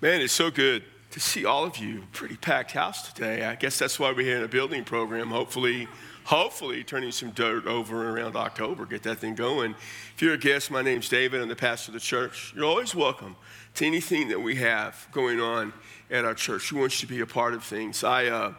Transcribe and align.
Man, 0.00 0.20
it's 0.20 0.32
so 0.32 0.48
good 0.48 0.84
to 1.10 1.18
see 1.18 1.44
all 1.44 1.64
of 1.64 1.76
you. 1.76 2.04
Pretty 2.12 2.36
packed 2.36 2.70
house 2.70 3.12
today. 3.12 3.44
I 3.44 3.56
guess 3.56 3.76
that's 3.76 3.98
why 3.98 4.12
we're 4.12 4.24
here 4.24 4.36
in 4.36 4.44
a 4.44 4.48
building 4.48 4.84
program. 4.84 5.26
Hopefully, 5.26 5.88
hopefully 6.22 6.84
turning 6.84 7.10
some 7.10 7.32
dirt 7.32 7.66
over 7.66 8.08
around 8.08 8.36
October, 8.36 8.86
get 8.86 9.02
that 9.02 9.18
thing 9.18 9.34
going. 9.34 9.74
If 10.14 10.22
you're 10.22 10.34
a 10.34 10.38
guest, 10.38 10.70
my 10.70 10.82
name's 10.82 11.08
David. 11.08 11.42
I'm 11.42 11.48
the 11.48 11.56
pastor 11.56 11.90
of 11.90 11.94
the 11.94 12.00
church. 12.00 12.52
You're 12.54 12.66
always 12.66 12.94
welcome 12.94 13.34
to 13.74 13.86
anything 13.86 14.28
that 14.28 14.40
we 14.40 14.54
have 14.54 15.08
going 15.10 15.40
on 15.40 15.72
at 16.12 16.24
our 16.24 16.34
church. 16.34 16.72
We 16.72 16.78
want 16.78 17.02
you 17.02 17.08
to 17.08 17.12
be 17.12 17.20
a 17.20 17.26
part 17.26 17.54
of 17.54 17.64
things. 17.64 18.04
I, 18.04 18.26
uh, 18.26 18.54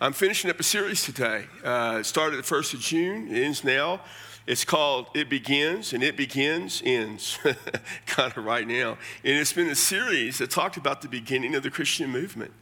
I'm 0.00 0.14
finishing 0.14 0.50
up 0.50 0.58
a 0.58 0.62
series 0.62 1.04
today. 1.04 1.44
Uh, 1.62 2.02
started 2.02 2.38
the 2.38 2.42
1st 2.44 2.72
of 2.72 2.80
June. 2.80 3.28
It 3.28 3.42
ends 3.44 3.62
now. 3.62 4.00
It's 4.48 4.64
called 4.64 5.08
It 5.12 5.28
Begins, 5.28 5.92
and 5.92 6.02
It 6.02 6.16
Begins 6.16 6.80
Ends, 6.82 7.38
kind 8.06 8.32
of 8.34 8.42
right 8.46 8.66
now. 8.66 8.96
And 9.22 9.36
it's 9.36 9.52
been 9.52 9.68
a 9.68 9.74
series 9.74 10.38
that 10.38 10.48
talked 10.48 10.78
about 10.78 11.02
the 11.02 11.08
beginning 11.08 11.54
of 11.54 11.62
the 11.62 11.70
Christian 11.70 12.08
movement. 12.08 12.52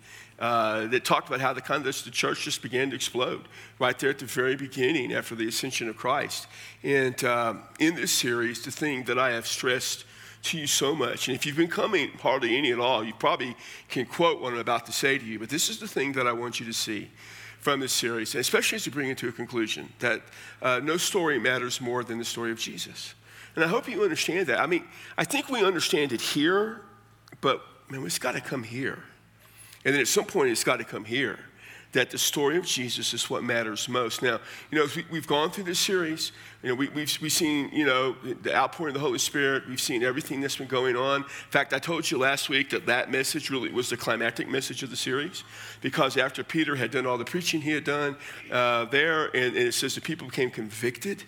Uh, 0.41 0.89
that 0.89 1.05
talked 1.05 1.29
about 1.29 1.41
how 1.41 1.53
the 1.53 1.63
kind 1.63 1.87
of 1.87 2.05
the 2.05 2.11
church 2.11 2.43
just 2.43 2.61
began 2.61 2.91
to 2.91 2.97
explode 2.97 3.49
right 3.79 3.99
there 4.01 4.11
at 4.11 4.19
the 4.19 4.27
very 4.27 4.57
beginning 4.57 5.15
after 5.15 5.35
the 5.37 5.47
ascension 5.47 5.89
of 5.89 5.97
Christ. 5.97 6.49
And 6.83 7.23
um, 7.25 7.63
in 7.79 7.95
this 7.95 8.11
series, 8.11 8.63
the 8.63 8.73
thing 8.73 9.05
that 9.05 9.19
I 9.19 9.31
have 9.31 9.47
stressed 9.47 10.05
to 10.43 10.59
you 10.59 10.67
so 10.67 10.95
much, 10.95 11.29
and 11.29 11.37
if 11.37 11.47
you've 11.47 11.57
been 11.57 11.69
coming 11.69 12.11
hardly 12.21 12.57
any 12.57 12.73
at 12.73 12.81
all, 12.81 13.05
you 13.05 13.15
probably 13.15 13.57
can 13.89 14.07
quote 14.07 14.43
what 14.43 14.53
I'm 14.53 14.59
about 14.59 14.87
to 14.87 14.93
say 14.93 15.17
to 15.19 15.25
you, 15.25 15.39
but 15.39 15.49
this 15.49 15.71
is 15.71 15.79
the 15.79 15.89
thing 15.89 16.13
that 16.15 16.27
I 16.27 16.33
want 16.33 16.59
you 16.59 16.67
to 16.67 16.75
see 16.75 17.11
from 17.67 17.81
this 17.81 17.93
series, 17.93 18.37
especially 18.37 18.77
as 18.77 18.87
you 18.87 18.93
bring 18.93 19.11
it 19.11 19.19
to 19.19 19.27
a 19.27 19.33
conclusion 19.33 19.93
that 19.99 20.23
uh, 20.63 20.81
no 20.85 20.97
story 20.97 21.37
matters 21.37 21.81
more 21.81 22.05
than 22.05 22.17
the 22.17 22.25
story 22.25 22.53
of 22.53 22.61
Jesus. 22.61 23.17
And 23.57 23.65
I 23.65 23.67
hope 23.67 23.89
you 23.89 24.05
understand 24.05 24.47
that. 24.47 24.61
I 24.61 24.67
mean, 24.67 24.85
I 25.19 25.25
think 25.25 25.49
we 25.49 25.65
understand 25.65 26.13
it 26.13 26.21
here, 26.21 26.83
but 27.41 27.61
man, 27.91 28.07
it's 28.07 28.21
got 28.21 28.37
to 28.37 28.41
come 28.41 28.63
here. 28.63 29.03
And 29.85 29.93
then 29.93 30.01
at 30.01 30.07
some 30.07 30.27
point, 30.27 30.51
it's 30.51 30.63
got 30.63 30.77
to 30.77 30.85
come 30.85 31.05
here 31.05 31.41
that 31.97 32.11
the 32.11 32.19
story 32.19 32.59
of 32.59 32.67
Jesus 32.67 33.15
is 33.15 33.31
what 33.31 33.43
matters 33.43 33.89
most. 33.89 34.21
Now, 34.23 34.39
you 34.71 34.79
know, 34.79 34.87
we, 35.11 35.17
have 35.17 35.27
gone 35.27 35.51
through 35.51 35.65
this 35.65 35.79
series. 35.79 36.31
You 36.63 36.69
know, 36.69 36.75
we, 36.75 36.89
we've, 36.89 37.19
we've 37.23 37.33
seen, 37.33 37.71
you 37.73 37.87
know, 37.87 38.15
the 38.43 38.55
outpouring 38.55 38.91
of 38.91 39.01
the 39.01 39.01
Holy 39.01 39.19
Spirit. 39.19 39.67
We've 39.67 39.81
seen 39.81 40.03
everything 40.03 40.43
that's 40.43 40.57
been 40.57 40.67
going 40.67 40.95
on. 40.95 41.23
In 41.23 41.51
fact, 41.51 41.73
I 41.73 41.79
told 41.79 42.11
you 42.11 42.19
last 42.19 42.51
week 42.51 42.69
that 42.71 42.85
that 42.85 43.11
message 43.11 43.49
really 43.49 43.73
was 43.73 43.89
the 43.89 43.97
climactic 43.97 44.47
message 44.47 44.83
of 44.83 44.91
the 44.91 44.97
series 44.97 45.43
because 45.81 46.19
after 46.19 46.45
Peter 46.45 46.77
had 46.77 46.91
done 46.91 47.07
all 47.07 47.17
the 47.17 47.25
preaching 47.25 47.63
he 47.63 47.71
had 47.71 47.85
done 47.85 48.15
uh, 48.53 48.85
there, 48.85 49.29
and, 49.29 49.57
and 49.57 49.69
it 49.69 49.73
says 49.73 49.95
the 49.95 50.03
people 50.03 50.27
became 50.27 50.51
convicted 50.51 51.25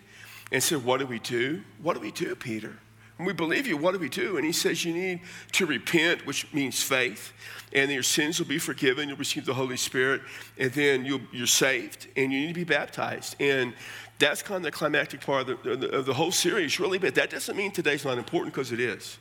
and 0.52 0.62
said, 0.62 0.84
What 0.84 1.00
do 1.00 1.06
we 1.06 1.18
do? 1.18 1.62
What 1.80 1.94
do 1.94 2.00
we 2.00 2.10
do, 2.10 2.34
Peter? 2.34 2.76
We 3.18 3.32
believe 3.32 3.66
you. 3.66 3.76
What 3.76 3.92
do 3.92 3.98
we 3.98 4.08
do? 4.08 4.36
And 4.36 4.46
he 4.46 4.52
says, 4.52 4.84
You 4.84 4.94
need 4.94 5.20
to 5.52 5.66
repent, 5.66 6.24
which 6.24 6.52
means 6.52 6.82
faith, 6.82 7.32
and 7.72 7.90
your 7.90 8.04
sins 8.04 8.38
will 8.38 8.46
be 8.46 8.58
forgiven. 8.58 9.08
You'll 9.08 9.18
receive 9.18 9.44
the 9.44 9.54
Holy 9.54 9.76
Spirit, 9.76 10.22
and 10.56 10.70
then 10.72 11.04
you 11.04 11.20
are 11.42 11.46
saved, 11.46 12.06
and 12.16 12.32
you 12.32 12.40
need 12.40 12.48
to 12.48 12.54
be 12.54 12.64
baptized. 12.64 13.34
And 13.40 13.74
that's 14.18 14.42
kind 14.42 14.58
of 14.58 14.62
the 14.62 14.70
climactic 14.70 15.20
part 15.20 15.48
of 15.48 15.62
the, 15.62 15.90
of 15.90 16.06
the 16.06 16.14
whole 16.14 16.32
series, 16.32 16.78
really. 16.78 16.98
But 16.98 17.14
that 17.16 17.30
doesn't 17.30 17.56
mean 17.56 17.72
today's 17.72 18.04
not 18.04 18.18
important 18.18 18.54
because 18.54 18.70
it 18.70 18.80
is. 18.80 19.18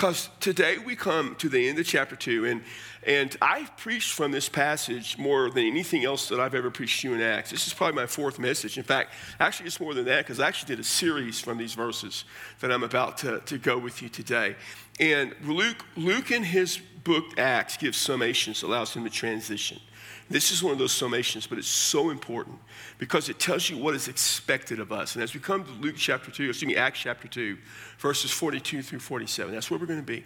Because 0.00 0.30
today 0.40 0.78
we 0.78 0.96
come 0.96 1.34
to 1.34 1.50
the 1.50 1.68
end 1.68 1.78
of 1.78 1.84
chapter 1.84 2.16
two, 2.16 2.46
and, 2.46 2.62
and 3.02 3.36
I've 3.42 3.76
preached 3.76 4.14
from 4.14 4.30
this 4.30 4.48
passage 4.48 5.18
more 5.18 5.50
than 5.50 5.66
anything 5.66 6.06
else 6.06 6.30
that 6.30 6.40
I've 6.40 6.54
ever 6.54 6.70
preached 6.70 7.02
to 7.02 7.10
you 7.10 7.14
in 7.16 7.20
Acts. 7.20 7.50
This 7.50 7.66
is 7.66 7.74
probably 7.74 7.96
my 7.96 8.06
fourth 8.06 8.38
message. 8.38 8.78
In 8.78 8.82
fact, 8.82 9.12
actually, 9.40 9.66
it's 9.66 9.78
more 9.78 9.92
than 9.92 10.06
that 10.06 10.24
because 10.24 10.40
I 10.40 10.48
actually 10.48 10.74
did 10.74 10.80
a 10.80 10.84
series 10.84 11.38
from 11.38 11.58
these 11.58 11.74
verses 11.74 12.24
that 12.60 12.72
I'm 12.72 12.82
about 12.82 13.18
to, 13.18 13.40
to 13.40 13.58
go 13.58 13.76
with 13.76 14.00
you 14.00 14.08
today. 14.08 14.56
And 14.98 15.34
Luke, 15.44 15.84
Luke 15.96 16.30
in 16.30 16.44
his 16.44 16.78
book 17.04 17.38
Acts 17.38 17.76
gives 17.76 17.98
summations, 17.98 18.64
allows 18.64 18.94
him 18.94 19.04
to 19.04 19.10
transition. 19.10 19.80
This 20.28 20.52
is 20.52 20.62
one 20.62 20.72
of 20.72 20.78
those 20.78 20.92
summations, 20.92 21.48
but 21.48 21.58
it's 21.58 21.66
so 21.66 22.10
important 22.10 22.58
because 22.98 23.28
it 23.28 23.38
tells 23.38 23.68
you 23.68 23.76
what 23.76 23.94
is 23.94 24.06
expected 24.06 24.78
of 24.78 24.92
us. 24.92 25.14
And 25.14 25.24
as 25.24 25.34
we 25.34 25.40
come 25.40 25.64
to 25.64 25.70
Luke 25.72 25.96
chapter 25.96 26.30
2, 26.30 26.48
excuse 26.50 26.68
me, 26.68 26.76
Acts 26.76 27.00
chapter 27.00 27.26
2, 27.26 27.58
verses 27.98 28.30
42 28.30 28.82
through 28.82 29.00
47, 29.00 29.52
that's 29.52 29.70
where 29.70 29.80
we're 29.80 29.86
going 29.86 30.00
to 30.00 30.06
be. 30.06 30.24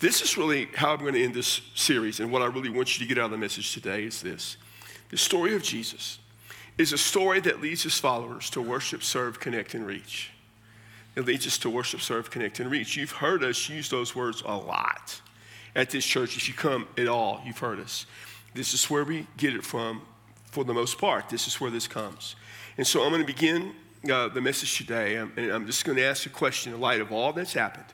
This 0.00 0.22
is 0.22 0.36
really 0.36 0.68
how 0.74 0.92
I'm 0.92 1.00
going 1.00 1.14
to 1.14 1.24
end 1.24 1.34
this 1.34 1.62
series. 1.74 2.20
And 2.20 2.30
what 2.30 2.42
I 2.42 2.46
really 2.46 2.70
want 2.70 2.98
you 2.98 3.06
to 3.06 3.08
get 3.08 3.20
out 3.20 3.26
of 3.26 3.30
the 3.32 3.38
message 3.38 3.72
today 3.72 4.04
is 4.04 4.22
this 4.22 4.56
the 5.10 5.16
story 5.16 5.54
of 5.54 5.62
Jesus 5.62 6.18
is 6.76 6.92
a 6.92 6.98
story 6.98 7.40
that 7.40 7.60
leads 7.60 7.84
his 7.84 7.98
followers 7.98 8.50
to 8.50 8.60
worship, 8.60 9.02
serve, 9.02 9.38
connect, 9.38 9.74
and 9.74 9.86
reach. 9.86 10.32
It 11.16 11.24
leads 11.24 11.46
us 11.46 11.58
to 11.58 11.70
worship, 11.70 12.00
serve, 12.00 12.30
connect, 12.30 12.58
and 12.58 12.70
reach. 12.70 12.96
You've 12.96 13.12
heard 13.12 13.44
us 13.44 13.68
use 13.68 13.88
those 13.88 14.16
words 14.16 14.42
a 14.44 14.56
lot 14.56 15.20
at 15.76 15.90
this 15.90 16.04
church. 16.04 16.36
If 16.36 16.48
you 16.48 16.54
come 16.54 16.88
at 16.98 17.06
all, 17.06 17.40
you've 17.44 17.58
heard 17.58 17.78
us. 17.78 18.06
This 18.54 18.72
is 18.72 18.88
where 18.88 19.04
we 19.04 19.26
get 19.36 19.54
it 19.54 19.64
from 19.64 20.02
for 20.46 20.64
the 20.64 20.72
most 20.72 20.98
part. 20.98 21.28
This 21.28 21.46
is 21.46 21.60
where 21.60 21.70
this 21.70 21.88
comes. 21.88 22.36
And 22.78 22.86
so 22.86 23.02
I'm 23.02 23.10
going 23.10 23.20
to 23.20 23.26
begin 23.26 23.74
uh, 24.10 24.28
the 24.28 24.40
message 24.40 24.78
today, 24.78 25.16
and 25.16 25.32
I'm 25.38 25.66
just 25.66 25.84
going 25.84 25.96
to 25.96 26.04
ask 26.04 26.26
a 26.26 26.30
question 26.30 26.72
in 26.72 26.80
light 26.80 27.00
of 27.00 27.12
all 27.12 27.32
that's 27.32 27.52
happened 27.52 27.86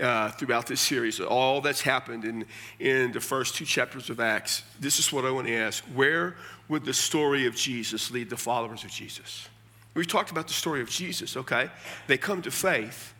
uh, 0.00 0.30
throughout 0.30 0.66
this 0.66 0.80
series, 0.80 1.20
all 1.20 1.60
that's 1.60 1.80
happened 1.80 2.24
in, 2.24 2.44
in 2.78 3.12
the 3.12 3.20
first 3.20 3.54
two 3.54 3.64
chapters 3.64 4.10
of 4.10 4.20
Acts. 4.20 4.62
This 4.78 4.98
is 4.98 5.12
what 5.12 5.24
I 5.24 5.30
want 5.30 5.46
to 5.46 5.54
ask 5.54 5.82
Where 5.94 6.36
would 6.68 6.84
the 6.84 6.92
story 6.92 7.46
of 7.46 7.54
Jesus 7.54 8.10
lead 8.10 8.28
the 8.28 8.36
followers 8.36 8.84
of 8.84 8.90
Jesus? 8.90 9.48
We've 9.94 10.06
talked 10.06 10.30
about 10.30 10.46
the 10.46 10.52
story 10.52 10.82
of 10.82 10.90
Jesus, 10.90 11.36
okay? 11.36 11.70
They 12.06 12.18
come 12.18 12.42
to 12.42 12.50
faith. 12.50 13.14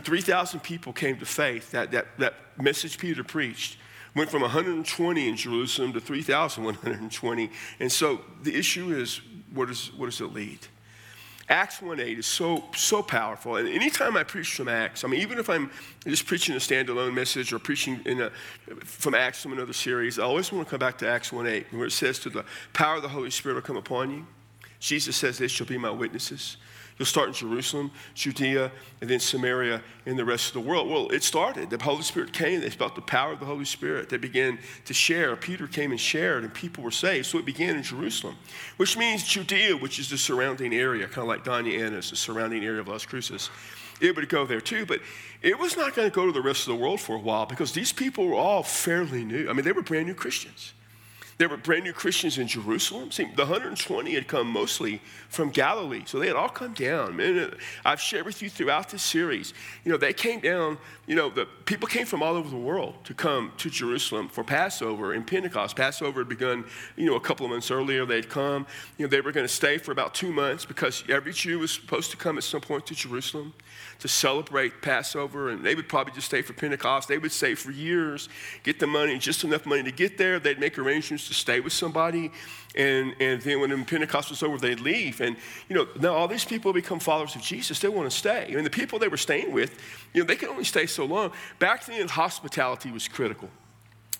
3,000 0.00 0.60
people 0.60 0.92
came 0.92 1.18
to 1.18 1.26
faith. 1.26 1.72
That, 1.72 1.90
that, 1.90 2.06
that 2.18 2.34
message 2.58 2.96
Peter 2.96 3.22
preached 3.22 3.76
went 4.16 4.30
from 4.30 4.40
120 4.40 5.28
in 5.28 5.36
Jerusalem 5.36 5.92
to 5.92 6.00
3,120. 6.00 7.50
And 7.78 7.92
so 7.92 8.22
the 8.42 8.56
issue 8.56 8.90
is, 8.92 9.20
what, 9.52 9.70
is, 9.70 9.92
what 9.94 10.06
does 10.06 10.20
it 10.22 10.32
lead? 10.32 10.58
Acts 11.48 11.78
1.8 11.78 12.18
is 12.18 12.26
so, 12.26 12.64
so 12.74 13.02
powerful. 13.02 13.56
And 13.56 13.68
anytime 13.68 14.16
I 14.16 14.24
preach 14.24 14.54
from 14.54 14.68
Acts, 14.68 15.04
I 15.04 15.08
mean, 15.08 15.20
even 15.20 15.38
if 15.38 15.48
I'm 15.48 15.70
just 16.04 16.26
preaching 16.26 16.56
a 16.56 16.58
standalone 16.58 17.14
message 17.14 17.52
or 17.52 17.60
preaching 17.60 18.00
a, 18.06 18.30
from 18.84 19.14
Acts 19.14 19.42
from 19.42 19.52
another 19.52 19.74
series, 19.74 20.18
I 20.18 20.24
always 20.24 20.50
want 20.50 20.66
to 20.66 20.70
come 20.70 20.80
back 20.80 20.98
to 20.98 21.08
Acts 21.08 21.30
1.8 21.30 21.72
where 21.72 21.86
it 21.86 21.92
says 21.92 22.18
to 22.20 22.30
the 22.30 22.44
power 22.72 22.96
of 22.96 23.02
the 23.02 23.08
Holy 23.08 23.30
Spirit 23.30 23.54
will 23.54 23.62
come 23.62 23.76
upon 23.76 24.10
you. 24.10 24.26
Jesus 24.80 25.14
says, 25.14 25.38
this 25.38 25.52
shall 25.52 25.66
be 25.66 25.78
my 25.78 25.90
witnesses. 25.90 26.56
You'll 26.98 27.06
start 27.06 27.28
in 27.28 27.34
Jerusalem, 27.34 27.90
Judea, 28.14 28.72
and 29.02 29.10
then 29.10 29.20
Samaria 29.20 29.82
and 30.06 30.18
the 30.18 30.24
rest 30.24 30.48
of 30.48 30.52
the 30.54 30.68
world. 30.68 30.88
Well, 30.88 31.10
it 31.10 31.22
started. 31.22 31.68
The 31.68 31.82
Holy 31.82 32.02
Spirit 32.02 32.32
came. 32.32 32.62
They 32.62 32.70
felt 32.70 32.94
the 32.94 33.02
power 33.02 33.32
of 33.32 33.40
the 33.40 33.44
Holy 33.44 33.66
Spirit. 33.66 34.08
They 34.08 34.16
began 34.16 34.58
to 34.86 34.94
share. 34.94 35.36
Peter 35.36 35.66
came 35.66 35.90
and 35.90 36.00
shared, 36.00 36.42
and 36.42 36.54
people 36.54 36.82
were 36.82 36.90
saved. 36.90 37.26
So 37.26 37.38
it 37.38 37.44
began 37.44 37.76
in 37.76 37.82
Jerusalem, 37.82 38.36
which 38.78 38.96
means 38.96 39.24
Judea, 39.24 39.76
which 39.76 39.98
is 39.98 40.08
the 40.08 40.16
surrounding 40.16 40.72
area, 40.72 41.06
kind 41.06 41.18
of 41.18 41.28
like 41.28 41.44
Doña 41.44 41.84
Ana 41.84 41.98
is 41.98 42.10
the 42.10 42.16
surrounding 42.16 42.64
area 42.64 42.80
of 42.80 42.88
Las 42.88 43.04
Cruces. 43.04 43.50
It 44.00 44.16
would 44.16 44.28
go 44.28 44.46
there 44.46 44.60
too, 44.60 44.86
but 44.86 45.00
it 45.42 45.58
was 45.58 45.76
not 45.76 45.94
going 45.94 46.08
to 46.10 46.14
go 46.14 46.26
to 46.26 46.32
the 46.32 46.42
rest 46.42 46.66
of 46.66 46.76
the 46.76 46.82
world 46.82 47.00
for 47.00 47.16
a 47.16 47.18
while 47.18 47.46
because 47.46 47.72
these 47.72 47.92
people 47.92 48.26
were 48.26 48.34
all 48.34 48.62
fairly 48.62 49.24
new. 49.24 49.48
I 49.48 49.52
mean, 49.52 49.64
they 49.64 49.72
were 49.72 49.82
brand 49.82 50.06
new 50.06 50.14
Christians. 50.14 50.72
There 51.38 51.50
were 51.50 51.58
brand 51.58 51.84
new 51.84 51.92
Christians 51.92 52.38
in 52.38 52.48
Jerusalem. 52.48 53.10
See, 53.10 53.24
the 53.24 53.42
120 53.42 54.14
had 54.14 54.26
come 54.26 54.46
mostly 54.46 55.02
from 55.28 55.50
Galilee, 55.50 56.02
so 56.06 56.18
they 56.18 56.28
had 56.28 56.36
all 56.36 56.48
come 56.48 56.72
down. 56.72 57.14
Man, 57.14 57.38
uh, 57.38 57.50
I've 57.84 58.00
shared 58.00 58.24
with 58.24 58.40
you 58.40 58.48
throughout 58.48 58.88
this 58.88 59.02
series. 59.02 59.52
You 59.84 59.92
know, 59.92 59.98
they 59.98 60.14
came 60.14 60.40
down. 60.40 60.78
You 61.06 61.14
know, 61.14 61.28
the 61.28 61.44
people 61.66 61.88
came 61.88 62.06
from 62.06 62.22
all 62.22 62.36
over 62.36 62.48
the 62.48 62.56
world 62.56 63.04
to 63.04 63.12
come 63.12 63.52
to 63.58 63.68
Jerusalem 63.68 64.28
for 64.28 64.44
Passover 64.44 65.12
and 65.12 65.26
Pentecost. 65.26 65.76
Passover 65.76 66.20
had 66.20 66.28
begun, 66.28 66.64
you 66.96 67.04
know, 67.04 67.16
a 67.16 67.20
couple 67.20 67.44
of 67.44 67.52
months 67.52 67.70
earlier. 67.70 68.06
They'd 68.06 68.30
come. 68.30 68.66
You 68.96 69.04
know, 69.04 69.10
they 69.10 69.20
were 69.20 69.32
going 69.32 69.46
to 69.46 69.52
stay 69.52 69.76
for 69.76 69.92
about 69.92 70.14
two 70.14 70.32
months 70.32 70.64
because 70.64 71.04
every 71.10 71.34
Jew 71.34 71.58
was 71.58 71.70
supposed 71.70 72.10
to 72.12 72.16
come 72.16 72.38
at 72.38 72.44
some 72.44 72.62
point 72.62 72.86
to 72.86 72.94
Jerusalem 72.94 73.52
to 73.98 74.08
celebrate 74.08 74.82
Passover, 74.82 75.50
and 75.50 75.64
they 75.64 75.74
would 75.74 75.88
probably 75.88 76.12
just 76.12 76.26
stay 76.26 76.42
for 76.42 76.52
Pentecost. 76.52 77.08
They 77.08 77.18
would 77.18 77.32
stay 77.32 77.54
for 77.54 77.70
years, 77.70 78.28
get 78.62 78.78
the 78.78 78.86
money, 78.86 79.18
just 79.18 79.44
enough 79.44 79.66
money 79.66 79.82
to 79.82 79.92
get 79.92 80.18
there. 80.18 80.38
They'd 80.38 80.60
make 80.60 80.78
arrangements 80.78 81.28
to 81.28 81.34
stay 81.34 81.60
with 81.60 81.72
somebody, 81.72 82.30
and, 82.76 83.14
and 83.20 83.40
then 83.40 83.60
when 83.60 83.84
Pentecost 83.84 84.30
was 84.30 84.42
over, 84.42 84.58
they'd 84.58 84.80
leave. 84.80 85.20
And, 85.20 85.36
you 85.68 85.76
know, 85.76 85.88
now 85.98 86.14
all 86.14 86.28
these 86.28 86.44
people 86.44 86.72
become 86.72 86.98
followers 86.98 87.34
of 87.34 87.42
Jesus. 87.42 87.78
They 87.78 87.88
want 87.88 88.10
to 88.10 88.16
stay. 88.16 88.48
I 88.50 88.54
mean, 88.54 88.64
the 88.64 88.70
people 88.70 88.98
they 88.98 89.08
were 89.08 89.16
staying 89.16 89.52
with, 89.52 89.80
you 90.12 90.22
know, 90.22 90.26
they 90.26 90.36
could 90.36 90.50
only 90.50 90.64
stay 90.64 90.86
so 90.86 91.04
long. 91.04 91.32
Back 91.58 91.86
then, 91.86 92.06
hospitality 92.08 92.90
was 92.90 93.08
critical. 93.08 93.48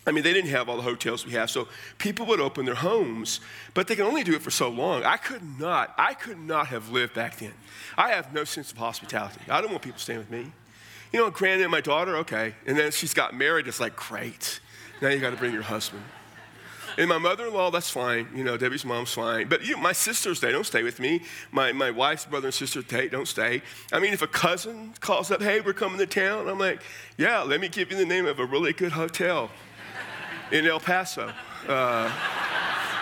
I 0.06 0.12
mean, 0.12 0.22
they 0.22 0.32
didn't 0.32 0.50
have 0.50 0.68
all 0.68 0.76
the 0.76 0.82
hotels 0.82 1.26
we 1.26 1.32
have, 1.32 1.50
so 1.50 1.66
people 1.98 2.26
would 2.26 2.38
open 2.38 2.64
their 2.64 2.76
homes, 2.76 3.40
but 3.74 3.88
they 3.88 3.96
could 3.96 4.06
only 4.06 4.22
do 4.22 4.34
it 4.34 4.42
for 4.42 4.52
so 4.52 4.68
long. 4.68 5.02
I 5.02 5.16
could 5.16 5.42
not, 5.58 5.94
I 5.98 6.14
could 6.14 6.38
not 6.38 6.68
have 6.68 6.90
lived 6.90 7.14
back 7.14 7.38
then. 7.38 7.54
I 7.98 8.10
have 8.10 8.32
no 8.32 8.44
sense 8.44 8.70
of 8.70 8.78
hospitality. 8.78 9.40
I 9.48 9.60
don't 9.60 9.70
want 9.70 9.82
people 9.82 9.98
staying 9.98 10.20
with 10.20 10.30
me. 10.30 10.52
You 11.12 11.20
know, 11.20 11.30
granted, 11.30 11.68
my 11.68 11.80
daughter, 11.80 12.16
okay. 12.18 12.54
And 12.66 12.78
then 12.78 12.92
she's 12.92 13.14
got 13.14 13.34
married, 13.34 13.66
it's 13.66 13.80
like, 13.80 13.96
great. 13.96 14.60
Now 15.02 15.08
you 15.08 15.18
got 15.18 15.30
to 15.30 15.36
bring 15.36 15.52
your 15.52 15.62
husband. 15.62 16.02
And 16.98 17.08
my 17.08 17.18
mother-in-law, 17.18 17.72
that's 17.72 17.90
fine. 17.90 18.28
You 18.34 18.44
know, 18.44 18.56
Debbie's 18.56 18.84
mom's 18.84 19.12
fine. 19.12 19.48
But 19.48 19.66
you 19.66 19.74
know, 19.74 19.82
my 19.82 19.92
sisters, 19.92 20.40
they 20.40 20.50
don't 20.50 20.64
stay 20.64 20.82
with 20.82 20.98
me. 20.98 21.22
My, 21.52 21.72
my 21.72 21.90
wife's 21.90 22.24
brother 22.24 22.46
and 22.46 22.54
sister, 22.54 22.80
they 22.80 23.08
don't 23.08 23.28
stay. 23.28 23.60
I 23.92 23.98
mean, 23.98 24.14
if 24.14 24.22
a 24.22 24.26
cousin 24.26 24.94
calls 25.00 25.30
up, 25.30 25.42
hey, 25.42 25.60
we're 25.60 25.74
coming 25.74 25.98
to 25.98 26.06
town, 26.06 26.48
I'm 26.48 26.58
like, 26.58 26.80
yeah, 27.18 27.42
let 27.42 27.60
me 27.60 27.68
give 27.68 27.90
you 27.90 27.98
the 27.98 28.06
name 28.06 28.24
of 28.24 28.38
a 28.38 28.46
really 28.46 28.72
good 28.72 28.92
hotel 28.92 29.50
in 30.52 30.66
El 30.66 30.80
Paso. 30.80 31.32
Uh, 31.68 32.12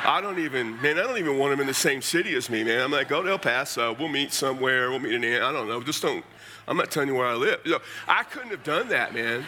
I 0.06 0.20
don't 0.20 0.38
even, 0.38 0.80
man, 0.82 0.98
I 0.98 1.02
don't 1.02 1.18
even 1.18 1.38
want 1.38 1.52
them 1.52 1.60
in 1.60 1.66
the 1.66 1.74
same 1.74 2.02
city 2.02 2.34
as 2.34 2.50
me, 2.50 2.62
man. 2.62 2.80
I'm 2.80 2.90
like, 2.90 3.08
go 3.08 3.22
to 3.22 3.30
El 3.30 3.38
Paso, 3.38 3.94
we'll 3.94 4.08
meet 4.08 4.32
somewhere, 4.32 4.90
we'll 4.90 4.98
meet 4.98 5.14
in, 5.14 5.24
I 5.42 5.52
don't 5.52 5.66
know, 5.66 5.82
just 5.82 6.02
don't, 6.02 6.24
I'm 6.68 6.76
not 6.76 6.90
telling 6.90 7.08
you 7.08 7.14
where 7.14 7.26
I 7.26 7.34
live. 7.34 7.60
You 7.64 7.72
know, 7.72 7.80
I 8.06 8.22
couldn't 8.24 8.50
have 8.50 8.64
done 8.64 8.88
that, 8.88 9.14
man. 9.14 9.44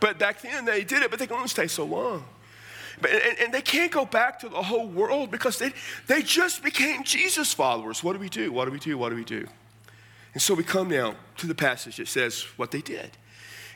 But 0.00 0.18
back 0.18 0.42
then 0.42 0.64
they 0.64 0.84
did 0.84 1.02
it, 1.02 1.10
but 1.10 1.18
they 1.18 1.26
can 1.26 1.36
only 1.36 1.48
stay 1.48 1.66
so 1.66 1.84
long. 1.84 2.24
But, 3.00 3.10
and, 3.10 3.38
and, 3.40 3.52
they 3.52 3.60
can't 3.60 3.92
go 3.92 4.06
back 4.06 4.38
to 4.40 4.48
the 4.48 4.62
whole 4.62 4.86
world 4.86 5.30
because 5.30 5.58
they, 5.58 5.72
they 6.06 6.22
just 6.22 6.62
became 6.62 7.04
Jesus 7.04 7.52
followers. 7.52 8.02
What 8.02 8.14
do 8.14 8.18
we 8.18 8.30
do? 8.30 8.50
What 8.52 8.64
do 8.64 8.70
we 8.70 8.78
do? 8.78 8.96
What 8.96 9.10
do 9.10 9.16
we 9.16 9.24
do? 9.24 9.46
And 10.32 10.40
so 10.40 10.54
we 10.54 10.64
come 10.64 10.88
now 10.88 11.14
to 11.36 11.46
the 11.46 11.54
passage 11.54 11.96
that 11.96 12.08
says 12.08 12.42
what 12.56 12.70
they 12.70 12.80
did. 12.80 13.10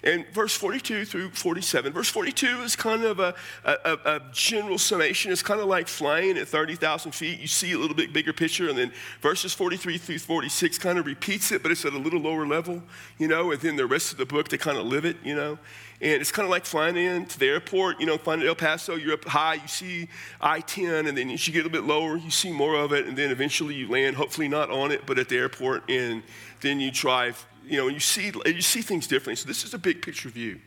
And 0.03 0.27
verse 0.29 0.55
42 0.57 1.05
through 1.05 1.31
47. 1.31 1.93
Verse 1.93 2.09
42 2.09 2.63
is 2.63 2.77
kind 2.77 3.05
of 3.05 3.21
a, 3.21 3.35
a, 3.65 3.99
a 4.05 4.23
general 4.33 4.79
summation. 4.79 5.33
It's 5.33 5.43
kind 5.43 5.61
of 5.61 5.67
like 5.67 5.89
flying 5.89 6.39
at 6.39 6.49
30,000 6.49 7.13
feet. 7.13 7.39
You 7.39 7.47
see 7.47 7.73
a 7.73 7.79
little 7.79 7.97
bit 7.97 8.13
bigger 8.13 8.33
picture. 8.33 8.69
And 8.69 8.79
then 8.79 8.93
verses 9.21 9.53
43 9.53 9.99
through 9.99 10.19
46 10.19 10.79
kind 10.79 10.99
of 10.99 11.07
repeats 11.07 11.53
it, 11.53 11.63
but 11.63 11.71
it's 11.71 11.85
at 11.85 11.93
a 11.93 11.99
little 11.99 12.21
lower 12.21 12.47
level, 12.47 12.83
you 13.19 13.29
know. 13.29 13.51
And 13.51 13.61
then 13.61 13.77
the 13.77 13.87
rest 13.87 14.13
of 14.13 14.19
the 14.19 14.27
book, 14.27 14.49
they 14.49 14.59
kind 14.59 14.79
of 14.79 14.87
live 14.87 15.05
it, 15.05 15.17
you 15.23 15.35
know. 15.35 15.59
And 16.03 16.23
it's 16.23 16.33
kind 16.33 16.45
of 16.47 16.51
like 16.51 16.65
flying 16.65 16.97
into 16.97 17.39
the 17.39 17.49
airport, 17.49 18.01
you 18.01 18.07
know, 18.07 18.17
flying 18.17 18.41
to 18.41 18.47
El 18.47 18.55
Paso, 18.55 18.95
you're 18.95 19.15
up 19.15 19.25
high, 19.27 19.55
you 19.55 19.69
see 19.69 20.09
I 20.41 20.61
10, 20.61 21.07
and 21.07 21.19
then 21.19 21.29
as 21.29 21.47
you 21.47 21.53
get 21.53 21.61
a 21.61 21.69
little 21.69 21.83
bit 21.83 21.87
lower, 21.87 22.17
you 22.17 22.31
see 22.31 22.51
more 22.51 22.75
of 22.75 22.93
it, 22.93 23.07
and 23.07 23.19
then 23.19 23.31
eventually 23.31 23.75
you 23.75 23.87
land, 23.87 24.17
hopefully 24.17 24.49
not 24.49 24.71
on 24.71 24.93
it, 24.93 25.05
but 25.05 25.19
at 25.19 25.29
the 25.29 25.37
airport, 25.37 25.91
and 25.91 26.23
then 26.63 26.81
you 26.81 26.91
drive, 26.91 27.47
you 27.71 27.77
know, 27.77 27.87
and 27.87 27.95
you 27.95 28.01
see, 28.01 28.33
you 28.45 28.63
see 28.63 28.83
things 28.83 29.07
differently. 29.07 29.37
So 29.37 29.47
this 29.47 29.65
is 29.65 29.73
a 29.73 29.79
big 29.79 30.03
picture 30.03 30.29
view. 30.29 30.61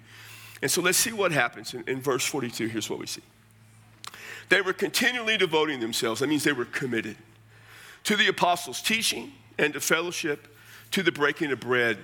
And 0.61 0.71
so 0.71 0.81
let's 0.81 0.97
see 0.97 1.11
what 1.11 1.33
happens. 1.33 1.73
In, 1.73 1.83
in 1.85 2.01
verse 2.01 2.25
42, 2.25 2.67
here's 2.67 2.89
what 2.89 2.97
we 2.97 3.05
see. 3.05 3.21
They 4.49 4.61
were 4.61 4.73
continually 4.73 5.37
devoting 5.37 5.81
themselves, 5.81 6.21
that 6.21 6.27
means 6.27 6.43
they 6.43 6.53
were 6.53 6.65
committed, 6.65 7.17
to 8.05 8.15
the 8.15 8.27
apostles' 8.27 8.81
teaching 8.81 9.33
and 9.57 9.73
to 9.73 9.81
fellowship, 9.81 10.47
to 10.91 11.03
the 11.03 11.11
breaking 11.11 11.51
of 11.51 11.59
bread 11.59 11.97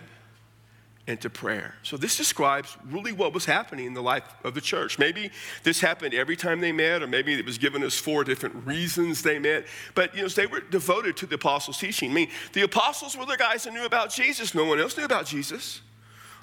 and 1.07 1.19
to 1.21 1.29
prayer. 1.29 1.73
So 1.81 1.97
this 1.97 2.17
describes 2.17 2.77
really 2.85 3.11
what 3.11 3.33
was 3.33 3.45
happening 3.45 3.87
in 3.87 3.93
the 3.95 4.01
life 4.01 4.23
of 4.43 4.53
the 4.53 4.61
church. 4.61 4.99
Maybe 4.99 5.31
this 5.63 5.81
happened 5.81 6.13
every 6.13 6.35
time 6.35 6.61
they 6.61 6.71
met, 6.71 7.01
or 7.01 7.07
maybe 7.07 7.33
it 7.33 7.45
was 7.45 7.57
given 7.57 7.83
us 7.83 7.97
four 7.97 8.23
different 8.23 8.67
reasons 8.67 9.23
they 9.23 9.39
met. 9.39 9.65
But 9.95 10.15
you 10.15 10.21
know, 10.21 10.27
they 10.27 10.45
were 10.45 10.59
devoted 10.59 11.17
to 11.17 11.25
the 11.25 11.35
apostles' 11.35 11.79
teaching. 11.79 12.11
I 12.11 12.13
mean, 12.13 12.29
the 12.53 12.61
apostles 12.61 13.17
were 13.17 13.25
the 13.25 13.37
guys 13.37 13.63
that 13.63 13.73
knew 13.73 13.85
about 13.85 14.11
Jesus. 14.11 14.53
No 14.53 14.65
one 14.65 14.79
else 14.79 14.97
knew 14.97 15.05
about 15.05 15.25
Jesus. 15.25 15.81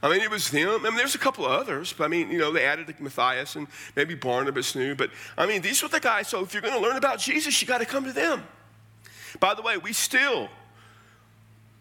I 0.02 0.10
mean, 0.10 0.20
it 0.20 0.30
was 0.30 0.50
them. 0.50 0.84
I 0.84 0.90
mean, 0.90 0.96
there's 0.96 1.14
a 1.14 1.18
couple 1.18 1.46
of 1.46 1.52
others, 1.52 1.92
but 1.92 2.04
I 2.04 2.08
mean, 2.08 2.30
you 2.30 2.38
know, 2.38 2.52
they 2.52 2.64
added 2.64 2.92
Matthias 3.00 3.56
and 3.56 3.66
maybe 3.94 4.14
Barnabas 4.14 4.74
knew. 4.74 4.94
But 4.94 5.10
I 5.38 5.46
mean, 5.46 5.62
these 5.62 5.82
were 5.82 5.88
the 5.88 6.00
guys. 6.00 6.28
So 6.28 6.42
if 6.42 6.52
you're 6.52 6.62
going 6.62 6.74
to 6.74 6.80
learn 6.80 6.96
about 6.96 7.18
Jesus, 7.18 7.60
you 7.62 7.68
got 7.68 7.78
to 7.78 7.86
come 7.86 8.04
to 8.04 8.12
them. 8.12 8.42
By 9.40 9.54
the 9.54 9.62
way, 9.62 9.78
we 9.78 9.92
still 9.92 10.48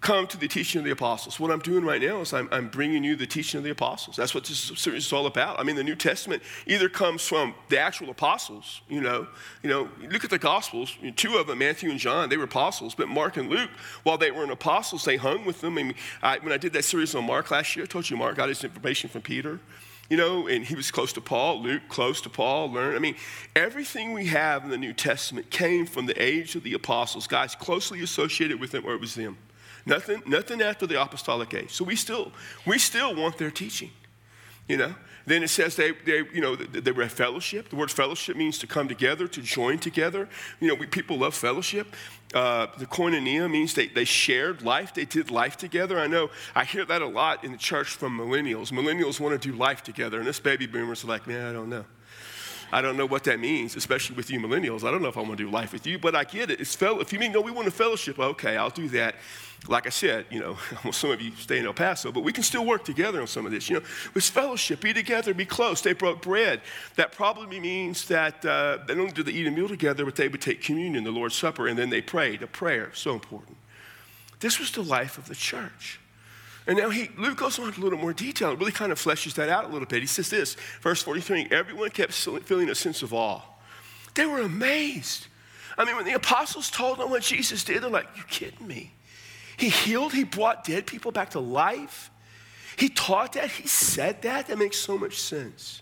come 0.06 0.28
to 0.28 0.38
the 0.38 0.48
teaching 0.48 0.78
of 0.78 0.86
the 0.86 0.92
apostles. 0.92 1.40
What 1.40 1.50
I'm 1.50 1.62
doing 1.62 1.84
right 1.84 2.00
now 2.00 2.22
is 2.22 2.32
I'm, 2.32 2.48
I'm, 2.52 2.68
bringing 2.70 3.04
you 3.04 3.16
the 3.16 3.26
teaching 3.26 3.58
of 3.58 3.64
the 3.64 3.72
apostles. 3.72 4.16
That's 4.16 4.36
what 4.36 4.44
this 4.44 4.72
series 4.76 5.08
is 5.08 5.12
all 5.12 5.26
about. 5.26 5.60
I 5.60 5.64
mean, 5.64 5.76
the 5.76 5.84
New 5.84 5.96
Testament 5.96 6.44
either 6.68 6.88
comes 6.88 7.24
from 7.28 7.56
the 7.70 7.80
actual 7.80 8.12
apostles, 8.12 8.82
you 8.88 9.02
know, 9.02 9.26
you 9.64 9.70
know, 9.70 9.90
look 10.12 10.24
at 10.24 10.30
the 10.30 10.38
Gospels. 10.38 10.96
Two 11.16 11.38
of 11.38 11.48
them, 11.48 11.58
Matthew 11.58 11.90
and 11.90 12.00
John, 12.00 12.30
they 12.30 12.38
were 12.38 12.44
apostles, 12.44 12.94
but 12.94 13.08
Mark 13.10 13.38
and 13.38 13.50
Luke, 13.50 13.72
while 14.04 14.20
they 14.20 14.30
weren't 14.30 14.52
apostles, 14.52 15.04
they 15.06 15.16
hung 15.16 15.44
with 15.44 15.62
them. 15.62 15.80
I 15.80 15.84
mean, 15.84 15.96
I, 16.22 16.38
when 16.38 16.54
I 16.54 16.58
did 16.58 16.74
that 16.74 16.86
series 16.86 17.16
on 17.16 17.26
Mark 17.26 17.50
last 17.50 17.76
year, 17.76 17.86
I 17.86 17.88
told 17.88 18.08
you 18.08 18.16
Mark 18.16 18.36
got 18.36 18.50
his 18.50 18.64
information 18.64 19.10
from 19.10 19.24
Peter. 19.24 19.60
You 20.08 20.18
know, 20.18 20.48
and 20.48 20.64
he 20.64 20.76
was 20.76 20.92
close 20.92 21.14
to 21.14 21.22
Paul, 21.22 21.64
Luke 21.64 21.82
close 21.90 22.22
to 22.22 22.30
Paul, 22.30 22.72
learn. 22.72 22.96
I 22.96 23.00
mean, 23.00 23.16
everything 23.56 24.14
we 24.14 24.28
have 24.28 24.64
in 24.64 24.70
the 24.70 24.78
New 24.78 24.94
Testament 24.94 25.50
came 25.50 25.88
from 25.88 26.06
the 26.06 26.22
age 26.22 26.56
of 26.56 26.62
the 26.62 26.76
apostles, 26.76 27.26
guys 27.26 27.56
closely 27.56 28.04
associated 28.04 28.60
with 28.60 28.70
them, 28.70 28.86
or 28.86 28.94
it 28.94 29.02
was 29.02 29.16
them. 29.16 29.36
Nothing, 29.86 30.24
nothing 30.26 30.62
after 30.62 30.88
the 30.88 31.02
apostolic 31.02 31.54
age. 31.54 31.72
So 31.72 31.84
we 31.84 31.96
still, 31.96 32.32
we 32.66 32.80
still 32.80 33.16
want 33.16 33.38
their 33.38 33.52
teaching. 33.52 33.92
You 34.68 34.78
know, 34.78 34.96
then 35.28 35.44
it 35.44 35.50
says 35.50 35.76
they, 35.76 35.92
they 35.92 36.24
you 36.34 36.42
know, 36.42 36.56
they 36.56 36.92
were 36.92 37.08
fellowship. 37.08 37.70
The 37.70 37.76
word 37.76 37.92
fellowship 37.92 38.36
means 38.36 38.58
to 38.60 38.68
come 38.68 38.88
together, 38.88 39.28
to 39.28 39.42
join 39.42 39.78
together. 39.78 40.28
You 40.60 40.70
know, 40.70 40.76
we, 40.76 40.88
people 40.88 41.18
love 41.20 41.36
fellowship. 41.36 41.96
Uh, 42.34 42.68
the 42.78 42.88
koinonia 42.88 43.50
means 43.50 43.76
they, 43.76 43.88
they 43.88 44.06
shared 44.06 44.64
life, 44.64 44.94
they 44.94 45.06
did 45.06 45.30
life 45.30 45.56
together. 45.56 46.00
I 46.00 46.08
know 46.08 46.32
I 46.56 46.66
hear 46.66 46.84
that 46.86 47.02
a 47.02 47.08
lot 47.08 47.44
in 47.44 47.52
the 47.52 47.58
church 47.58 47.90
from 47.90 48.18
millennials. 48.18 48.72
Millennials 48.72 49.20
want 49.20 49.40
to 49.40 49.52
do 49.52 49.56
life 49.56 49.84
together, 49.84 50.18
and 50.18 50.28
this 50.28 50.40
baby 50.40 50.66
boomers 50.66 51.04
are 51.04 51.08
like, 51.08 51.28
man, 51.28 51.46
I 51.46 51.54
don't 51.54 51.70
know. 51.70 51.86
I 52.76 52.82
don't 52.82 52.98
know 52.98 53.06
what 53.06 53.24
that 53.24 53.40
means, 53.40 53.78
especially 53.78 54.18
with 54.18 54.30
you 54.30 54.38
millennials. 54.38 54.86
I 54.86 54.92
don't 54.92 55.02
know 55.02 55.08
if 55.08 55.16
I 55.16 55.22
want 55.22 55.38
to 55.38 55.46
do 55.46 55.50
life 55.50 55.72
with 55.72 55.88
you, 55.88 55.98
but 55.98 56.14
I 56.14 56.26
get 56.26 56.52
it. 56.52 56.60
It's 56.60 56.76
fellow, 56.76 57.00
if 57.00 57.14
you 57.14 57.20
mean, 57.20 57.32
no, 57.32 57.40
we 57.40 57.50
want 57.50 57.70
a 57.70 57.72
fellowship, 57.72 58.20
okay, 58.20 58.58
I'll 58.58 58.70
do 58.70 58.90
that 58.90 59.16
like 59.68 59.88
I 59.88 59.90
said, 59.90 60.26
you 60.30 60.42
know, 60.42 60.58
some 60.92 61.10
of 61.10 61.22
you 61.22 61.32
stay 61.38 61.58
in 61.58 61.66
El 61.66 61.74
Paso, 61.74 62.12
but 62.12 62.22
we 62.22 62.34
can 62.34 62.44
still 62.44 62.66
work 62.66 62.84
together 62.84 63.22
on 63.22 63.28
some 63.28 63.46
of 63.46 63.54
this. 63.54 63.70
You 63.70 63.78
know, 63.80 63.86
it's 64.14 64.30
fellowship, 64.30 64.82
be 64.82 64.94
together, 64.94 65.34
be 65.34 65.46
close. 65.46 65.82
They 65.82 65.94
broke 65.94 66.22
bread. 66.22 66.62
That 66.98 67.14
probably 67.14 67.60
means 67.60 68.08
that 68.10 68.46
uh, 68.46 68.80
they 68.86 68.94
don't 68.94 69.16
do 69.16 69.24
they 69.24 69.32
eat 69.32 69.48
a 69.48 69.52
meal 69.52 69.70
together, 69.70 70.06
but 70.06 70.18
they 70.18 70.28
would 70.28 70.42
take 70.42 70.62
communion, 70.62 71.04
the 71.06 71.12
Lord's 71.12 71.36
Supper, 71.36 71.68
and 71.68 71.80
then 71.80 71.90
they 71.90 72.02
prayed. 72.02 72.44
A 72.44 72.48
prayer, 72.48 72.92
so 72.94 73.14
important. 73.14 73.58
This 74.42 74.60
was 74.60 74.72
the 74.72 74.84
life 74.84 75.18
of 75.18 75.28
the 75.28 75.36
church. 75.36 76.00
And 76.68 76.78
now 76.78 76.90
he, 76.90 77.10
Luke 77.18 77.38
goes 77.38 77.60
on 77.60 77.72
a 77.72 77.80
little 77.80 78.00
more 78.00 78.14
detail. 78.14 78.52
It 78.52 78.60
really 78.60 78.72
kind 78.72 78.92
of 78.92 79.00
fleshes 79.00 79.36
that 79.36 79.50
out 79.50 79.66
a 79.66 79.68
little 79.68 79.88
bit. 79.88 80.02
He 80.02 80.08
says 80.08 80.30
this, 80.30 80.56
verse 80.82 81.02
43 81.04 81.50
everyone 81.52 81.92
kept 81.92 82.14
feeling 82.14 82.70
a 82.70 82.76
sense 82.76 83.04
of 83.04 83.14
awe. 83.14 83.42
They 84.16 84.26
were 84.26 84.40
amazed. 84.40 85.28
I 85.78 85.86
mean, 85.86 85.96
when 85.96 86.06
the 86.06 86.14
apostles 86.14 86.72
told 86.72 87.00
them 87.00 87.10
what 87.10 87.22
Jesus 87.22 87.64
did, 87.64 87.84
they're 87.84 87.90
like, 87.90 88.08
You 88.16 88.24
kidding 88.24 88.66
me? 88.66 88.94
He 89.58 89.70
healed, 89.70 90.14
he 90.14 90.24
brought 90.24 90.64
dead 90.64 90.86
people 90.86 91.12
back 91.12 91.32
to 91.32 91.40
life. 91.40 92.10
He 92.78 92.90
taught 92.90 93.34
that, 93.34 93.52
he 93.52 93.68
said 93.68 94.22
that. 94.24 94.48
That 94.48 94.58
makes 94.58 94.78
so 94.78 94.98
much 94.98 95.20
sense. 95.20 95.82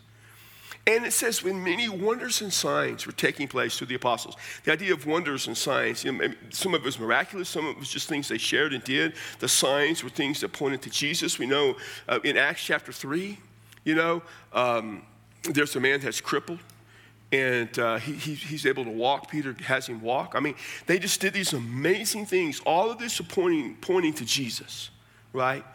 And 0.86 1.06
it 1.06 1.14
says, 1.14 1.42
when 1.42 1.64
many 1.64 1.88
wonders 1.88 2.42
and 2.42 2.52
signs 2.52 3.06
were 3.06 3.14
taking 3.14 3.48
place 3.48 3.78
through 3.78 3.88
the 3.88 3.96
apostles. 3.96 4.36
The 4.66 4.74
idea 4.74 4.94
of 4.94 5.06
wonders 5.06 5.48
and 5.48 5.58
signs, 5.58 6.04
you 6.04 6.12
know, 6.12 6.34
some 6.50 6.74
of 6.74 6.82
it 6.82 6.86
was 6.86 7.00
miraculous, 7.00 7.48
some 7.48 7.66
of 7.66 7.78
it 7.78 7.80
was 7.80 7.90
just 7.90 8.10
things 8.10 8.28
they 8.28 8.38
shared 8.38 8.74
and 8.74 8.84
did. 8.84 9.14
The 9.40 9.48
signs 9.48 10.04
were 10.04 10.10
things 10.10 10.42
that 10.42 10.52
pointed 10.52 10.82
to 10.82 10.90
Jesus. 10.90 11.40
We 11.40 11.46
know 11.46 11.78
uh, 12.10 12.20
in 12.26 12.36
Acts 12.36 12.66
chapter 12.66 12.92
3, 12.92 13.38
you 13.86 13.96
know, 13.96 14.22
um, 14.52 15.04
there's 15.44 15.76
a 15.78 15.80
man 15.80 16.02
that's 16.02 16.20
crippled 16.20 16.60
and 17.34 17.80
uh, 17.80 17.98
he, 17.98 18.14
he, 18.14 18.36
he's 18.36 18.66
able 18.66 18.84
to 18.84 18.92
walk. 18.92 19.32
Peter 19.32 19.56
has 19.64 19.88
him 19.88 20.02
walk. 20.02 20.34
I 20.36 20.40
mean, 20.40 20.54
they 20.86 21.00
just 21.00 21.20
did 21.20 21.34
these 21.34 21.52
amazing 21.54 22.28
things. 22.28 22.62
All 22.64 22.92
of 22.92 23.00
this 23.00 23.20
pointing, 23.22 23.76
pointing 23.82 24.14
to 24.14 24.26
Jesus, 24.26 24.92
right? 25.34 25.66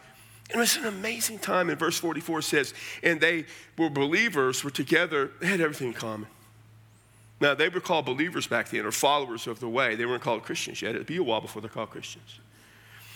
And 0.49 0.55
it 0.55 0.59
was 0.59 0.77
an 0.77 0.85
amazing 0.85 1.39
time. 1.39 1.69
And 1.69 1.77
verse 1.77 1.97
44 1.99 2.41
says, 2.41 2.73
and 3.03 3.21
they 3.21 3.45
were 3.77 3.89
believers, 3.89 4.63
were 4.63 4.71
together, 4.71 5.31
they 5.39 5.47
had 5.47 5.61
everything 5.61 5.89
in 5.89 5.93
common. 5.93 6.27
Now, 7.41 7.53
they 7.53 7.69
were 7.69 7.79
called 7.79 8.05
believers 8.05 8.47
back 8.47 8.69
then, 8.69 8.85
or 8.85 8.91
followers 8.91 9.47
of 9.47 9.59
the 9.59 9.69
way. 9.69 9.95
They 9.95 10.05
weren't 10.05 10.23
called 10.23 10.43
Christians 10.43 10.81
yet. 10.81 10.95
It'd 10.95 11.07
be 11.07 11.17
a 11.17 11.23
while 11.23 11.39
before 11.39 11.61
they're 11.61 11.69
called 11.69 11.91
Christians. 11.91 12.39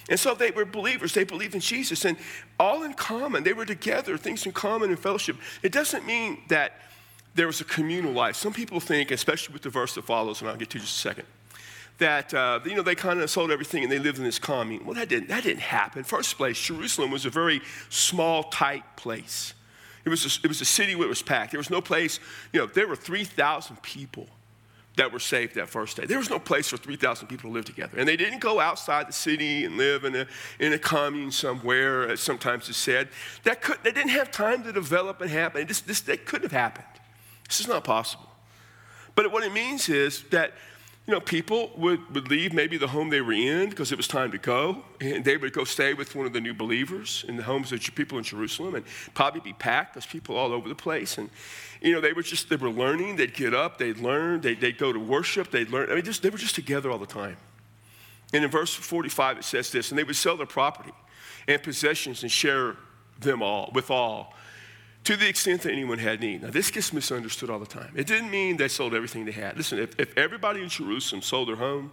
And 0.10 0.20
so 0.20 0.34
they 0.34 0.52
were 0.52 0.64
believers. 0.66 1.14
They 1.14 1.24
believed 1.24 1.56
in 1.56 1.62
Jesus, 1.62 2.06
and 2.06 2.18
all 2.60 2.84
in 2.84 2.94
common. 2.94 3.44
They 3.44 3.54
were 3.54 3.66
together, 3.66 4.18
things 4.18 4.46
in 4.46 4.54
common 4.54 4.92
in 4.92 4.98
fellowship. 4.98 5.38
It 5.62 5.72
doesn't 5.72 6.06
mean 6.06 6.44
that 6.48 6.80
there 7.36 7.48
was 7.48 7.60
a 7.62 7.66
communal 7.66 8.14
life. 8.14 8.36
Some 8.36 8.54
people 8.54 8.80
think, 8.80 9.12
especially 9.12 9.54
with 9.54 9.64
the 9.64 9.70
verse 9.70 9.96
that 9.96 10.06
follows, 10.06 10.40
and 10.42 10.50
I'll 10.50 10.56
get 10.56 10.70
to 10.70 10.80
just 10.80 10.98
a 10.98 11.00
second, 11.00 11.26
that 11.98 12.34
uh, 12.34 12.60
you 12.66 12.76
know 12.76 12.82
they 12.82 12.96
kind 12.96 13.20
of 13.22 13.30
sold 13.30 13.52
everything 13.52 13.84
and 13.84 13.92
they 13.92 14.00
lived 14.00 14.18
in 14.18 14.24
this 14.24 14.40
commune. 14.40 14.86
Well, 14.86 14.96
that 14.96 15.10
didn't 15.10 15.30
that 15.30 15.44
didn't 15.44 15.62
happen. 15.62 16.04
First 16.04 16.38
place, 16.38 16.60
Jerusalem 16.60 17.12
was 17.12 17.26
a 17.26 17.30
very 17.30 17.62
small, 17.90 18.44
tight 18.44 18.84
place. 18.96 19.54
It 20.06 20.10
was 20.10 20.26
a, 20.26 20.46
it 20.46 20.48
was 20.48 20.60
a 20.60 20.66
city 20.66 20.96
where 20.96 21.06
it 21.06 21.10
was 21.10 21.22
packed. 21.22 21.52
There 21.52 21.60
was 21.60 21.70
no 21.70 21.82
place. 21.82 22.20
You 22.52 22.62
know, 22.62 22.66
there 22.66 22.88
were 22.88 22.96
three 22.96 23.24
thousand 23.24 23.82
people 23.82 24.28
that 24.96 25.12
were 25.12 25.20
saved 25.20 25.56
that 25.56 25.70
first 25.70 25.98
day. 25.98 26.06
There 26.06 26.20
was 26.20 26.30
no 26.30 26.40
place 26.40 26.70
for 26.70 26.78
3,000 26.78 27.28
people 27.28 27.50
to 27.50 27.54
live 27.54 27.66
together. 27.66 27.98
And 27.98 28.08
they 28.08 28.16
didn't 28.16 28.40
go 28.40 28.60
outside 28.60 29.08
the 29.08 29.14
city 29.14 29.66
and 29.66 29.76
live 29.76 30.04
in 30.04 30.16
a, 30.16 30.28
in 30.60 30.74
a 30.74 30.78
commune 30.78 31.32
somewhere, 31.32 32.08
as 32.10 32.20
sometimes 32.20 32.70
it's 32.70 32.78
said. 32.78 33.10
That 33.44 33.62
could, 33.62 33.78
they 33.84 33.92
didn't 33.92 34.12
have 34.12 34.30
time 34.30 34.64
to 34.64 34.72
develop 34.72 35.20
and 35.22 35.32
happen. 35.32 35.66
This, 35.66 35.82
this, 35.82 36.02
that 36.02 36.26
couldn't 36.26 36.52
have 36.52 36.60
happened. 36.60 36.86
This 37.48 37.60
is 37.60 37.68
not 37.68 37.84
possible. 37.84 38.30
But 39.16 39.32
what 39.32 39.44
it 39.44 39.54
means 39.54 39.90
is 39.90 40.24
that 40.30 40.54
you 41.06 41.14
know, 41.14 41.20
people 41.20 41.70
would, 41.76 42.16
would 42.16 42.30
leave 42.30 42.54
maybe 42.54 42.78
the 42.78 42.88
home 42.88 43.10
they 43.10 43.20
were 43.20 43.34
in 43.34 43.70
because 43.70 43.92
it 43.92 43.98
was 43.98 44.08
time 44.08 44.32
to 44.32 44.38
go, 44.38 44.86
and 45.02 45.26
they 45.26 45.36
would 45.36 45.52
go 45.52 45.66
stay 45.66 45.94
with 45.94 46.16
one 46.16 46.26
of 46.26 46.32
the 46.32 46.40
new 46.40 46.54
believers 46.54 47.26
in 47.28 47.36
the 47.36 47.44
homes 47.44 47.74
of 47.74 47.82
people 47.94 48.18
in 48.18 48.24
Jerusalem 48.24 48.76
and 48.76 48.86
probably 49.14 49.42
be 49.42 49.52
packed. 49.52 49.96
There's 49.96 50.06
people 50.06 50.38
all 50.38 50.54
over 50.54 50.70
the 50.70 50.76
place. 50.76 51.18
And, 51.18 51.30
you 51.82 51.92
know, 51.92 52.00
they 52.00 52.14
were 52.14 52.22
just, 52.22 52.50
they 52.50 52.56
were 52.56 52.70
learning. 52.70 53.18
They'd 53.18 53.34
get 53.34 53.54
up, 53.54 53.80
they'd 53.80 53.98
learn, 53.98 54.40
they'd, 54.40 54.62
they'd 54.62 54.78
go 54.78 54.94
to 54.94 55.00
worship, 55.00 55.52
they'd 55.52 55.70
learn. 55.70 55.92
I 55.92 55.96
mean, 55.96 56.06
just, 56.06 56.24
they 56.24 56.30
were 56.30 56.38
just 56.38 56.56
together 56.56 56.90
all 56.90 57.00
the 57.00 57.06
time. 57.06 57.36
And 58.34 58.46
in 58.46 58.50
verse 58.50 58.74
45, 58.74 59.40
it 59.40 59.44
says 59.44 59.72
this, 59.72 59.92
and 59.92 60.00
they 60.00 60.06
would 60.06 60.16
sell 60.16 60.38
their 60.38 60.46
property 60.46 60.94
and 61.50 61.62
possessions 61.62 62.24
and 62.24 62.32
share 62.32 62.78
them 63.20 63.44
all 63.44 63.72
with 63.74 63.92
all 63.92 64.34
to 65.04 65.18
the 65.18 65.28
extent 65.28 65.62
that 65.64 65.72
anyone 65.72 65.98
had 65.98 66.22
need. 66.22 66.44
Now, 66.44 66.50
this 66.50 66.72
gets 66.72 66.94
misunderstood 66.94 67.50
all 67.50 67.60
the 67.60 67.66
time. 67.66 67.92
It 67.96 68.08
didn't 68.08 68.32
mean 68.32 68.58
they 68.58 68.68
sold 68.68 68.94
everything 68.94 69.26
they 69.26 69.32
had. 69.32 69.58
Listen, 69.58 69.80
if, 69.80 70.00
if 70.00 70.18
everybody 70.18 70.62
in 70.62 70.70
Jerusalem 70.70 71.22
sold 71.22 71.50
their 71.50 71.58
home, 71.58 71.92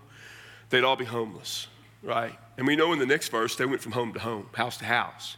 they'd 0.71 0.85
all 0.85 0.97
be 0.97 1.05
homeless, 1.05 1.67
right? 2.02 2.38
And 2.57 2.67
we 2.67 2.76
know 2.76 2.93
in 2.93 2.99
the 2.99 3.07
next 3.07 3.29
verse, 3.29 3.57
they 3.57 3.67
went 3.67 3.81
from 3.81 3.93
home 3.93 4.12
to 4.12 4.21
home, 4.21 4.47
house 4.55 4.76
to 4.79 4.85
house. 4.85 5.37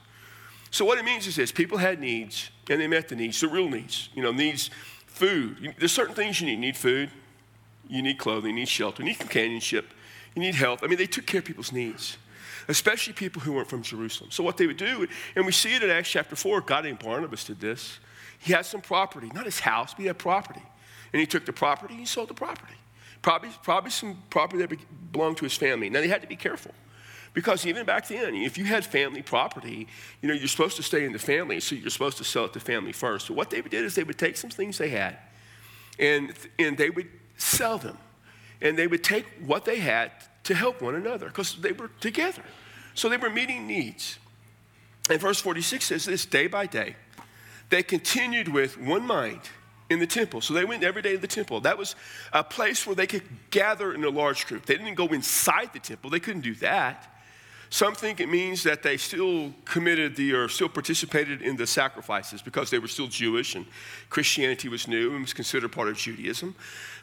So, 0.70 0.84
what 0.84 0.98
it 0.98 1.04
means 1.04 1.26
is 1.26 1.36
this 1.36 1.52
people 1.52 1.78
had 1.78 2.00
needs, 2.00 2.50
and 2.68 2.80
they 2.80 2.86
met 2.86 3.08
the 3.08 3.16
needs, 3.16 3.40
the 3.40 3.48
real 3.48 3.68
needs. 3.68 4.10
You 4.14 4.22
know, 4.22 4.32
needs 4.32 4.70
food. 5.06 5.74
There's 5.78 5.92
certain 5.92 6.14
things 6.14 6.40
you 6.40 6.46
need. 6.46 6.54
You 6.54 6.58
need 6.58 6.76
food, 6.76 7.10
you 7.88 8.02
need 8.02 8.18
clothing, 8.18 8.50
you 8.50 8.56
need 8.56 8.68
shelter, 8.68 9.02
you 9.02 9.08
need 9.08 9.18
companionship, 9.18 9.92
you 10.34 10.42
need 10.42 10.54
health. 10.54 10.80
I 10.82 10.86
mean, 10.86 10.98
they 10.98 11.06
took 11.06 11.26
care 11.26 11.40
of 11.40 11.44
people's 11.44 11.72
needs 11.72 12.16
especially 12.68 13.12
people 13.12 13.42
who 13.42 13.52
weren't 13.52 13.68
from 13.68 13.82
Jerusalem. 13.82 14.30
So, 14.30 14.42
what 14.42 14.56
they 14.56 14.66
would 14.66 14.76
do, 14.76 15.06
and 15.36 15.46
we 15.46 15.52
see 15.52 15.74
it 15.74 15.82
in 15.82 15.90
Acts 15.90 16.10
chapter 16.10 16.36
4, 16.36 16.60
God 16.62 16.84
named 16.84 16.98
Barnabas 16.98 17.44
did 17.44 17.60
this. 17.60 17.98
He 18.38 18.52
had 18.52 18.66
some 18.66 18.80
property, 18.80 19.30
not 19.34 19.44
his 19.44 19.60
house, 19.60 19.92
but 19.94 20.00
he 20.00 20.06
had 20.06 20.18
property. 20.18 20.62
And 21.12 21.20
he 21.20 21.26
took 21.26 21.46
the 21.46 21.52
property, 21.52 21.94
he 21.94 22.04
sold 22.04 22.28
the 22.28 22.34
property. 22.34 22.74
Probably, 23.20 23.50
probably 23.62 23.90
some 23.90 24.22
property 24.30 24.64
that 24.64 25.12
belonged 25.12 25.36
to 25.36 25.44
his 25.44 25.56
family. 25.56 25.88
Now, 25.88 26.00
they 26.00 26.08
had 26.08 26.22
to 26.22 26.28
be 26.28 26.36
careful. 26.36 26.72
Because 27.34 27.64
even 27.66 27.86
back 27.86 28.08
then, 28.08 28.34
if 28.34 28.58
you 28.58 28.64
had 28.64 28.84
family 28.84 29.22
property, 29.22 29.86
you 30.20 30.28
know, 30.28 30.34
you're 30.34 30.48
supposed 30.48 30.76
to 30.76 30.82
stay 30.82 31.04
in 31.04 31.12
the 31.12 31.18
family, 31.18 31.60
so 31.60 31.74
you're 31.74 31.88
supposed 31.88 32.18
to 32.18 32.24
sell 32.24 32.44
it 32.44 32.52
to 32.52 32.60
family 32.60 32.92
first. 32.92 33.26
So 33.26 33.34
what 33.34 33.48
they 33.48 33.62
did 33.62 33.84
is 33.84 33.94
they 33.94 34.04
would 34.04 34.18
take 34.18 34.36
some 34.36 34.50
things 34.50 34.76
they 34.76 34.90
had 34.90 35.16
and, 35.98 36.32
and 36.58 36.76
they 36.76 36.90
would 36.90 37.08
sell 37.36 37.78
them. 37.78 37.96
And 38.60 38.78
they 38.78 38.86
would 38.86 39.02
take 39.02 39.26
what 39.44 39.64
they 39.64 39.78
had 39.78 40.12
to 40.44 40.54
help 40.54 40.82
one 40.82 40.94
another 40.94 41.26
because 41.26 41.56
they 41.56 41.72
were 41.72 41.90
together. 42.00 42.42
So 42.94 43.08
they 43.08 43.16
were 43.16 43.30
meeting 43.30 43.66
needs. 43.66 44.18
And 45.10 45.20
verse 45.20 45.40
46 45.40 45.84
says 45.84 46.04
this 46.04 46.26
day 46.26 46.46
by 46.46 46.66
day, 46.66 46.96
they 47.70 47.82
continued 47.82 48.48
with 48.48 48.78
one 48.78 49.06
mind 49.06 49.40
in 49.88 49.98
the 49.98 50.06
temple. 50.06 50.40
So 50.40 50.54
they 50.54 50.64
went 50.64 50.82
every 50.82 51.02
day 51.02 51.12
to 51.12 51.18
the 51.18 51.26
temple. 51.26 51.60
That 51.60 51.78
was 51.78 51.94
a 52.32 52.44
place 52.44 52.86
where 52.86 52.96
they 52.96 53.06
could 53.06 53.22
gather 53.50 53.92
in 53.92 54.04
a 54.04 54.08
large 54.08 54.46
group. 54.46 54.66
They 54.66 54.76
didn't 54.76 54.94
go 54.94 55.08
inside 55.08 55.72
the 55.72 55.78
temple, 55.78 56.10
they 56.10 56.20
couldn't 56.20 56.42
do 56.42 56.54
that. 56.56 57.08
Some 57.70 57.94
think 57.94 58.20
it 58.20 58.28
means 58.28 58.64
that 58.64 58.82
they 58.82 58.98
still 58.98 59.54
committed 59.64 60.14
the 60.14 60.34
or 60.34 60.46
still 60.50 60.68
participated 60.68 61.40
in 61.40 61.56
the 61.56 61.66
sacrifices 61.66 62.42
because 62.42 62.68
they 62.68 62.78
were 62.78 62.86
still 62.86 63.06
Jewish 63.06 63.54
and 63.54 63.64
Christianity 64.10 64.68
was 64.68 64.86
new 64.86 65.12
and 65.12 65.22
was 65.22 65.32
considered 65.32 65.72
part 65.72 65.88
of 65.88 65.96
Judaism. 65.96 66.54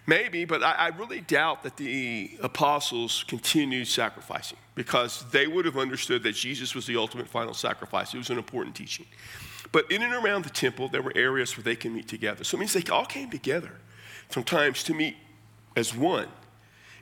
Maybe, 0.10 0.44
but 0.44 0.64
I, 0.64 0.72
I 0.72 0.88
really 0.88 1.22
doubt 1.22 1.62
that 1.62 1.78
the 1.78 2.32
apostles 2.42 3.24
continued 3.28 3.88
sacrificing 3.88 4.58
because 4.74 5.24
they 5.30 5.46
would 5.46 5.66
have 5.66 5.78
understood 5.78 6.24
that 6.24 6.32
Jesus 6.32 6.74
was 6.74 6.88
the 6.88 6.98
ultimate 6.98 7.28
final 7.28 7.54
sacrifice. 7.54 8.12
It 8.16 8.18
was 8.18 8.32
an 8.32 8.40
important 8.40 8.76
teaching. 8.76 9.06
But 9.72 9.92
in 9.92 10.02
and 10.02 10.12
around 10.12 10.46
the 10.46 10.50
temple, 10.50 10.90
there 10.90 11.04
were 11.04 11.14
areas 11.16 11.56
where 11.56 11.64
they 11.64 11.76
can 11.76 11.94
meet 11.94 12.08
together. 12.08 12.44
So 12.44 12.58
it 12.58 12.60
means 12.60 12.74
they 12.74 12.92
all 12.92 13.06
came 13.06 13.30
together 13.30 13.74
sometimes 14.30 14.84
to 14.86 14.96
meet 14.96 15.16
as 15.76 15.96
one 15.96 16.30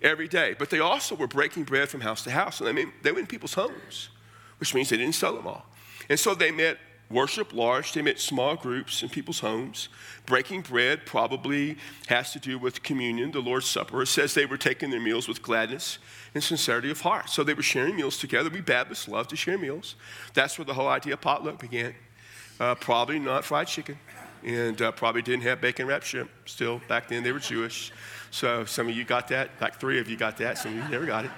every 0.02 0.28
day. 0.28 0.54
But 0.60 0.70
they 0.70 0.82
also 0.82 1.16
were 1.16 1.28
breaking 1.28 1.64
bread 1.64 1.88
from 1.88 2.02
house 2.02 2.26
to 2.26 2.32
house. 2.32 2.60
And 2.60 2.68
I 2.68 2.74
mean, 2.74 2.92
they 3.04 3.14
went 3.14 3.22
in 3.22 3.28
people's 3.28 3.54
homes, 3.54 4.10
which 4.58 4.76
means 4.76 4.90
they 4.90 4.98
didn't 4.98 5.16
sell 5.16 5.34
them 5.34 5.48
all. 5.48 5.66
And 6.10 6.20
so 6.20 6.36
they 6.36 6.52
met 6.52 6.78
worship 7.10 7.54
large, 7.54 7.94
they 7.94 8.02
met 8.02 8.20
small 8.20 8.56
groups 8.56 9.02
in 9.04 9.10
people's 9.10 9.40
homes. 9.40 9.90
Breaking 10.26 10.62
bread 10.62 11.06
probably 11.06 11.78
has 12.08 12.32
to 12.34 12.40
do 12.40 12.60
with 12.60 12.84
communion, 12.84 13.32
the 13.32 13.40
Lord's 13.40 13.66
Supper. 13.66 14.02
It 14.02 14.08
says 14.08 14.34
they 14.34 14.46
were 14.46 14.58
taking 14.58 14.90
their 14.90 15.00
meals 15.00 15.28
with 15.28 15.42
gladness 15.42 16.00
and 16.34 16.44
sincerity 16.44 16.92
of 16.92 17.02
heart. 17.02 17.30
So 17.30 17.44
they 17.44 17.54
were 17.54 17.62
sharing 17.62 17.96
meals 17.96 18.18
together. 18.18 18.50
We 18.50 18.62
Baptists 18.62 19.08
love 19.08 19.28
to 19.30 19.36
share 19.36 19.58
meals. 19.58 19.96
That's 20.34 20.58
where 20.58 20.66
the 20.66 20.74
whole 20.74 20.88
idea 20.88 21.14
of 21.14 21.22
potluck 21.22 21.60
began. 21.60 21.96
Uh, 22.60 22.76
probably 22.76 23.20
not 23.20 23.46
fried 23.46 23.68
chicken, 23.68 24.00
and 24.44 24.82
uh, 24.82 24.92
probably 24.92 25.22
didn't 25.22 25.44
have 25.44 25.62
bacon 25.62 25.86
wrapped 25.86 26.06
shrimp. 26.06 26.30
Still, 26.46 26.82
back 26.88 27.08
then 27.08 27.24
they 27.24 27.32
were 27.32 27.40
Jewish. 27.40 27.92
So 28.32 28.66
some 28.66 28.90
of 28.90 28.96
you 28.96 29.04
got 29.04 29.28
that, 29.30 29.52
like 29.62 29.80
three 29.80 30.00
of 30.00 30.10
you 30.10 30.18
got 30.18 30.38
that, 30.38 30.58
some 30.58 30.72
of 30.72 30.84
you 30.84 30.90
never 30.90 31.06
got 31.06 31.26
it. 31.26 31.32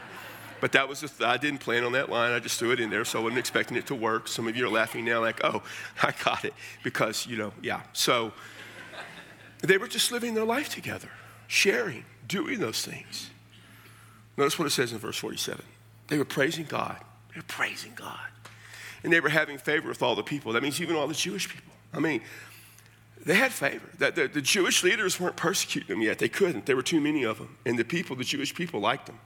But 0.61 0.71
that 0.73 0.87
was, 0.87 0.99
th- 0.99 1.21
I 1.21 1.37
didn't 1.37 1.59
plan 1.59 1.83
on 1.83 1.93
that 1.93 2.09
line. 2.09 2.31
I 2.31 2.39
just 2.39 2.59
threw 2.59 2.71
it 2.71 2.79
in 2.79 2.89
there, 2.89 3.05
so 3.05 3.19
I 3.19 3.23
wasn't 3.23 3.39
expecting 3.39 3.77
it 3.77 3.87
to 3.87 3.95
work. 3.95 4.27
Some 4.27 4.47
of 4.47 4.55
you 4.55 4.65
are 4.65 4.69
laughing 4.69 5.05
now, 5.05 5.21
like, 5.21 5.43
oh, 5.43 5.63
I 6.03 6.13
got 6.23 6.45
it. 6.45 6.53
Because, 6.83 7.25
you 7.27 7.37
know, 7.37 7.53
yeah. 7.61 7.81
So 7.93 8.33
they 9.61 9.77
were 9.77 9.87
just 9.87 10.11
living 10.11 10.33
their 10.33 10.45
life 10.45 10.69
together, 10.69 11.09
sharing, 11.47 12.05
doing 12.27 12.59
those 12.59 12.85
things. 12.85 13.29
Notice 14.37 14.57
what 14.57 14.65
it 14.65 14.71
says 14.71 14.93
in 14.93 14.99
verse 14.99 15.17
47. 15.17 15.63
They 16.07 16.17
were 16.17 16.25
praising 16.25 16.65
God. 16.65 16.97
They 17.33 17.39
were 17.39 17.47
praising 17.47 17.91
God. 17.95 18.17
And 19.03 19.13
they 19.13 19.19
were 19.19 19.29
having 19.29 19.57
favor 19.57 19.87
with 19.87 20.01
all 20.01 20.15
the 20.15 20.23
people. 20.23 20.53
That 20.53 20.63
means 20.63 20.81
even 20.81 20.95
all 20.95 21.07
the 21.07 21.13
Jewish 21.13 21.49
people. 21.49 21.73
I 21.93 21.99
mean, 21.99 22.21
they 23.25 23.35
had 23.35 23.51
favor. 23.51 23.87
The, 23.97 24.11
the, 24.11 24.27
the, 24.27 24.41
Jewish 24.41 24.83
leaders 24.83 25.19
weren't 25.19 25.35
persecuting 25.35 25.89
them 25.89 26.01
yet. 26.01 26.19
They 26.19 26.29
couldn't. 26.29 26.65
There 26.65 26.75
were 26.75 26.81
too 26.81 27.01
many 27.01 27.23
of 27.23 27.37
them. 27.37 27.57
And 27.65 27.77
the 27.77 27.83
people, 27.83 28.15
the 28.15 28.23
Jewish 28.23 28.55
people, 28.55 28.79
liked 28.79 29.07
them. 29.07 29.19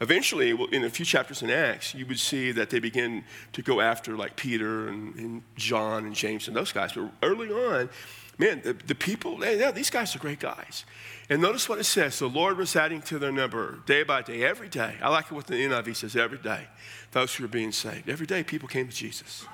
Eventually, 0.00 0.50
in 0.72 0.84
a 0.84 0.90
few 0.90 1.04
chapters 1.04 1.42
in 1.42 1.50
Acts, 1.50 1.92
you 1.92 2.06
would 2.06 2.20
see 2.20 2.52
that 2.52 2.70
they 2.70 2.78
begin 2.78 3.24
to 3.52 3.62
go 3.62 3.80
after 3.80 4.16
like 4.16 4.36
Peter 4.36 4.88
and, 4.88 5.14
and 5.16 5.42
John 5.56 6.04
and 6.04 6.14
James 6.14 6.46
and 6.46 6.56
those 6.56 6.70
guys. 6.70 6.92
But 6.92 7.10
early 7.22 7.48
on, 7.48 7.90
man, 8.38 8.60
the, 8.62 8.74
the 8.74 8.94
people, 8.94 9.38
they, 9.38 9.58
yeah, 9.58 9.72
these 9.72 9.90
guys 9.90 10.14
are 10.14 10.20
great 10.20 10.38
guys. 10.38 10.84
And 11.28 11.42
notice 11.42 11.68
what 11.68 11.80
it 11.80 11.84
says 11.84 12.20
the 12.20 12.28
Lord 12.28 12.56
was 12.56 12.76
adding 12.76 13.02
to 13.02 13.18
their 13.18 13.32
number 13.32 13.80
day 13.86 14.04
by 14.04 14.22
day, 14.22 14.44
every 14.44 14.68
day. 14.68 14.94
I 15.02 15.08
like 15.10 15.26
it 15.26 15.32
what 15.32 15.48
the 15.48 15.54
NIV 15.54 15.96
says 15.96 16.14
every 16.14 16.38
day. 16.38 16.68
Those 17.10 17.34
who 17.34 17.44
are 17.44 17.48
being 17.48 17.72
saved. 17.72 18.08
Every 18.08 18.26
day, 18.26 18.44
people 18.44 18.68
came 18.68 18.86
to 18.86 18.94
Jesus. 18.94 19.46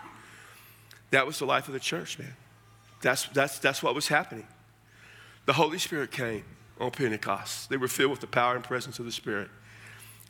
That 1.10 1.26
was 1.26 1.38
the 1.38 1.46
life 1.46 1.68
of 1.68 1.74
the 1.74 1.80
church, 1.80 2.18
man. 2.18 2.34
That's, 3.00 3.28
that's, 3.28 3.58
that's 3.58 3.82
what 3.82 3.94
was 3.94 4.08
happening. 4.08 4.46
The 5.46 5.54
Holy 5.54 5.78
Spirit 5.78 6.10
came 6.10 6.44
on 6.80 6.90
Pentecost. 6.90 7.70
They 7.70 7.76
were 7.76 7.88
filled 7.88 8.10
with 8.10 8.20
the 8.20 8.26
power 8.26 8.54
and 8.54 8.64
presence 8.64 8.98
of 8.98 9.04
the 9.04 9.12
Spirit. 9.12 9.48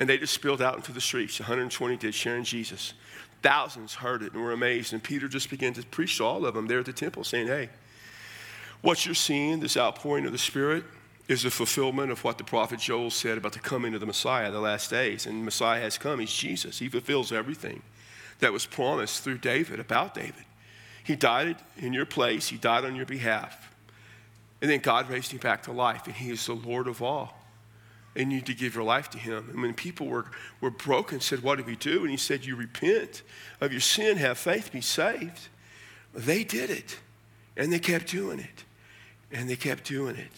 And 0.01 0.09
they 0.09 0.19
just 0.19 0.35
spilled 0.35 0.61
out 0.61 0.77
into 0.77 0.93
the 0.93 1.01
streets. 1.01 1.39
120 1.39 1.97
did, 1.97 2.15
sharing 2.15 2.45
Jesus. 2.45 2.95
Thousands 3.43 3.95
heard 3.95 4.23
it 4.23 4.33
and 4.33 4.43
were 4.43 4.53
amazed. 4.53 4.93
And 4.93 5.03
Peter 5.03 5.29
just 5.29 5.51
began 5.51 5.73
to 5.75 5.83
preach 5.85 6.19
to 6.19 6.25
all 6.25 6.47
of 6.47 6.55
them 6.55 6.67
there 6.67 6.81
at 6.81 6.87
the 6.87 6.93
temple, 6.93 7.25
saying, 7.25 7.47
Hey, 7.47 7.69
what 8.81 9.07
you're 9.07 9.15
seeing, 9.15 9.61
this 9.61 9.77
outpouring 9.77 10.27
of 10.27 10.33
the 10.33 10.39
Spirit, 10.39 10.85
is 11.29 11.43
the 11.43 11.51
fulfillment 11.51 12.11
of 12.11 12.23
what 12.23 12.39
the 12.39 12.45
prophet 12.45 12.81
Joel 12.81 13.11
said 13.11 13.39
about 13.39 13.53
the 13.53 13.59
coming 13.59 13.95
of 13.95 14.01
the 14.01 14.07
Messiah, 14.07 14.51
the 14.51 14.61
last 14.61 14.91
days. 14.91 15.27
And 15.27 15.45
Messiah 15.45 15.81
has 15.81 15.97
come. 15.97 16.21
He's 16.21 16.33
Jesus. 16.33 16.79
He 16.79 16.89
fulfills 16.89 17.33
everything 17.33 17.83
that 18.41 18.53
was 18.53 18.67
promised 18.67 19.23
through 19.23 19.39
David, 19.39 19.81
about 19.81 20.15
David. 20.15 20.45
He 21.03 21.17
died 21.17 21.57
in 21.79 21.93
your 21.93 22.07
place, 22.07 22.49
He 22.49 22.57
died 22.57 22.85
on 22.85 22.97
your 22.97 23.07
behalf. 23.07 23.75
And 24.61 24.71
then 24.71 24.81
God 24.81 25.11
raised 25.11 25.33
him 25.33 25.39
back 25.39 25.63
to 25.65 25.73
life, 25.73 26.07
and 26.07 26.15
He 26.15 26.31
is 26.31 26.47
the 26.47 26.55
Lord 26.55 26.89
of 26.89 27.03
all. 27.03 27.39
And 28.17 28.31
you 28.31 28.39
need 28.39 28.47
to 28.47 28.55
give 28.55 28.75
your 28.75 28.85
life 28.85 29.11
to 29.11 29.19
Him. 29.19 29.49
And 29.51 29.61
when 29.61 29.75
people 29.75 30.07
were, 30.07 30.27
were 30.61 30.71
broken, 30.71 31.21
said, 31.21 31.43
What 31.43 31.59
do 31.59 31.65
we 31.65 31.77
do? 31.77 32.03
And 32.03 32.11
He 32.11 32.17
said, 32.17 32.45
You 32.45 32.57
repent 32.57 33.23
of 33.61 33.73
your 33.73 33.81
sin, 33.81 34.17
have 34.19 34.39
faith, 34.39 34.73
be 34.73 34.81
saved. 34.81 35.49
They 36.15 36.45
did 36.45 36.71
it, 36.71 36.99
and 37.57 37.73
they 37.73 37.81
kept 37.81 38.09
doing 38.09 38.39
it, 38.39 38.65
and 39.33 39.51
they 39.51 39.57
kept 39.57 39.85
doing 39.85 40.17
it. 40.17 40.31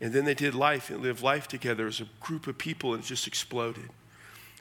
And 0.00 0.12
then 0.12 0.24
they 0.24 0.34
did 0.34 0.54
life 0.54 0.90
and 0.90 1.02
lived 1.02 1.22
life 1.22 1.46
together 1.46 1.86
as 1.86 2.00
a 2.00 2.08
group 2.20 2.46
of 2.46 2.58
people, 2.58 2.94
and 2.94 3.02
it 3.02 3.06
just 3.06 3.26
exploded. 3.26 3.90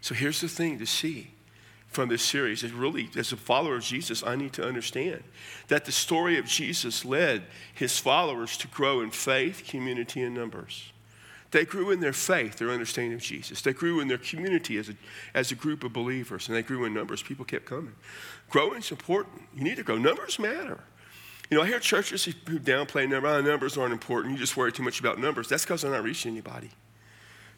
So 0.02 0.14
here's 0.14 0.42
the 0.42 0.48
thing 0.48 0.80
to 0.80 0.86
see 0.86 1.32
from 1.88 2.10
this 2.10 2.24
series 2.24 2.64
is 2.64 2.72
really, 2.72 3.10
as 3.16 3.32
a 3.32 3.38
follower 3.38 3.76
of 3.76 3.84
Jesus, 3.84 4.24
I 4.24 4.36
need 4.36 4.54
to 4.54 4.66
understand 4.66 5.24
that 5.68 5.86
the 5.86 5.92
story 5.92 6.38
of 6.38 6.46
Jesus 6.46 7.06
led 7.06 7.44
his 7.74 7.98
followers 7.98 8.58
to 8.58 8.68
grow 8.68 9.02
in 9.02 9.12
faith, 9.12 9.64
community, 9.68 10.22
and 10.22 10.34
numbers. 10.34 10.93
They 11.54 11.66
grew 11.66 11.92
in 11.92 12.00
their 12.00 12.14
faith, 12.14 12.58
their 12.58 12.72
understanding 12.72 13.14
of 13.14 13.22
Jesus. 13.22 13.62
They 13.62 13.74
grew 13.74 14.00
in 14.00 14.08
their 14.08 14.18
community 14.18 14.80
as 14.80 14.90
a, 14.90 14.96
as 15.36 15.52
a 15.52 15.56
group 15.56 15.84
of 15.84 15.94
believers, 15.94 16.48
and 16.48 16.58
they 16.58 16.64
grew 16.64 16.84
in 16.86 16.96
numbers. 16.96 17.22
People 17.22 17.46
kept 17.46 17.66
coming. 17.66 17.94
Growing 18.50 18.80
is 18.80 18.90
important. 18.90 19.44
You 19.56 19.64
need 19.64 19.76
to 19.76 19.84
grow. 19.84 20.00
Numbers 20.00 20.40
matter. 20.40 20.80
You 21.52 21.58
know, 21.58 21.64
I 21.64 21.68
hear 21.68 21.80
churches 21.80 22.26
who 22.26 22.34
downplay 22.58 23.08
numbers. 23.08 23.32
Oh, 23.32 23.42
numbers 23.42 23.78
aren't 23.78 23.94
important. 23.94 24.34
You 24.34 24.40
just 24.40 24.58
worry 24.58 24.72
too 24.72 24.82
much 24.82 25.00
about 25.00 25.20
numbers. 25.20 25.48
That's 25.48 25.64
because 25.64 25.84
they're 25.84 25.92
not 25.92 26.04
reaching 26.04 26.32
anybody. 26.32 26.72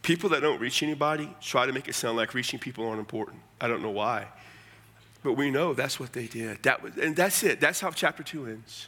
People 0.01 0.29
that 0.31 0.41
don't 0.41 0.59
reach 0.59 0.83
anybody 0.83 1.33
try 1.39 1.65
to 1.65 1.71
make 1.71 1.87
it 1.87 1.95
sound 1.95 2.17
like 2.17 2.33
reaching 2.33 2.59
people 2.59 2.85
aren't 2.85 2.99
important. 2.99 3.37
I 3.61 3.69
don't 3.69 3.81
know 3.81 3.91
why. 3.91 4.27
But 5.23 5.33
we 5.33 5.49
know 5.51 5.73
that's 5.73 6.01
what 6.01 6.11
they 6.11 6.27
did. 6.27 6.63
That 6.63 6.83
was, 6.83 6.97
and 6.97 7.15
that's 7.15 7.43
it. 7.43 7.61
That's 7.61 7.79
how 7.79 7.91
chapter 7.91 8.23
2 8.23 8.47
ends. 8.47 8.87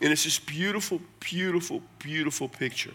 And 0.00 0.10
it's 0.10 0.24
this 0.24 0.38
beautiful, 0.38 1.02
beautiful, 1.20 1.82
beautiful 1.98 2.48
picture 2.48 2.94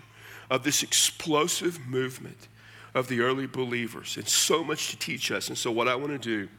of 0.50 0.64
this 0.64 0.84
explosive 0.84 1.80
movement 1.88 2.48
of 2.94 3.08
the 3.08 3.20
early 3.22 3.46
believers 3.48 4.16
and 4.18 4.28
so 4.28 4.64
much 4.64 4.90
to 4.90 4.98
teach 4.98 5.32
us. 5.32 5.50
And 5.50 5.58
so, 5.58 5.72
what 5.72 5.88
I 5.88 5.96
want 5.96 6.12
to 6.12 6.18
do 6.18 6.50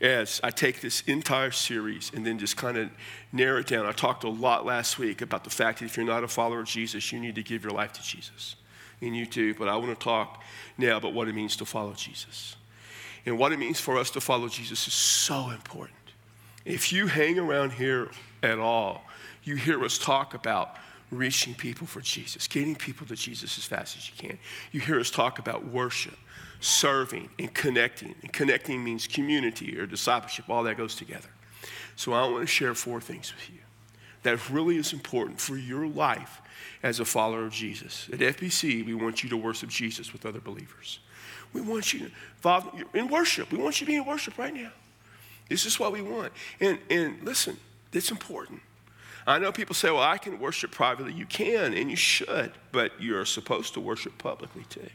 as 0.00 0.40
I 0.42 0.50
take 0.50 0.80
this 0.80 1.02
entire 1.02 1.50
series 1.50 2.10
and 2.14 2.24
then 2.24 2.38
just 2.38 2.56
kind 2.56 2.78
of 2.78 2.90
narrow 3.32 3.60
it 3.60 3.66
down. 3.66 3.84
I 3.84 3.92
talked 3.92 4.24
a 4.24 4.28
lot 4.28 4.64
last 4.64 4.98
week 4.98 5.20
about 5.20 5.44
the 5.44 5.50
fact 5.50 5.80
that 5.80 5.84
if 5.84 5.96
you're 5.96 6.06
not 6.06 6.24
a 6.24 6.28
follower 6.28 6.60
of 6.60 6.66
Jesus, 6.66 7.12
you 7.12 7.20
need 7.20 7.34
to 7.34 7.42
give 7.42 7.62
your 7.62 7.72
life 7.72 7.92
to 7.94 8.02
Jesus. 8.02 8.56
And 9.02 9.16
you 9.16 9.26
too, 9.26 9.54
but 9.54 9.68
I 9.68 9.76
want 9.76 9.88
to 9.98 10.02
talk 10.02 10.42
now 10.78 10.96
about 10.96 11.12
what 11.12 11.28
it 11.28 11.34
means 11.34 11.56
to 11.56 11.66
follow 11.66 11.92
Jesus. 11.92 12.56
And 13.26 13.38
what 13.38 13.52
it 13.52 13.58
means 13.58 13.78
for 13.78 13.98
us 13.98 14.10
to 14.10 14.20
follow 14.20 14.48
Jesus 14.48 14.86
is 14.86 14.94
so 14.94 15.50
important. 15.50 15.96
If 16.64 16.92
you 16.92 17.06
hang 17.06 17.38
around 17.38 17.72
here 17.72 18.10
at 18.42 18.58
all, 18.58 19.02
you 19.44 19.56
hear 19.56 19.82
us 19.84 19.98
talk 19.98 20.34
about 20.34 20.76
reaching 21.10 21.54
people 21.54 21.86
for 21.86 22.00
Jesus, 22.00 22.46
getting 22.46 22.76
people 22.76 23.06
to 23.06 23.16
Jesus 23.16 23.58
as 23.58 23.64
fast 23.64 23.96
as 23.96 24.08
you 24.08 24.14
can. 24.16 24.38
You 24.72 24.80
hear 24.80 25.00
us 25.00 25.10
talk 25.10 25.38
about 25.38 25.66
worship, 25.66 26.16
serving, 26.60 27.28
and 27.38 27.52
connecting. 27.52 28.14
And 28.22 28.32
connecting 28.32 28.82
means 28.82 29.06
community 29.06 29.78
or 29.78 29.86
discipleship, 29.86 30.48
all 30.48 30.62
that 30.64 30.76
goes 30.76 30.94
together. 30.94 31.28
So 31.96 32.12
I 32.12 32.22
want 32.28 32.42
to 32.42 32.46
share 32.46 32.74
four 32.74 33.00
things 33.00 33.32
with 33.34 33.50
you 33.50 33.60
that 34.22 34.50
really 34.50 34.76
is 34.76 34.92
important 34.92 35.40
for 35.40 35.56
your 35.56 35.86
life 35.86 36.40
as 36.82 37.00
a 37.00 37.04
follower 37.04 37.44
of 37.44 37.52
Jesus. 37.52 38.08
At 38.12 38.20
FBC, 38.20 38.84
we 38.84 38.94
want 38.94 39.22
you 39.22 39.30
to 39.30 39.36
worship 39.36 39.70
Jesus 39.70 40.12
with 40.12 40.26
other 40.26 40.40
believers. 40.40 41.00
We 41.52 41.60
want 41.60 41.92
you 41.92 42.10
to 42.42 42.86
in 42.94 43.08
worship. 43.08 43.50
We 43.50 43.58
want 43.58 43.80
you 43.80 43.86
to 43.86 43.90
be 43.90 43.96
in 43.96 44.06
worship 44.06 44.38
right 44.38 44.54
now. 44.54 44.70
This 45.48 45.66
is 45.66 45.80
what 45.80 45.92
we 45.92 46.00
want. 46.00 46.32
And, 46.60 46.78
and 46.88 47.22
listen, 47.24 47.56
it's 47.92 48.10
important. 48.10 48.60
I 49.30 49.38
know 49.38 49.52
people 49.52 49.74
say, 49.74 49.90
well, 49.90 50.02
I 50.02 50.18
can 50.18 50.40
worship 50.40 50.72
privately. 50.72 51.12
You 51.12 51.26
can 51.26 51.72
and 51.72 51.88
you 51.90 51.96
should, 51.96 52.52
but 52.72 52.92
you're 53.00 53.24
supposed 53.24 53.74
to 53.74 53.80
worship 53.80 54.18
publicly 54.18 54.64
too. 54.68 54.88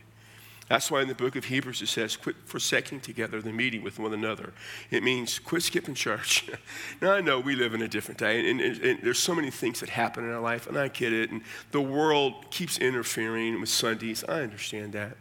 That's 0.68 0.89
why 0.89 1.04
in 1.04 1.08
the 1.08 1.15
book 1.15 1.36
of 1.36 1.46
Hebrews 1.46 1.82
it 1.82 1.88
says, 1.88 2.18
quit 2.18 2.36
forsaking 2.46 3.01
together 3.01 3.39
the 3.39 3.51
meeting 3.51 3.84
with 3.84 4.00
one 4.00 4.13
another. 4.13 4.51
It 4.89 5.04
means 5.04 5.38
quit 5.38 5.62
skipping 5.62 5.94
church. 5.94 6.50
now, 7.01 7.13
I 7.13 7.22
know 7.22 7.39
we 7.39 7.56
live 7.56 7.75
in 7.75 7.84
a 7.84 7.88
different 7.88 8.20
day, 8.20 8.50
and, 8.50 8.60
and, 8.60 8.82
and, 8.82 9.00
there's 9.04 9.20
so 9.20 9.36
many 9.36 9.51
things 9.51 9.80
that 9.82 9.89
happen 9.89 10.24
in 10.24 10.32
our 10.32 10.42
life, 10.42 10.65
and 10.65 10.77
I 10.77 10.88
get 10.88 11.13
it, 11.13 11.30
and 11.30 11.42
the 11.72 11.82
world 11.82 12.50
keeps 12.50 12.80
interfering 12.80 13.60
with 13.60 13.70
Sundays. 13.70 14.24
I 14.24 14.42
understand 14.42 14.94
that. 14.94 15.18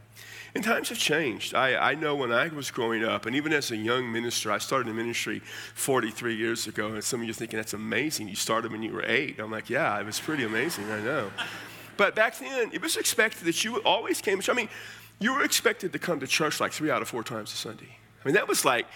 And 0.54 0.62
times 0.62 0.88
have 0.90 0.98
changed. 0.98 1.54
I, 1.54 1.74
I 1.74 1.94
know 1.96 2.14
when 2.14 2.30
I 2.30 2.46
was 2.46 2.70
growing 2.70 3.04
up, 3.04 3.26
and 3.26 3.34
even 3.34 3.52
as 3.52 3.72
a 3.72 3.76
young 3.76 4.12
minister, 4.12 4.52
I 4.52 4.58
started 4.58 4.88
in 4.88 4.96
ministry 4.96 5.40
43 5.74 6.34
years 6.34 6.68
ago, 6.68 6.88
and 6.88 7.02
some 7.02 7.20
of 7.20 7.26
you 7.26 7.32
are 7.32 7.34
thinking, 7.34 7.56
that's 7.56 7.72
amazing. 7.74 8.28
You 8.28 8.36
started 8.36 8.70
when 8.70 8.82
you 8.82 8.92
were 8.92 9.04
eight. 9.04 9.40
I'm 9.40 9.50
like, 9.50 9.68
yeah, 9.68 9.98
it 9.98 10.06
was 10.06 10.20
pretty 10.20 10.44
amazing, 10.44 10.88
I 10.92 11.00
know. 11.00 11.32
But 11.96 12.14
back 12.14 12.38
then, 12.38 12.70
it 12.72 12.80
was 12.80 12.96
expected 12.96 13.44
that 13.46 13.64
you 13.64 13.78
always 13.78 14.20
came. 14.20 14.40
I 14.48 14.52
mean, 14.52 14.68
you 15.18 15.34
were 15.34 15.42
expected 15.42 15.92
to 15.92 15.98
come 15.98 16.20
to 16.20 16.26
church 16.26 16.60
like 16.60 16.72
three 16.72 16.90
out 16.90 17.02
of 17.02 17.08
four 17.08 17.24
times 17.24 17.52
a 17.52 17.56
Sunday. 17.56 17.96
I 18.24 18.28
mean, 18.28 18.34
that 18.34 18.48
was 18.48 18.64
like 18.64 18.86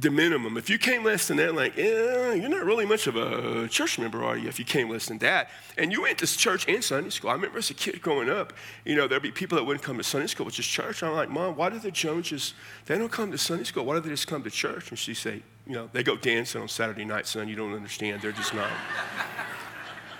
the 0.00 0.10
minimum. 0.10 0.56
If 0.56 0.70
you 0.70 0.78
came 0.78 1.04
less 1.04 1.28
than 1.28 1.36
that, 1.36 1.54
like, 1.54 1.76
eh, 1.76 2.32
you're 2.32 2.48
not 2.48 2.64
really 2.64 2.86
much 2.86 3.06
of 3.06 3.16
a 3.16 3.68
church 3.68 3.98
member, 3.98 4.24
are 4.24 4.36
you? 4.36 4.48
If 4.48 4.58
you 4.58 4.64
came 4.64 4.88
less 4.88 5.06
than 5.06 5.18
that. 5.18 5.50
And 5.76 5.92
you 5.92 6.02
went 6.02 6.18
to 6.18 6.26
church 6.26 6.66
and 6.68 6.82
Sunday 6.82 7.10
school. 7.10 7.28
I 7.28 7.34
remember 7.34 7.58
as 7.58 7.68
a 7.68 7.74
kid 7.74 8.00
growing 8.00 8.30
up, 8.30 8.54
you 8.86 8.94
know, 8.94 9.06
there'd 9.06 9.22
be 9.22 9.30
people 9.30 9.58
that 9.58 9.64
wouldn't 9.64 9.84
come 9.84 9.98
to 9.98 10.02
Sunday 10.04 10.26
school, 10.26 10.46
which 10.46 10.58
is 10.58 10.66
church. 10.66 11.02
I'm 11.02 11.12
like, 11.12 11.28
Mom, 11.28 11.54
why 11.54 11.68
do 11.68 11.78
the 11.78 11.90
Joneses, 11.90 12.54
they 12.86 12.96
don't 12.96 13.12
come 13.12 13.30
to 13.30 13.38
Sunday 13.38 13.64
school? 13.64 13.84
Why 13.84 13.94
do 13.96 14.00
they 14.00 14.08
just 14.08 14.26
come 14.26 14.42
to 14.42 14.50
church? 14.50 14.88
And 14.90 14.98
she'd 14.98 15.14
say, 15.14 15.42
you 15.66 15.74
know, 15.74 15.90
they 15.92 16.02
go 16.02 16.16
dancing 16.16 16.62
on 16.62 16.68
Saturday 16.68 17.04
night, 17.04 17.26
son. 17.26 17.48
You 17.48 17.56
don't 17.56 17.74
understand. 17.74 18.22
They're 18.22 18.32
just 18.32 18.54
not. 18.54 18.70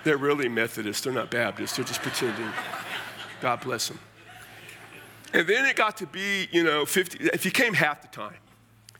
They're 0.03 0.17
really 0.17 0.47
Methodists. 0.47 1.03
They're 1.03 1.13
not 1.13 1.31
Baptists. 1.31 1.75
They're 1.75 1.85
just 1.85 2.01
pretending. 2.01 2.49
God 3.41 3.61
bless 3.61 3.87
them. 3.87 3.99
And 5.33 5.47
then 5.47 5.65
it 5.65 5.75
got 5.75 5.97
to 5.97 6.05
be, 6.05 6.49
you 6.51 6.63
know, 6.63 6.85
50, 6.85 7.29
if 7.33 7.45
you 7.45 7.51
came 7.51 7.73
half 7.73 8.01
the 8.01 8.07
time, 8.09 8.35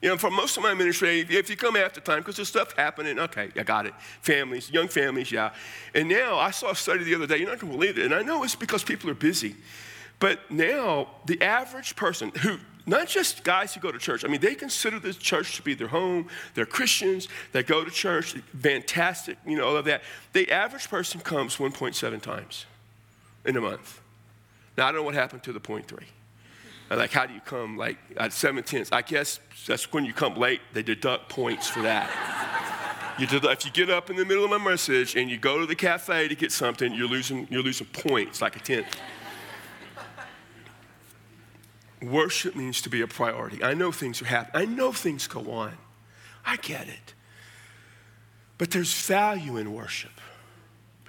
you 0.02 0.10
know, 0.10 0.18
for 0.18 0.32
most 0.32 0.58
of 0.58 0.64
my 0.64 0.74
ministry, 0.74 1.20
if 1.20 1.50
you 1.50 1.56
come 1.56 1.76
after 1.76 2.02
time, 2.02 2.20
because 2.20 2.36
there's 2.36 2.48
stuff 2.48 2.76
happening, 2.76 3.20
okay, 3.20 3.50
I 3.56 3.64
got 3.64 3.86
it. 3.86 3.94
Families, 4.22 4.72
young 4.72 4.88
families, 4.88 5.32
yeah. 5.32 5.54
And 5.94 6.10
now 6.10 6.40
I 6.40 6.50
saw 6.52 6.72
a 6.72 6.76
study 6.76 7.04
the 7.04 7.14
other 7.14 7.28
day, 7.28 7.38
you're 7.38 7.50
not 7.50 7.60
going 7.60 7.72
to 7.72 7.78
believe 7.78 8.00
it, 8.00 8.06
and 8.06 8.14
I 8.14 8.24
know 8.24 8.44
it's 8.44 8.56
because 8.56 8.84
people 8.84 9.10
are 9.12 9.16
busy. 9.16 9.56
But 10.20 10.50
now, 10.50 11.08
the 11.26 11.42
average 11.42 11.96
person 11.96 12.32
who, 12.42 12.58
not 12.88 13.08
just 13.08 13.44
guys 13.44 13.76
who 13.76 13.80
go 13.80 13.92
to 13.92 14.00
church, 14.00 14.26
I 14.26 14.28
mean, 14.28 14.42
they 14.42 14.56
consider 14.56 15.00
the 15.00 15.14
church 15.14 15.56
to 15.58 15.62
be 15.62 15.76
their 15.76 15.88
home, 15.88 16.28
they're 16.56 16.66
Christians, 16.66 17.28
they 17.52 17.62
go 17.62 17.84
to 17.84 17.92
church, 17.92 18.34
fantastic, 18.60 19.38
you 19.46 19.58
know, 19.58 19.68
all 19.68 19.78
of 19.78 19.86
that. 19.86 20.02
The 20.34 20.52
average 20.52 20.90
person 20.90 21.22
comes 21.22 21.58
1.7 21.58 22.22
times 22.22 22.66
in 23.46 23.56
a 23.56 23.62
month. 23.62 24.02
Now, 24.78 24.88
I 24.88 24.92
don't 24.92 25.02
know 25.02 25.06
what 25.06 25.14
happened 25.14 25.44
to 25.44 25.54
the 25.54 25.60
point 25.60 25.88
three. 25.88 26.08
Uh, 26.92 26.98
like, 26.98 27.12
how 27.12 27.26
do 27.26 27.34
you 27.34 27.40
come 27.40 27.78
like 27.78 27.98
at 28.18 28.34
seven 28.34 28.64
tenths? 28.64 28.92
I 28.92 29.02
guess 29.02 29.40
that's 29.66 29.92
when 29.94 30.04
you 30.04 30.14
come 30.14 30.36
late, 30.36 30.60
they 30.74 30.84
deduct 30.84 31.30
points 31.30 31.70
for 31.70 31.82
that. 31.84 32.10
You 33.18 33.28
if 33.32 33.66
you 33.66 33.72
get 33.72 33.90
up 33.90 34.10
in 34.10 34.16
the 34.16 34.26
middle 34.26 34.44
of 34.44 34.50
my 34.50 34.58
message 34.58 35.16
and 35.16 35.30
you 35.30 35.38
go 35.38 35.60
to 35.60 35.66
the 35.66 35.76
cafe 35.76 36.28
to 36.28 36.36
get 36.36 36.52
something, 36.52 36.94
you're 36.94 37.08
losing, 37.08 37.48
you're 37.50 37.62
losing 37.62 37.88
points, 37.88 38.42
like 38.42 38.56
a 38.56 38.60
tenth. 38.60 38.88
Worship 42.02 42.56
means 42.56 42.82
to 42.82 42.90
be 42.90 43.02
a 43.02 43.08
priority. 43.08 43.64
I 43.64 43.74
know 43.74 43.92
things 43.92 44.22
are 44.22 44.26
happening. 44.26 44.70
I 44.70 44.74
know 44.74 44.92
things 44.92 45.28
go 45.28 45.52
on. 45.52 45.78
I 46.46 46.58
get 46.58 46.88
it. 46.88 47.14
But 48.58 48.72
there's 48.72 48.94
value 49.06 49.58
in 49.58 49.72
worship. 49.72 50.21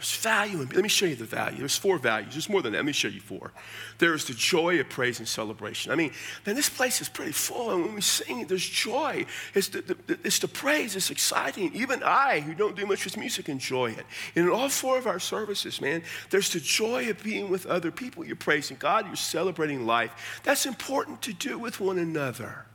There's 0.03 0.17
value 0.17 0.61
in, 0.61 0.69
let 0.71 0.83
me 0.83 0.89
show 0.89 1.07
you 1.07 1.15
the 1.15 1.25
value. 1.25 1.59
There's 1.59 1.77
four 1.77 1.97
values. 1.97 2.33
There's 2.33 2.49
more 2.49 2.61
than 2.61 2.73
that. 2.73 2.79
Let 2.79 2.87
me 2.87 2.93
show 2.93 3.07
you 3.07 3.21
four. 3.21 3.53
There's 3.99 4.25
the 4.25 4.35
joy 4.35 4.81
of 4.81 4.89
praise 4.89 5.21
and 5.21 5.29
celebration. 5.29 5.93
I 5.93 5.95
mean, 5.95 6.11
man, 6.45 6.57
this 6.57 6.69
place 6.69 7.01
is 7.01 7.09
pretty 7.09 7.31
full. 7.31 7.71
And 7.71 7.85
when 7.85 7.95
we 7.95 8.01
sing, 8.01 8.45
there's 8.49 8.69
joy. 8.69 9.27
It's 9.55 9.69
the, 9.69 9.83
the, 9.83 10.19
it's 10.25 10.41
the 10.41 10.49
praise. 10.49 10.97
It's 10.97 11.13
exciting. 11.13 11.73
Even 11.77 12.03
I, 12.03 12.41
who 12.41 12.53
don't 12.53 12.75
do 12.75 12.85
much 12.85 13.05
with 13.05 13.17
music, 13.17 13.49
enjoy 13.49 13.93
it. 13.93 14.05
And 14.35 14.47
in 14.47 14.51
all 14.51 14.69
four 14.69 14.99
of 14.99 15.07
our 15.07 15.21
services, 15.21 15.81
man, 15.81 16.03
there's 16.31 16.53
the 16.53 16.59
joy 16.59 17.09
of 17.09 17.23
being 17.23 17.49
with 17.49 17.65
other 17.67 17.93
people. 17.93 18.25
You're 18.25 18.35
praising 18.35 18.79
God. 18.81 19.07
You're 19.07 19.15
celebrating 19.15 19.87
life. 19.87 20.41
That's 20.43 20.67
important 20.67 21.23
to 21.23 21.33
do 21.33 21.61
with 21.61 21.79
one 21.79 22.01
another. 22.01 22.67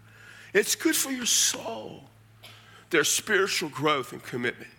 It's 0.54 0.76
good 0.76 0.96
for 0.96 1.12
your 1.12 1.26
soul. 1.26 2.06
There's 2.90 3.10
spiritual 3.10 3.68
growth 3.68 4.14
and 4.14 4.24
commitment. 4.24 4.72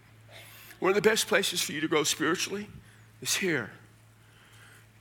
One 0.81 0.91
of 0.91 0.95
the 0.95 1.09
best 1.09 1.27
places 1.27 1.61
for 1.61 1.73
you 1.73 1.81
to 1.81 1.89
grow 1.89 2.05
spiritually 2.05 2.69
is 3.21 3.35
here. 3.35 3.71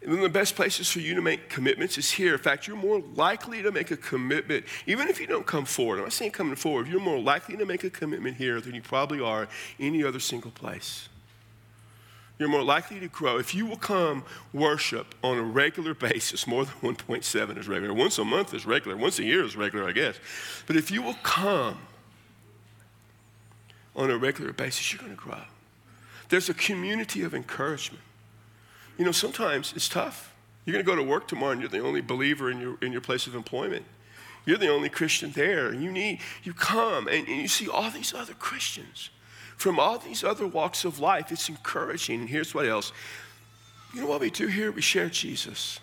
And 0.02 0.12
one 0.12 0.20
of 0.20 0.24
the 0.24 0.40
best 0.40 0.56
places 0.56 0.90
for 0.90 1.00
you 1.00 1.16
to 1.16 1.22
make 1.22 1.50
commitments 1.50 1.98
is 1.98 2.12
here. 2.12 2.34
In 2.34 2.40
fact, 2.40 2.68
you're 2.68 2.78
more 2.78 3.02
likely 3.16 3.62
to 3.63 3.72
make 3.72 3.92
a 3.92 3.98
commitment, 3.98 4.66
even 4.86 5.08
if 5.08 5.20
you 5.20 5.28
don't 5.28 5.46
come 5.46 5.66
forward. 5.66 5.98
I'm 5.98 6.06
not 6.06 6.13
saying 6.13 6.32
coming 6.32 6.56
forward, 6.56 6.88
you're 6.88 7.02
more 7.02 7.20
likely 7.20 7.58
to 7.58 7.66
make 7.66 7.84
a 7.84 7.90
commitment 7.90 8.38
here 8.38 8.62
than 8.62 8.76
you 8.76 8.82
probably 8.82 9.20
are 9.20 9.48
any 9.80 10.04
other 10.04 10.20
single 10.20 10.52
place. 10.52 11.10
You're 12.40 12.50
more 12.50 12.63
likely 12.63 13.00
to 13.00 13.08
grow 13.08 13.40
if 13.40 13.56
you 13.56 13.66
will 13.66 13.78
come 13.78 14.24
worship 14.54 15.16
on 15.24 15.40
a 15.40 15.42
regular 15.42 15.94
basis. 15.96 16.46
More 16.46 16.66
than 16.66 16.76
1.7 16.96 17.58
is 17.58 17.68
regular. 17.68 17.94
Once 17.94 18.20
a 18.20 18.24
month 18.24 18.54
is 18.54 18.66
regular. 18.66 18.96
Once 18.96 19.18
a 19.18 19.24
year 19.24 19.44
is 19.44 19.56
regular, 19.56 19.88
I 19.88 19.92
guess. 19.92 20.20
But 20.68 20.76
if 20.76 20.92
you 20.92 21.02
will 21.02 21.18
come 21.24 21.80
on 23.96 24.12
a 24.12 24.18
regular 24.18 24.54
basis, 24.54 24.94
you're 24.94 25.02
going 25.02 25.16
to 25.16 25.18
grow. 25.18 25.42
There's 26.30 26.50
a 26.50 26.54
community 26.54 27.24
of 27.24 27.34
encouragement. 27.34 28.04
You 28.98 29.06
know, 29.06 29.12
sometimes 29.12 29.74
it's 29.76 29.88
tough. 29.88 30.34
You're 30.66 30.74
going 30.74 30.86
to 30.86 30.92
go 30.92 30.96
to 30.96 31.04
work 31.04 31.28
tomorrow 31.28 31.52
and 31.52 31.62
you're 31.62 31.70
the 31.70 31.80
only 31.80 32.02
believer 32.02 32.52
in 32.52 32.60
your, 32.60 32.78
in 32.82 32.92
your 32.92 33.02
place 33.02 33.28
of 33.28 33.36
employment. 33.36 33.86
You're 34.46 34.58
the 34.58 34.70
only 34.70 34.90
Christian 34.90 35.32
there. 35.32 35.74
You 35.74 35.92
need, 35.92 36.20
you 36.44 36.54
come 36.54 37.08
and, 37.08 37.28
and 37.28 37.42
you 37.42 37.48
see 37.48 37.70
all 37.70 37.90
these 37.90 38.13
other 38.13 38.34
Christians 38.34 39.10
from 39.56 39.80
all 39.80 39.98
these 39.98 40.24
other 40.24 40.48
walks 40.48 40.84
of 40.84 41.00
life. 41.00 41.32
It's 41.32 41.50
encouraging. 41.50 42.22
And 42.22 42.30
here's 42.30 42.54
what 42.54 42.66
else. 42.66 42.92
You 43.94 44.02
know 44.02 44.08
what 44.08 44.22
we 44.22 44.30
do 44.30 44.48
here? 44.48 44.72
We 44.72 44.82
share 44.82 45.10
Jesus. 45.10 45.80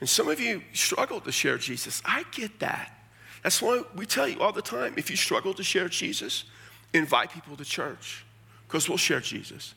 And 0.00 0.08
some 0.08 0.28
of 0.28 0.40
you 0.40 0.62
struggle 0.72 1.20
to 1.20 1.32
share 1.32 1.58
Jesus. 1.58 2.02
I 2.04 2.24
get 2.32 2.60
that. 2.60 2.92
That's 3.42 3.60
why 3.60 3.82
we 3.94 4.06
tell 4.06 4.28
you 4.28 4.40
all 4.40 4.52
the 4.52 4.62
time 4.62 4.94
if 4.96 5.10
you 5.10 5.16
struggle 5.16 5.54
to 5.54 5.62
share 5.62 5.88
Jesus, 5.88 6.44
invite 6.92 7.30
people 7.30 7.56
to 7.56 7.64
church 7.64 8.24
because 8.72 8.88
we'll 8.88 8.96
share 8.96 9.20
Jesus. 9.20 9.74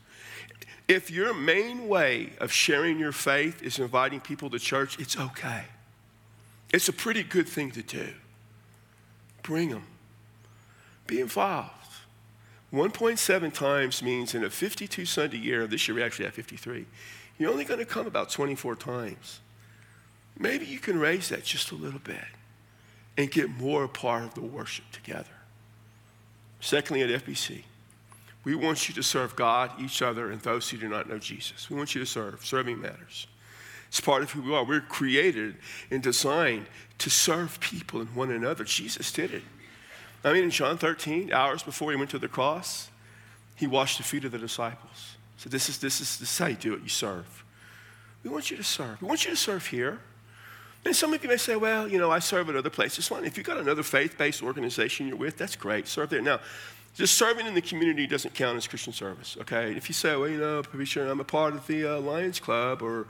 If 0.88 1.10
your 1.10 1.34
main 1.34 1.86
way 1.86 2.30
of 2.40 2.50
sharing 2.50 2.98
your 2.98 3.12
faith 3.12 3.62
is 3.62 3.78
inviting 3.78 4.20
people 4.20 4.48
to 4.48 4.58
church, 4.58 4.98
it's 4.98 5.18
okay. 5.18 5.64
It's 6.72 6.88
a 6.88 6.94
pretty 6.94 7.22
good 7.22 7.46
thing 7.46 7.72
to 7.72 7.82
do. 7.82 8.08
Bring 9.42 9.68
them, 9.68 9.84
be 11.06 11.20
involved. 11.20 11.72
1.7 12.72 13.52
times 13.52 14.02
means 14.02 14.34
in 14.34 14.42
a 14.42 14.48
52 14.48 15.04
Sunday 15.04 15.36
year, 15.36 15.66
this 15.66 15.86
year 15.86 15.94
we 15.94 16.02
actually 16.02 16.24
have 16.24 16.34
53, 16.34 16.86
you're 17.36 17.50
only 17.50 17.64
going 17.64 17.80
to 17.80 17.86
come 17.86 18.06
about 18.06 18.30
24 18.30 18.76
times. 18.76 19.40
Maybe 20.38 20.64
you 20.64 20.78
can 20.78 20.98
raise 20.98 21.28
that 21.28 21.44
just 21.44 21.70
a 21.70 21.74
little 21.74 22.00
bit 22.00 22.24
and 23.18 23.30
get 23.30 23.50
more 23.50 23.84
a 23.84 23.88
part 23.88 24.24
of 24.24 24.32
the 24.32 24.40
worship 24.40 24.90
together. 24.90 25.28
Secondly, 26.60 27.02
at 27.02 27.22
FBC, 27.22 27.64
we 28.46 28.54
want 28.54 28.88
you 28.88 28.94
to 28.94 29.02
serve 29.02 29.34
God, 29.34 29.72
each 29.80 30.02
other, 30.02 30.30
and 30.30 30.40
those 30.40 30.70
who 30.70 30.78
do 30.78 30.88
not 30.88 31.08
know 31.08 31.18
Jesus. 31.18 31.68
We 31.68 31.74
want 31.74 31.96
you 31.96 32.00
to 32.00 32.06
serve. 32.06 32.46
Serving 32.46 32.80
matters. 32.80 33.26
It's 33.88 34.00
part 34.00 34.22
of 34.22 34.30
who 34.30 34.40
we 34.40 34.54
are. 34.54 34.64
We're 34.64 34.82
created 34.82 35.56
and 35.90 36.00
designed 36.00 36.66
to 36.98 37.10
serve 37.10 37.58
people 37.58 38.00
and 38.00 38.14
one 38.14 38.30
another. 38.30 38.62
Jesus 38.62 39.10
did 39.10 39.34
it. 39.34 39.42
I 40.22 40.32
mean, 40.32 40.44
in 40.44 40.50
John 40.50 40.78
13, 40.78 41.32
hours 41.32 41.64
before 41.64 41.90
he 41.90 41.96
went 41.96 42.10
to 42.10 42.20
the 42.20 42.28
cross, 42.28 42.88
he 43.56 43.66
washed 43.66 43.98
the 43.98 44.04
feet 44.04 44.24
of 44.24 44.30
the 44.30 44.38
disciples. 44.38 45.16
So 45.38 45.50
this 45.50 45.68
is, 45.68 45.78
this 45.78 46.00
is, 46.00 46.16
this 46.20 46.30
is 46.30 46.38
how 46.38 46.46
you 46.46 46.54
do 46.54 46.74
it. 46.74 46.82
You 46.84 46.88
serve. 46.88 47.44
We 48.22 48.30
want 48.30 48.52
you 48.52 48.56
to 48.58 48.64
serve. 48.64 49.02
We 49.02 49.08
want 49.08 49.24
you 49.24 49.32
to 49.32 49.36
serve 49.36 49.66
here. 49.66 49.98
And 50.84 50.94
some 50.94 51.12
of 51.12 51.20
you 51.20 51.28
may 51.28 51.36
say, 51.36 51.56
well, 51.56 51.88
you 51.88 51.98
know, 51.98 52.12
I 52.12 52.20
serve 52.20 52.48
at 52.48 52.54
other 52.54 52.70
places. 52.70 53.08
Fine. 53.08 53.24
If 53.24 53.36
you've 53.36 53.46
got 53.46 53.56
another 53.56 53.82
faith 53.82 54.16
based 54.16 54.40
organization 54.40 55.08
you're 55.08 55.16
with, 55.16 55.36
that's 55.36 55.56
great. 55.56 55.88
Serve 55.88 56.10
there. 56.10 56.22
Now, 56.22 56.38
just 56.96 57.18
serving 57.18 57.46
in 57.46 57.52
the 57.52 57.60
community 57.60 58.06
doesn't 58.06 58.32
count 58.34 58.56
as 58.56 58.66
Christian 58.66 58.92
service, 58.92 59.36
okay? 59.42 59.72
If 59.72 59.90
you 59.90 59.92
say, 59.92 60.16
well, 60.16 60.28
you 60.28 60.38
know, 60.38 60.62
sure 60.84 61.06
I'm 61.06 61.20
a 61.20 61.24
part 61.24 61.54
of 61.54 61.66
the 61.66 61.96
uh, 61.96 62.00
Lions 62.00 62.40
Club 62.40 62.80
or, 62.80 63.06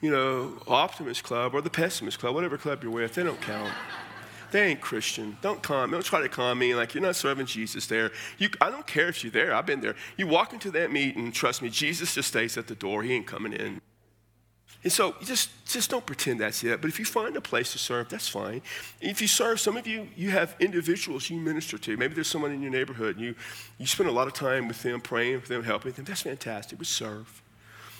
you 0.00 0.10
know, 0.10 0.60
Optimist 0.66 1.22
Club 1.22 1.54
or 1.54 1.60
the 1.60 1.70
Pessimist 1.70 2.18
Club, 2.18 2.34
whatever 2.34 2.58
club 2.58 2.82
you're 2.82 2.90
with, 2.90 3.14
they 3.14 3.22
don't 3.22 3.40
count. 3.40 3.72
They 4.50 4.64
ain't 4.66 4.80
Christian. 4.80 5.36
Don't 5.40 5.62
come. 5.62 5.92
Don't 5.92 6.04
try 6.04 6.20
to 6.20 6.28
con 6.28 6.58
me 6.58 6.74
like 6.74 6.94
you're 6.94 7.02
not 7.02 7.14
serving 7.14 7.46
Jesus 7.46 7.86
there. 7.86 8.10
You, 8.38 8.48
I 8.60 8.70
don't 8.70 8.86
care 8.86 9.08
if 9.08 9.22
you're 9.22 9.30
there. 9.30 9.54
I've 9.54 9.66
been 9.66 9.82
there. 9.82 9.94
You 10.16 10.26
walk 10.26 10.52
into 10.52 10.72
that 10.72 10.90
meeting, 10.90 11.30
trust 11.30 11.62
me, 11.62 11.68
Jesus 11.68 12.14
just 12.14 12.28
stays 12.28 12.58
at 12.58 12.66
the 12.66 12.74
door. 12.74 13.04
He 13.04 13.12
ain't 13.12 13.26
coming 13.26 13.52
in. 13.52 13.80
And 14.84 14.92
so 14.92 15.16
just, 15.24 15.50
just 15.66 15.90
don't 15.90 16.06
pretend 16.06 16.40
that's 16.40 16.62
it. 16.62 16.80
But 16.80 16.88
if 16.88 16.98
you 17.00 17.04
find 17.04 17.36
a 17.36 17.40
place 17.40 17.72
to 17.72 17.78
serve, 17.78 18.08
that's 18.08 18.28
fine. 18.28 18.62
If 19.00 19.20
you 19.20 19.26
serve, 19.26 19.58
some 19.58 19.76
of 19.76 19.86
you, 19.88 20.08
you 20.16 20.30
have 20.30 20.54
individuals 20.60 21.28
you 21.28 21.40
minister 21.40 21.78
to. 21.78 21.96
Maybe 21.96 22.14
there's 22.14 22.28
someone 22.28 22.52
in 22.52 22.62
your 22.62 22.70
neighborhood 22.70 23.16
and 23.16 23.24
you, 23.24 23.34
you 23.78 23.86
spend 23.86 24.08
a 24.08 24.12
lot 24.12 24.28
of 24.28 24.34
time 24.34 24.68
with 24.68 24.82
them, 24.82 25.00
praying 25.00 25.34
with 25.34 25.48
them, 25.48 25.64
helping 25.64 25.92
them. 25.92 26.04
That's 26.04 26.22
fantastic. 26.22 26.78
We 26.78 26.84
serve. 26.84 27.42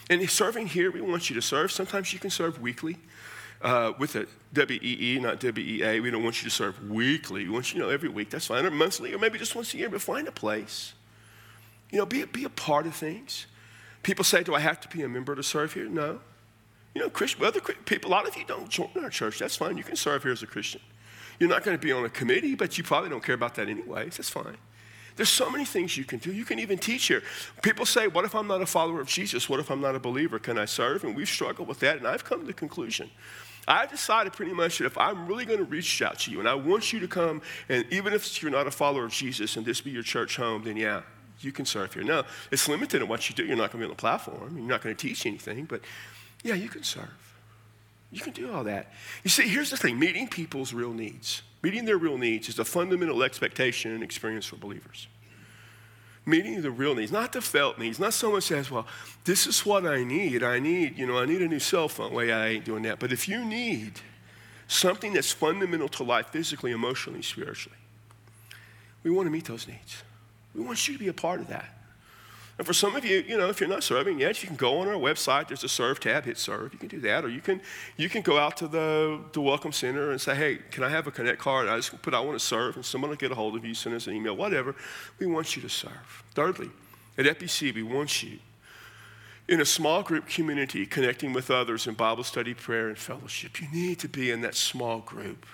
And 0.08 0.28
serving 0.30 0.68
here, 0.68 0.90
we 0.90 1.00
want 1.00 1.28
you 1.28 1.34
to 1.34 1.42
serve. 1.42 1.72
Sometimes 1.72 2.12
you 2.12 2.20
can 2.20 2.30
serve 2.30 2.60
weekly 2.60 2.96
uh, 3.60 3.92
with 3.98 4.14
a 4.14 4.26
W-E-E, 4.52 5.18
not 5.20 5.40
W-E-A. 5.40 6.00
We 6.00 6.10
don't 6.10 6.22
want 6.22 6.42
you 6.42 6.48
to 6.48 6.54
serve 6.54 6.88
weekly. 6.88 7.44
We 7.44 7.50
want 7.50 7.74
you 7.74 7.80
to 7.80 7.86
know 7.86 7.92
every 7.92 8.08
week. 8.08 8.30
That's 8.30 8.46
fine. 8.46 8.64
Or 8.64 8.70
monthly, 8.70 9.12
or 9.12 9.18
maybe 9.18 9.38
just 9.38 9.54
once 9.56 9.74
a 9.74 9.78
year. 9.78 9.90
But 9.90 10.00
find 10.00 10.28
a 10.28 10.32
place. 10.32 10.94
You 11.90 11.98
know, 11.98 12.06
be, 12.06 12.24
be 12.24 12.44
a 12.44 12.48
part 12.48 12.86
of 12.86 12.94
things. 12.94 13.46
People 14.02 14.24
say, 14.24 14.44
do 14.44 14.54
I 14.54 14.60
have 14.60 14.80
to 14.80 14.88
be 14.88 15.02
a 15.02 15.08
member 15.08 15.34
to 15.34 15.42
serve 15.42 15.72
here? 15.72 15.88
No. 15.88 16.20
You 16.94 17.02
know, 17.02 17.46
other 17.46 17.60
people, 17.60 18.10
a 18.10 18.12
lot 18.12 18.26
of 18.26 18.36
you 18.36 18.44
don't 18.44 18.68
join 18.68 18.90
our 19.02 19.10
church. 19.10 19.38
That's 19.38 19.56
fine. 19.56 19.76
You 19.76 19.84
can 19.84 19.96
serve 19.96 20.22
here 20.22 20.32
as 20.32 20.42
a 20.42 20.46
Christian. 20.46 20.80
You're 21.38 21.48
not 21.48 21.62
going 21.62 21.76
to 21.76 21.80
be 21.80 21.92
on 21.92 22.04
a 22.04 22.08
committee, 22.08 22.54
but 22.54 22.76
you 22.78 22.84
probably 22.84 23.10
don't 23.10 23.22
care 23.22 23.34
about 23.34 23.54
that 23.56 23.68
anyways. 23.68 24.16
That's 24.16 24.30
fine. 24.30 24.56
There's 25.14 25.28
so 25.28 25.50
many 25.50 25.64
things 25.64 25.96
you 25.96 26.04
can 26.04 26.20
do. 26.20 26.32
You 26.32 26.44
can 26.44 26.60
even 26.60 26.78
teach 26.78 27.06
here. 27.06 27.22
People 27.62 27.84
say, 27.86 28.06
What 28.06 28.24
if 28.24 28.34
I'm 28.34 28.46
not 28.46 28.62
a 28.62 28.66
follower 28.66 29.00
of 29.00 29.08
Jesus? 29.08 29.48
What 29.48 29.58
if 29.58 29.70
I'm 29.70 29.80
not 29.80 29.96
a 29.96 29.98
believer? 29.98 30.38
Can 30.38 30.58
I 30.58 30.64
serve? 30.64 31.02
And 31.04 31.16
we've 31.16 31.28
struggled 31.28 31.66
with 31.66 31.80
that, 31.80 31.98
and 31.98 32.06
I've 32.06 32.24
come 32.24 32.40
to 32.40 32.46
the 32.46 32.52
conclusion. 32.52 33.10
I've 33.66 33.90
decided 33.90 34.32
pretty 34.32 34.54
much 34.54 34.78
that 34.78 34.86
if 34.86 34.96
I'm 34.96 35.26
really 35.26 35.44
going 35.44 35.58
to 35.58 35.64
reach 35.64 36.00
out 36.00 36.20
to 36.20 36.30
you 36.30 36.38
and 36.40 36.48
I 36.48 36.54
want 36.54 36.92
you 36.92 37.00
to 37.00 37.08
come, 37.08 37.42
and 37.68 37.84
even 37.90 38.14
if 38.14 38.40
you're 38.42 38.50
not 38.50 38.66
a 38.66 38.70
follower 38.70 39.04
of 39.04 39.12
Jesus 39.12 39.56
and 39.56 39.66
this 39.66 39.80
be 39.80 39.90
your 39.90 40.02
church 40.02 40.36
home, 40.36 40.62
then 40.64 40.76
yeah, 40.76 41.02
you 41.40 41.52
can 41.52 41.66
serve 41.66 41.92
here. 41.92 42.02
Now, 42.02 42.24
it's 42.50 42.68
limited 42.68 43.02
in 43.02 43.08
what 43.08 43.28
you 43.28 43.34
do. 43.34 43.44
You're 43.44 43.56
not 43.56 43.70
going 43.70 43.82
to 43.82 43.86
be 43.88 43.90
on 43.90 43.90
the 43.90 43.96
platform. 43.96 44.56
You're 44.56 44.66
not 44.66 44.80
going 44.82 44.96
to 44.96 45.00
teach 45.00 45.26
anything, 45.26 45.66
but 45.66 45.82
yeah, 46.42 46.54
you 46.54 46.68
can 46.68 46.82
serve. 46.82 47.08
You 48.10 48.20
can 48.20 48.32
do 48.32 48.52
all 48.52 48.64
that. 48.64 48.92
You 49.22 49.30
see, 49.30 49.46
here's 49.48 49.70
the 49.70 49.76
thing 49.76 49.98
meeting 49.98 50.28
people's 50.28 50.72
real 50.72 50.92
needs, 50.92 51.42
meeting 51.62 51.84
their 51.84 51.98
real 51.98 52.18
needs 52.18 52.48
is 52.48 52.58
a 52.58 52.64
fundamental 52.64 53.22
expectation 53.22 53.92
and 53.92 54.02
experience 54.02 54.46
for 54.46 54.56
believers. 54.56 55.08
Meeting 56.24 56.60
the 56.60 56.70
real 56.70 56.94
needs, 56.94 57.10
not 57.10 57.32
the 57.32 57.40
felt 57.40 57.78
needs. 57.78 57.98
Not 57.98 58.12
someone 58.12 58.42
says, 58.42 58.70
well, 58.70 58.86
this 59.24 59.46
is 59.46 59.64
what 59.64 59.86
I 59.86 60.04
need. 60.04 60.42
I 60.42 60.58
need, 60.58 60.98
you 60.98 61.06
know, 61.06 61.18
I 61.18 61.24
need 61.24 61.40
a 61.40 61.48
new 61.48 61.58
cell 61.58 61.88
phone. 61.88 62.12
Well, 62.12 62.24
yeah, 62.24 62.38
I 62.38 62.48
ain't 62.48 62.66
doing 62.66 62.82
that. 62.82 62.98
But 62.98 63.12
if 63.12 63.28
you 63.28 63.44
need 63.44 63.92
something 64.66 65.14
that's 65.14 65.32
fundamental 65.32 65.88
to 65.88 66.02
life, 66.02 66.26
physically, 66.26 66.72
emotionally, 66.72 67.22
spiritually, 67.22 67.78
we 69.02 69.10
want 69.10 69.26
to 69.26 69.30
meet 69.30 69.46
those 69.46 69.66
needs. 69.66 70.02
We 70.54 70.62
want 70.62 70.86
you 70.86 70.94
to 70.94 71.00
be 71.00 71.08
a 71.08 71.14
part 71.14 71.40
of 71.40 71.48
that. 71.48 71.77
And 72.58 72.66
for 72.66 72.72
some 72.72 72.96
of 72.96 73.04
you, 73.04 73.24
you 73.26 73.38
know, 73.38 73.48
if 73.48 73.60
you're 73.60 73.68
not 73.68 73.84
serving 73.84 74.18
yet, 74.18 74.42
you 74.42 74.48
can 74.48 74.56
go 74.56 74.78
on 74.80 74.88
our 74.88 74.94
website. 74.94 75.46
There's 75.46 75.62
a 75.62 75.68
serve 75.68 76.00
tab, 76.00 76.24
hit 76.24 76.36
serve. 76.36 76.72
You 76.72 76.78
can 76.78 76.88
do 76.88 76.98
that. 77.00 77.24
Or 77.24 77.28
you 77.28 77.40
can, 77.40 77.60
you 77.96 78.08
can 78.08 78.22
go 78.22 78.36
out 78.36 78.56
to 78.56 78.66
the, 78.66 79.20
the 79.32 79.40
Welcome 79.40 79.70
Center 79.70 80.10
and 80.10 80.20
say, 80.20 80.34
hey, 80.34 80.58
can 80.72 80.82
I 80.82 80.88
have 80.88 81.06
a 81.06 81.12
Connect 81.12 81.38
card? 81.38 81.68
I 81.68 81.76
just 81.76 82.02
put, 82.02 82.14
I 82.14 82.20
want 82.20 82.36
to 82.36 82.44
serve. 82.44 82.74
And 82.74 82.84
someone 82.84 83.10
will 83.10 83.16
get 83.16 83.30
a 83.30 83.36
hold 83.36 83.54
of 83.54 83.64
you, 83.64 83.74
send 83.74 83.94
us 83.94 84.08
an 84.08 84.14
email, 84.14 84.36
whatever. 84.36 84.74
We 85.20 85.26
want 85.26 85.54
you 85.54 85.62
to 85.62 85.68
serve. 85.68 86.24
Thirdly, 86.34 86.70
at 87.16 87.26
FBC, 87.26 87.72
we 87.72 87.84
want 87.84 88.24
you 88.24 88.40
in 89.46 89.60
a 89.60 89.64
small 89.64 90.02
group 90.02 90.28
community 90.28 90.84
connecting 90.84 91.32
with 91.32 91.52
others 91.52 91.86
in 91.86 91.94
Bible 91.94 92.24
study, 92.24 92.54
prayer, 92.54 92.88
and 92.88 92.98
fellowship. 92.98 93.62
You 93.62 93.68
need 93.72 94.00
to 94.00 94.08
be 94.08 94.32
in 94.32 94.40
that 94.40 94.56
small 94.56 94.98
group 94.98 95.46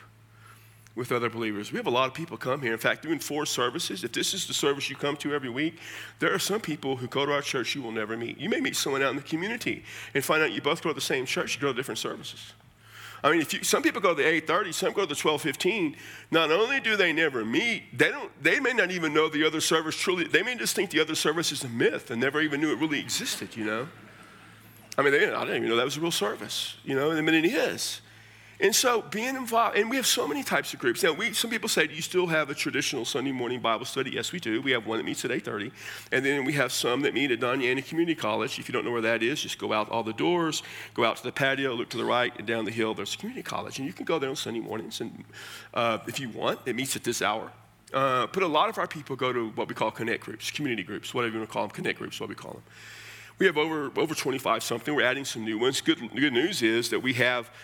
with 0.94 1.11
other 1.11 1.28
believers. 1.28 1.72
We 1.72 1.78
have 1.78 1.87
a 1.87 1.90
lot 1.90 2.07
of 2.09 2.14
people 2.14 2.37
come 2.37 2.62
here. 2.62 2.72
In 2.72 2.78
fact, 2.78 3.02
doing 3.02 3.18
four 3.18 3.46
services, 3.46 4.04
if 4.04 4.12
this 4.12 4.33
is 4.33 4.46
the 4.46 4.54
service 4.54 4.88
you 4.88 4.96
come 4.96 5.16
to 5.18 5.35
every 5.35 5.48
week, 5.48 5.78
there 6.20 6.33
are 6.33 6.38
some 6.38 6.61
people 6.61 6.96
who 6.96 7.09
go 7.09 7.26
to 7.26 7.33
our 7.33 7.42
church 7.42 7.74
you 7.74 7.83
will 7.83 7.92
never 7.92 8.16
meet. 8.16 8.38
You 8.38 8.48
may 8.48 8.61
meet 8.61 8.76
someone 8.76 9.02
out 9.02 9.11
in 9.11 9.16
the 9.16 9.22
community 9.22 9.85
and 10.14 10.24
find 10.24 10.42
out 10.42 10.52
you 10.52 10.61
both 10.61 10.83
go 10.83 10.90
to 10.90 10.94
the 10.94 11.00
same 11.00 11.26
church, 11.26 11.57
you 11.57 11.61
go 11.61 11.68
to 11.68 11.74
different 11.74 11.98
services. 11.98 12.52
I 13.24 13.30
mean, 13.30 13.40
if 13.40 13.54
you, 13.54 13.64
some 13.64 13.83
people 13.83 14.02
go 14.02 14.14
to 14.14 14.22
the 14.22 14.28
8:30, 14.28 14.74
some 14.74 14.92
go 14.92 15.07
to 15.07 15.14
the 15.14 15.14
12:15. 15.14 15.96
Not 16.30 16.50
only 16.50 16.78
do 16.78 16.94
they 16.94 17.11
never 17.11 17.42
meet, 17.42 17.96
they 17.96 18.11
don't. 18.11 18.30
They 18.42 18.61
may 18.61 18.74
not 18.74 18.90
even 18.90 19.14
know 19.14 19.30
the 19.30 19.46
other 19.46 19.62
service 19.62 19.96
truly. 19.96 20.24
They 20.24 20.42
may 20.42 20.54
just 20.57 20.76
think 20.76 20.90
the 20.90 21.00
other 21.00 21.14
service 21.14 21.50
is 21.50 21.64
a 21.64 21.68
myth 21.70 22.11
and 22.11 22.20
never 22.20 22.42
even 22.42 22.61
knew 22.61 22.70
it 22.70 22.78
really 22.78 23.00
existed. 23.00 23.57
You 23.57 23.64
know. 23.64 23.88
I 24.98 25.02
mean, 25.02 25.12
they, 25.12 25.26
I 25.26 25.40
didn't 25.40 25.57
even 25.57 25.70
know 25.70 25.76
that 25.76 25.87
was 25.87 25.96
a 25.96 26.00
real 26.00 26.11
service. 26.11 26.76
You 26.85 26.94
know, 26.94 27.12
I 27.12 27.20
mean, 27.22 27.35
it 27.35 27.46
is. 27.46 28.02
And 28.60 28.74
so 28.74 29.02
being 29.02 29.34
involved, 29.34 29.76
and 29.76 29.90
we 29.90 29.96
have 29.96 30.06
so 30.06 30.28
many 30.28 30.44
types 30.44 30.72
of 30.72 30.78
groups. 30.78 31.02
Now, 31.02 31.12
we, 31.12 31.32
some 31.32 31.50
people 31.50 31.68
say, 31.68 31.86
do 31.86 31.94
you 31.94 32.02
still 32.02 32.26
have 32.28 32.50
a 32.50 32.54
traditional 32.54 33.04
Sunday 33.04 33.32
morning 33.32 33.60
Bible 33.60 33.84
study? 33.84 34.12
Yes, 34.12 34.30
we 34.30 34.38
do. 34.38 34.62
We 34.62 34.70
have 34.70 34.86
one 34.86 34.98
that 34.98 35.04
meets 35.04 35.24
at 35.24 35.32
8.30. 35.32 35.72
And 36.12 36.24
then 36.24 36.44
we 36.44 36.52
have 36.52 36.70
some 36.70 37.02
that 37.02 37.14
meet 37.14 37.32
at 37.32 37.40
Doña 37.40 37.70
Ana 37.70 37.82
Community 37.82 38.14
College. 38.14 38.58
If 38.58 38.68
you 38.68 38.72
don't 38.72 38.84
know 38.84 38.92
where 38.92 39.00
that 39.02 39.22
is, 39.22 39.42
just 39.42 39.58
go 39.58 39.72
out 39.72 39.90
all 39.90 40.04
the 40.04 40.12
doors, 40.12 40.62
go 40.94 41.04
out 41.04 41.16
to 41.16 41.22
the 41.24 41.32
patio, 41.32 41.74
look 41.74 41.88
to 41.90 41.96
the 41.96 42.04
right, 42.04 42.32
and 42.38 42.46
down 42.46 42.64
the 42.64 42.70
hill, 42.70 42.94
there's 42.94 43.14
a 43.14 43.18
community 43.18 43.42
college. 43.42 43.78
And 43.78 43.86
you 43.86 43.92
can 43.92 44.04
go 44.04 44.18
there 44.20 44.30
on 44.30 44.36
Sunday 44.36 44.60
mornings. 44.60 45.00
And 45.00 45.24
uh, 45.72 45.98
if 46.06 46.20
you 46.20 46.28
want, 46.28 46.60
it 46.64 46.76
meets 46.76 46.94
at 46.94 47.02
this 47.02 47.22
hour. 47.22 47.50
Uh, 47.92 48.28
but 48.32 48.42
a 48.42 48.48
lot 48.48 48.68
of 48.68 48.78
our 48.78 48.86
people 48.86 49.16
go 49.16 49.32
to 49.32 49.50
what 49.50 49.68
we 49.68 49.74
call 49.74 49.90
connect 49.90 50.24
groups, 50.24 50.50
community 50.50 50.82
groups, 50.84 51.12
whatever 51.12 51.34
you 51.34 51.40
want 51.40 51.50
to 51.50 51.52
call 51.52 51.62
them, 51.62 51.70
connect 51.70 51.98
groups, 51.98 52.20
what 52.20 52.28
we 52.28 52.34
call 52.34 52.52
them. 52.52 52.62
We 53.38 53.46
have 53.46 53.58
over, 53.58 53.90
over 53.96 54.14
25 54.14 54.62
something. 54.62 54.94
We're 54.94 55.02
adding 55.02 55.24
some 55.24 55.44
new 55.44 55.58
ones. 55.58 55.80
Good, 55.80 55.98
good 56.14 56.32
news 56.32 56.62
is 56.62 56.90
that 56.90 57.00
we 57.00 57.14
have– 57.14 57.50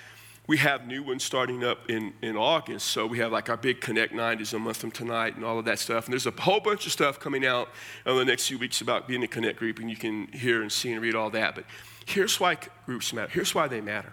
we 0.46 0.56
have 0.56 0.86
new 0.86 1.02
ones 1.02 1.22
starting 1.22 1.62
up 1.62 1.88
in, 1.88 2.12
in 2.22 2.36
August. 2.36 2.86
So 2.88 3.06
we 3.06 3.18
have 3.18 3.30
like 3.30 3.48
our 3.48 3.56
big 3.56 3.80
Connect 3.80 4.12
90s 4.12 4.52
a 4.52 4.58
month 4.58 4.78
from 4.78 4.90
tonight 4.90 5.36
and 5.36 5.44
all 5.44 5.58
of 5.58 5.64
that 5.66 5.78
stuff. 5.78 6.06
And 6.06 6.12
there's 6.12 6.26
a 6.26 6.32
whole 6.32 6.60
bunch 6.60 6.86
of 6.86 6.92
stuff 6.92 7.20
coming 7.20 7.46
out 7.46 7.68
in 8.04 8.16
the 8.16 8.24
next 8.24 8.48
few 8.48 8.58
weeks 8.58 8.80
about 8.80 9.06
being 9.06 9.22
a 9.22 9.28
Connect 9.28 9.58
group, 9.58 9.78
and 9.78 9.88
you 9.88 9.96
can 9.96 10.26
hear 10.28 10.62
and 10.62 10.72
see 10.72 10.92
and 10.92 11.00
read 11.00 11.14
all 11.14 11.30
that. 11.30 11.54
But 11.54 11.64
here's 12.06 12.40
why 12.40 12.56
groups 12.86 13.12
matter. 13.12 13.30
Here's 13.30 13.54
why 13.54 13.68
they 13.68 13.80
matter. 13.80 14.12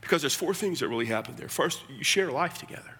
Because 0.00 0.22
there's 0.22 0.34
four 0.34 0.54
things 0.54 0.80
that 0.80 0.88
really 0.88 1.06
happen 1.06 1.36
there. 1.36 1.48
First, 1.48 1.82
you 1.88 2.04
share 2.04 2.30
life 2.30 2.58
together 2.58 2.96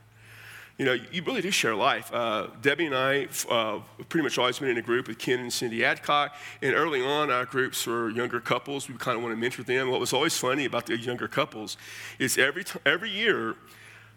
you 0.79 0.85
know, 0.85 0.93
you 0.93 1.23
really 1.23 1.41
do 1.41 1.51
share 1.51 1.75
life. 1.75 2.13
Uh, 2.13 2.49
Debbie 2.61 2.87
and 2.87 2.95
I 2.95 3.29
uh, 3.49 3.81
pretty 4.09 4.25
much 4.25 4.37
always 4.37 4.59
been 4.59 4.69
in 4.69 4.77
a 4.77 4.83
group 4.83 5.09
with 5.09 5.19
Ken 5.19 5.41
and 5.41 5.53
Cindy 5.53 5.85
Adcock. 5.85 6.35
And 6.61 6.75
early 6.75 7.03
on, 7.03 7.31
our 7.31 7.47
groups 7.47 7.87
were 7.87 8.11
younger 8.11 8.41
couples. 8.41 8.89
We 8.89 8.95
kind 8.97 9.17
of 9.17 9.23
want 9.23 9.35
to 9.35 9.41
mentor 9.41 9.63
them. 9.63 9.91
What 9.91 10.01
was 10.01 10.13
always 10.13 10.37
funny 10.37 10.67
about 10.67 10.87
the 10.87 10.99
younger 10.99 11.29
couples 11.29 11.79
is 12.19 12.37
every, 12.37 12.65
t- 12.65 12.79
every 12.85 13.11
year, 13.11 13.57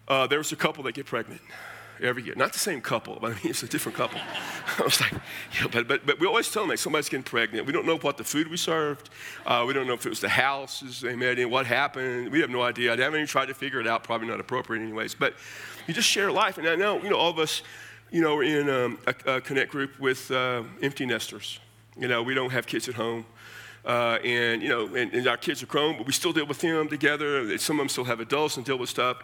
uh, 0.06 0.26
there 0.26 0.38
was 0.38 0.52
a 0.52 0.56
couple 0.56 0.84
that 0.84 0.94
get 0.94 1.06
pregnant 1.06 1.40
every 2.02 2.22
year. 2.22 2.34
Not 2.36 2.52
the 2.52 2.58
same 2.58 2.80
couple, 2.80 3.18
but 3.20 3.32
I 3.32 3.34
mean, 3.34 3.50
it's 3.50 3.62
a 3.62 3.68
different 3.68 3.96
couple. 3.96 4.20
I 4.78 4.82
was 4.82 5.00
like, 5.00 5.12
yeah, 5.12 5.66
but, 5.70 5.88
but, 5.88 6.06
but 6.06 6.20
we 6.20 6.26
always 6.26 6.50
tell 6.50 6.62
them, 6.62 6.70
like, 6.70 6.78
somebody's 6.78 7.08
getting 7.08 7.24
pregnant. 7.24 7.66
We 7.66 7.72
don't 7.72 7.86
know 7.86 7.98
what 7.98 8.16
the 8.16 8.24
food 8.24 8.48
we 8.48 8.56
served. 8.56 9.10
Uh, 9.46 9.64
we 9.66 9.72
don't 9.72 9.86
know 9.86 9.94
if 9.94 10.06
it 10.06 10.08
was 10.08 10.20
the 10.20 10.28
houses 10.28 11.00
they 11.00 11.16
met 11.16 11.38
in, 11.38 11.50
what 11.50 11.66
happened. 11.66 12.32
We 12.32 12.40
have 12.40 12.50
no 12.50 12.62
idea. 12.62 12.92
I 12.92 12.96
haven't 12.96 13.14
even 13.14 13.26
tried 13.26 13.46
to 13.46 13.54
figure 13.54 13.80
it 13.80 13.86
out. 13.86 14.04
Probably 14.04 14.28
not 14.28 14.40
appropriate, 14.40 14.82
anyways. 14.82 15.14
But 15.14 15.34
you 15.90 15.94
just 15.94 16.08
share 16.08 16.30
life. 16.30 16.56
And 16.56 16.68
I 16.68 16.76
know, 16.76 17.02
you 17.02 17.10
know, 17.10 17.16
all 17.16 17.30
of 17.30 17.40
us, 17.40 17.62
you 18.12 18.22
know, 18.22 18.42
in 18.42 18.70
um, 18.70 18.96
a, 19.08 19.34
a, 19.34 19.40
connect 19.40 19.72
group 19.72 19.98
with 19.98 20.30
uh, 20.30 20.62
empty 20.82 21.04
nesters. 21.04 21.58
You 21.98 22.06
know, 22.06 22.22
we 22.22 22.32
don't 22.32 22.50
have 22.50 22.64
kids 22.64 22.88
at 22.88 22.94
home. 22.94 23.26
Uh, 23.84 24.20
and, 24.22 24.62
you 24.62 24.68
know, 24.68 24.86
and, 24.94 25.12
and, 25.12 25.26
our 25.26 25.36
kids 25.36 25.64
are 25.64 25.66
grown, 25.66 25.96
but 25.96 26.06
we 26.06 26.12
still 26.12 26.32
deal 26.32 26.46
with 26.46 26.60
them 26.60 26.86
together. 26.86 27.58
Some 27.58 27.80
of 27.80 27.80
them 27.80 27.88
still 27.88 28.04
have 28.04 28.20
adults 28.20 28.56
and 28.56 28.64
deal 28.64 28.78
with 28.78 28.88
stuff. 28.88 29.16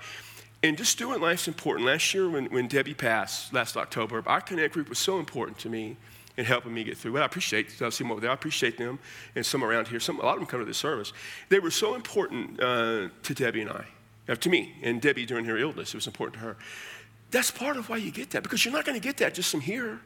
And 0.65 0.77
just 0.77 0.99
doing 0.99 1.21
life's 1.21 1.47
important. 1.47 1.87
Last 1.87 2.13
year, 2.13 2.29
when, 2.29 2.47
when 2.47 2.67
Debbie 2.67 2.95
passed, 2.95 3.53
last 3.53 3.77
October, 3.77 4.25
our 4.27 4.41
connect 4.41 4.75
group 4.75 4.89
was 4.89 4.99
so 4.99 5.21
important 5.21 5.59
to 5.59 5.69
me 5.69 5.97
in 6.37 6.45
helping 6.47 6.75
me 6.75 6.83
get 6.83 6.99
through. 6.99 7.13
Well, 7.13 7.23
I 7.23 7.27
appreciate, 7.27 7.81
I 7.81 7.91
see 7.91 8.03
them 8.03 8.11
over 8.11 8.21
there. 8.21 8.31
I 8.31 8.35
appreciate 8.35 8.77
them 8.77 8.99
and 9.37 9.47
some 9.47 9.63
around 9.63 9.87
here. 9.87 10.01
Some, 10.01 10.19
a 10.19 10.25
lot 10.25 10.33
of 10.33 10.41
them 10.41 10.47
come 10.47 10.59
to 10.59 10.67
this 10.67 10.79
service. 10.79 11.13
They 11.49 11.61
were 11.61 11.71
so 11.71 11.95
important 11.95 12.61
uh, 12.61 13.11
to 13.23 13.35
Debbie 13.35 13.61
and 13.61 13.71
I. 13.71 13.85
To 14.35 14.49
me 14.49 14.75
and 14.83 15.01
Debbie 15.01 15.25
during 15.27 15.45
her 15.45 15.57
illness. 15.57 15.91
It 15.91 15.97
was 15.97 16.07
important 16.07 16.35
to 16.35 16.41
her. 16.41 16.57
That's 17.31 17.51
part 17.51 17.77
of 17.77 17.89
why 17.89 17.99
you 17.99 18.11
get 18.11 18.31
that 18.31 18.43
because 18.43 18.65
you're 18.65 18.75
not 18.75 18.85
going 18.85 19.01
to 19.01 19.05
get 19.07 19.17
that 19.19 19.35
just 19.35 19.51
from 19.51 19.61
here. 19.61 20.01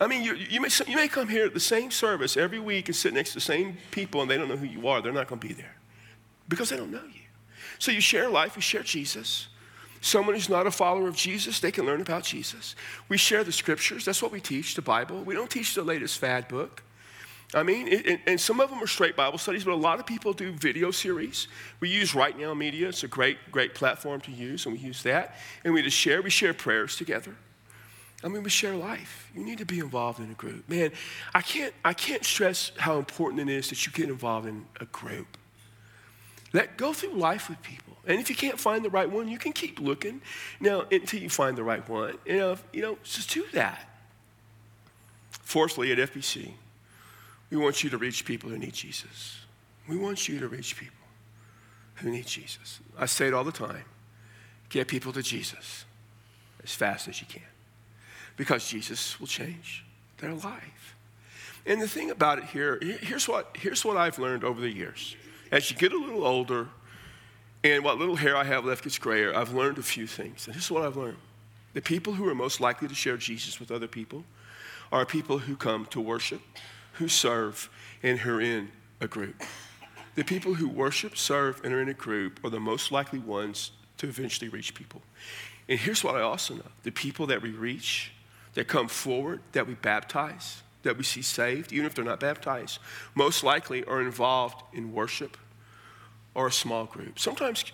I 0.00 0.06
mean, 0.06 0.22
you, 0.22 0.34
you, 0.34 0.60
may, 0.60 0.68
you 0.86 0.96
may 0.96 1.08
come 1.08 1.28
here 1.28 1.46
at 1.46 1.54
the 1.54 1.60
same 1.60 1.90
service 1.90 2.36
every 2.36 2.58
week 2.58 2.88
and 2.88 2.96
sit 2.96 3.12
next 3.12 3.30
to 3.30 3.34
the 3.36 3.40
same 3.40 3.76
people 3.90 4.22
and 4.22 4.30
they 4.30 4.38
don't 4.38 4.48
know 4.48 4.56
who 4.56 4.66
you 4.66 4.88
are. 4.88 5.02
They're 5.02 5.12
not 5.12 5.28
going 5.28 5.40
to 5.40 5.46
be 5.46 5.52
there. 5.52 5.76
because 6.48 6.68
they 6.70 6.76
don't 6.76 6.90
know 6.90 7.02
you. 7.12 7.20
So 7.78 7.92
you 7.92 8.00
share 8.00 8.28
life, 8.28 8.56
you 8.56 8.62
share 8.62 8.82
Jesus. 8.82 9.48
Someone 10.02 10.34
who's 10.34 10.48
not 10.48 10.66
a 10.66 10.70
follower 10.70 11.08
of 11.08 11.16
Jesus, 11.16 11.60
they 11.60 11.70
can 11.70 11.86
learn 11.86 12.00
about 12.00 12.24
Jesus. 12.24 12.74
We 13.08 13.16
share 13.18 13.44
the 13.44 13.52
scriptures. 13.52 14.04
That's 14.04 14.22
what 14.22 14.32
we 14.32 14.40
teach, 14.40 14.74
the 14.74 14.82
Bible. 14.82 15.22
We 15.22 15.34
don't 15.34 15.50
teach 15.50 15.74
the 15.74 15.82
latest 15.82 16.18
fad 16.18 16.48
book. 16.48 16.82
I 17.52 17.64
mean, 17.64 17.88
it, 17.88 18.20
and 18.26 18.40
some 18.40 18.60
of 18.60 18.70
them 18.70 18.80
are 18.80 18.86
straight 18.86 19.16
Bible 19.16 19.38
studies, 19.38 19.64
but 19.64 19.72
a 19.72 19.74
lot 19.74 19.98
of 19.98 20.06
people 20.06 20.32
do 20.32 20.52
video 20.52 20.92
series. 20.92 21.48
We 21.80 21.88
use 21.88 22.14
Right 22.14 22.38
Now 22.38 22.54
Media. 22.54 22.88
It's 22.88 23.02
a 23.02 23.08
great, 23.08 23.38
great 23.50 23.74
platform 23.74 24.20
to 24.22 24.30
use, 24.30 24.66
and 24.66 24.74
we 24.74 24.80
use 24.80 25.02
that. 25.02 25.36
And 25.64 25.74
we 25.74 25.82
just 25.82 25.96
share. 25.96 26.22
We 26.22 26.30
share 26.30 26.54
prayers 26.54 26.96
together. 26.96 27.34
I 28.22 28.28
mean, 28.28 28.44
we 28.44 28.50
share 28.50 28.76
life. 28.76 29.30
You 29.34 29.42
need 29.42 29.58
to 29.58 29.64
be 29.64 29.80
involved 29.80 30.20
in 30.20 30.30
a 30.30 30.34
group. 30.34 30.68
Man, 30.68 30.92
I 31.34 31.40
can't, 31.40 31.74
I 31.84 31.92
can't 31.92 32.24
stress 32.24 32.70
how 32.76 32.98
important 32.98 33.48
it 33.48 33.52
is 33.52 33.70
that 33.70 33.84
you 33.84 33.92
get 33.92 34.08
involved 34.08 34.46
in 34.46 34.66
a 34.78 34.84
group. 34.86 35.36
Let 36.52 36.76
go 36.76 36.92
through 36.92 37.14
life 37.14 37.48
with 37.48 37.62
people. 37.62 37.96
And 38.06 38.20
if 38.20 38.28
you 38.28 38.36
can't 38.36 38.60
find 38.60 38.84
the 38.84 38.90
right 38.90 39.10
one, 39.10 39.28
you 39.28 39.38
can 39.38 39.52
keep 39.52 39.80
looking. 39.80 40.20
Now, 40.60 40.84
until 40.90 41.20
you 41.20 41.30
find 41.30 41.56
the 41.56 41.62
right 41.64 41.86
one, 41.88 42.18
you 42.26 42.38
know, 42.38 42.56
you 42.72 42.82
know, 42.82 42.98
just 43.02 43.30
do 43.30 43.44
that. 43.52 43.88
Fourthly, 45.30 45.90
at 45.92 45.98
FBC, 45.98 46.52
we 47.50 47.56
want 47.56 47.82
you 47.82 47.90
to 47.90 47.98
reach 47.98 48.24
people 48.24 48.50
who 48.50 48.58
need 48.58 48.72
Jesus. 48.72 49.40
We 49.88 49.96
want 49.96 50.28
you 50.28 50.38
to 50.38 50.48
reach 50.48 50.76
people 50.76 50.96
who 51.96 52.10
need 52.10 52.26
Jesus. 52.26 52.80
I 52.98 53.06
say 53.06 53.26
it 53.28 53.34
all 53.34 53.44
the 53.44 53.52
time 53.52 53.84
get 54.68 54.86
people 54.86 55.12
to 55.12 55.20
Jesus 55.20 55.84
as 56.62 56.72
fast 56.72 57.08
as 57.08 57.20
you 57.20 57.26
can 57.26 57.42
because 58.36 58.68
Jesus 58.68 59.18
will 59.18 59.26
change 59.26 59.84
their 60.18 60.32
life. 60.32 60.94
And 61.66 61.82
the 61.82 61.88
thing 61.88 62.10
about 62.10 62.38
it 62.38 62.44
here, 62.44 62.78
here's 62.80 63.28
what, 63.28 63.56
here's 63.58 63.84
what 63.84 63.96
I've 63.96 64.18
learned 64.18 64.44
over 64.44 64.60
the 64.60 64.70
years. 64.70 65.16
As 65.50 65.70
you 65.70 65.76
get 65.76 65.92
a 65.92 65.98
little 65.98 66.24
older, 66.24 66.68
and 67.62 67.84
what 67.84 67.98
little 67.98 68.16
hair 68.16 68.36
I 68.36 68.44
have 68.44 68.64
left 68.64 68.84
gets 68.84 68.98
grayer, 68.98 69.36
I've 69.36 69.52
learned 69.52 69.78
a 69.78 69.82
few 69.82 70.06
things. 70.06 70.46
And 70.46 70.56
this 70.56 70.64
is 70.64 70.70
what 70.70 70.82
I've 70.82 70.96
learned. 70.96 71.18
The 71.74 71.82
people 71.82 72.14
who 72.14 72.26
are 72.28 72.34
most 72.34 72.60
likely 72.60 72.88
to 72.88 72.94
share 72.94 73.16
Jesus 73.16 73.60
with 73.60 73.70
other 73.70 73.86
people 73.86 74.24
are 74.90 75.04
people 75.04 75.38
who 75.38 75.56
come 75.56 75.86
to 75.86 76.00
worship, 76.00 76.40
who 77.00 77.08
serve, 77.08 77.70
and 78.02 78.18
who 78.18 78.36
are 78.36 78.40
in 78.42 78.70
a 79.00 79.08
group. 79.08 79.42
The 80.16 80.22
people 80.22 80.52
who 80.52 80.68
worship, 80.68 81.16
serve, 81.16 81.64
and 81.64 81.72
are 81.72 81.80
in 81.80 81.88
a 81.88 81.94
group 81.94 82.44
are 82.44 82.50
the 82.50 82.60
most 82.60 82.92
likely 82.92 83.18
ones 83.18 83.70
to 83.96 84.06
eventually 84.06 84.50
reach 84.50 84.74
people. 84.74 85.00
And 85.66 85.78
here's 85.78 86.04
what 86.04 86.14
I 86.14 86.20
also 86.20 86.54
know 86.54 86.70
the 86.82 86.90
people 86.90 87.26
that 87.28 87.40
we 87.40 87.50
reach, 87.50 88.12
that 88.52 88.68
come 88.68 88.86
forward, 88.86 89.40
that 89.52 89.66
we 89.66 89.74
baptize, 89.74 90.62
that 90.82 90.98
we 90.98 91.02
see 91.02 91.22
saved, 91.22 91.72
even 91.72 91.86
if 91.86 91.94
they're 91.94 92.04
not 92.04 92.20
baptized, 92.20 92.80
most 93.14 93.42
likely 93.42 93.82
are 93.84 94.02
involved 94.02 94.62
in 94.74 94.92
worship 94.92 95.38
or 96.34 96.48
a 96.48 96.52
small 96.52 96.84
group. 96.84 97.18
Sometimes 97.18 97.64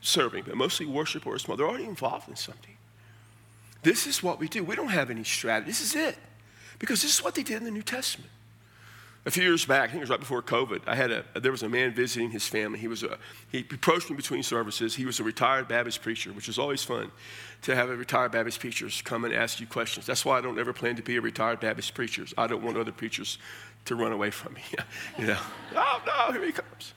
serving, 0.00 0.44
but 0.46 0.56
mostly 0.56 0.86
worship 0.86 1.26
or 1.26 1.34
a 1.34 1.40
small. 1.40 1.56
They're 1.56 1.68
already 1.68 1.84
involved 1.84 2.28
in 2.28 2.36
something. 2.36 2.76
This 3.82 4.06
is 4.06 4.22
what 4.22 4.38
we 4.38 4.46
do. 4.46 4.62
We 4.62 4.76
don't 4.76 4.88
have 4.88 5.10
any 5.10 5.24
strategy. 5.24 5.68
This 5.68 5.80
is 5.80 5.96
it. 5.96 6.16
Because 6.78 7.02
this 7.02 7.18
is 7.18 7.24
what 7.24 7.34
they 7.34 7.42
did 7.42 7.56
in 7.56 7.64
the 7.64 7.72
New 7.72 7.82
Testament. 7.82 8.30
A 9.28 9.30
few 9.30 9.42
years 9.42 9.66
back, 9.66 9.90
I 9.90 9.92
think 9.92 9.96
it 9.96 10.00
was 10.00 10.08
right 10.08 10.18
before 10.18 10.40
COVID, 10.40 10.80
I 10.86 10.94
had 10.94 11.10
a, 11.10 11.22
there 11.38 11.52
was 11.52 11.62
a 11.62 11.68
man 11.68 11.92
visiting 11.92 12.30
his 12.30 12.48
family. 12.48 12.78
He, 12.78 12.88
was 12.88 13.02
a, 13.02 13.18
he 13.52 13.58
approached 13.58 14.08
me 14.08 14.16
between 14.16 14.42
services. 14.42 14.94
He 14.94 15.04
was 15.04 15.20
a 15.20 15.22
retired 15.22 15.68
Baptist 15.68 16.00
preacher, 16.00 16.32
which 16.32 16.48
is 16.48 16.58
always 16.58 16.82
fun 16.82 17.10
to 17.60 17.76
have 17.76 17.90
a 17.90 17.96
retired 17.96 18.32
Baptist 18.32 18.58
preacher 18.58 18.88
come 19.04 19.26
and 19.26 19.34
ask 19.34 19.60
you 19.60 19.66
questions. 19.66 20.06
That's 20.06 20.24
why 20.24 20.38
I 20.38 20.40
don't 20.40 20.58
ever 20.58 20.72
plan 20.72 20.96
to 20.96 21.02
be 21.02 21.18
a 21.18 21.20
retired 21.20 21.60
Baptist 21.60 21.92
preacher. 21.92 22.24
I 22.38 22.46
don't 22.46 22.62
want 22.62 22.78
other 22.78 22.90
preachers 22.90 23.36
to 23.84 23.96
run 23.96 24.12
away 24.12 24.30
from 24.30 24.54
me. 24.54 24.62
you 25.18 25.26
know, 25.26 25.38
oh 25.76 26.02
no, 26.06 26.32
here 26.32 26.46
he 26.46 26.52
comes. 26.52 26.94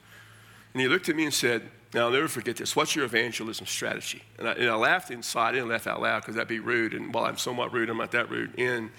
And 0.74 0.82
he 0.82 0.88
looked 0.88 1.10
at 1.10 1.18
me 1.18 1.26
and 1.26 1.34
said, 1.34 1.70
now, 1.94 2.06
I'll 2.06 2.12
never 2.12 2.30
forget 2.30 2.56
this. 2.56 2.78
What's 2.78 2.96
your 2.96 3.04
evangelism 3.04 3.66
strategy? 3.66 4.24
And 4.40 4.48
I, 4.48 4.54
and 4.54 4.70
I 4.70 4.76
laughed 4.76 5.12
inside. 5.12 5.50
I 5.50 5.52
didn't 5.52 5.68
laugh 5.68 5.86
out 5.86 6.02
loud 6.02 6.22
because 6.22 6.36
that'd 6.36 6.48
be 6.48 6.60
rude. 6.60 6.94
And 6.94 7.14
while 7.14 7.26
I'm 7.26 7.36
somewhat 7.36 7.74
rude, 7.74 7.90
I'm 7.90 7.98
not 7.98 8.12
that 8.12 8.30
rude. 8.30 8.58
And 8.58 8.90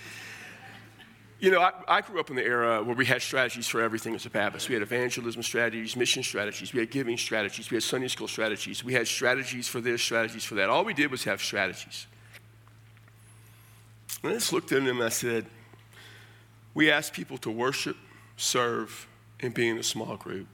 you 1.42 1.50
know, 1.50 1.60
I, 1.60 1.72
I, 1.88 2.00
grew 2.02 2.20
up 2.20 2.30
in 2.30 2.36
the 2.36 2.44
era 2.44 2.84
where 2.84 2.94
we 2.94 3.04
had 3.04 3.20
strategies 3.20 3.66
for 3.66 3.82
everything 3.82 4.14
as 4.14 4.24
a 4.24 4.30
Baptist. 4.30 4.68
We 4.68 4.74
had 4.74 4.82
evangelism 4.82 5.42
strategies, 5.42 5.96
mission 5.96 6.22
strategies, 6.22 6.72
we 6.72 6.78
had 6.78 6.92
giving 6.92 7.18
strategies, 7.18 7.68
we 7.68 7.74
had 7.74 7.82
Sunday 7.82 8.06
school 8.06 8.28
strategies, 8.28 8.84
we 8.84 8.92
had 8.92 9.08
strategies 9.08 9.66
for 9.66 9.80
this, 9.80 10.00
strategies 10.00 10.44
for 10.44 10.54
that. 10.54 10.68
All 10.68 10.84
we 10.84 10.94
did 10.94 11.10
was 11.10 11.24
have 11.24 11.42
strategies. 11.42 12.06
And 14.22 14.30
I 14.30 14.34
just 14.36 14.52
looked 14.52 14.70
at 14.70 14.84
them 14.84 14.96
and 14.96 15.02
I 15.02 15.08
said, 15.08 15.46
We 16.74 16.92
ask 16.92 17.12
people 17.12 17.38
to 17.38 17.50
worship, 17.50 17.96
serve, 18.36 19.08
and 19.40 19.52
be 19.52 19.68
in 19.68 19.78
a 19.78 19.82
small 19.82 20.16
group. 20.16 20.46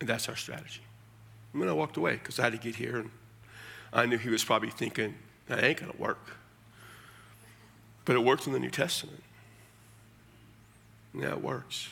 And 0.00 0.08
that's 0.08 0.26
our 0.30 0.36
strategy. 0.36 0.80
And 1.52 1.60
then 1.60 1.68
I 1.68 1.74
walked 1.74 1.98
away 1.98 2.14
because 2.14 2.38
I 2.38 2.44
had 2.44 2.52
to 2.52 2.58
get 2.58 2.76
here, 2.76 2.96
and 2.96 3.10
I 3.92 4.06
knew 4.06 4.16
he 4.16 4.30
was 4.30 4.42
probably 4.42 4.70
thinking, 4.70 5.16
That 5.48 5.62
ain't 5.62 5.80
going 5.80 5.92
to 5.92 5.98
work. 5.98 6.38
But 8.06 8.16
it 8.16 8.24
worked 8.24 8.46
in 8.46 8.54
the 8.54 8.58
New 8.58 8.70
Testament. 8.70 9.22
Yeah, 11.14 11.32
it 11.32 11.42
works. 11.42 11.88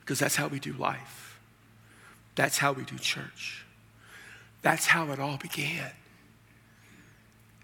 Because 0.00 0.18
that's 0.18 0.36
how 0.36 0.48
we 0.48 0.58
do 0.58 0.72
life. 0.72 1.38
That's 2.34 2.58
how 2.58 2.72
we 2.72 2.84
do 2.84 2.96
church. 2.96 3.64
That's 4.62 4.86
how 4.86 5.10
it 5.12 5.18
all 5.18 5.36
began. 5.36 5.90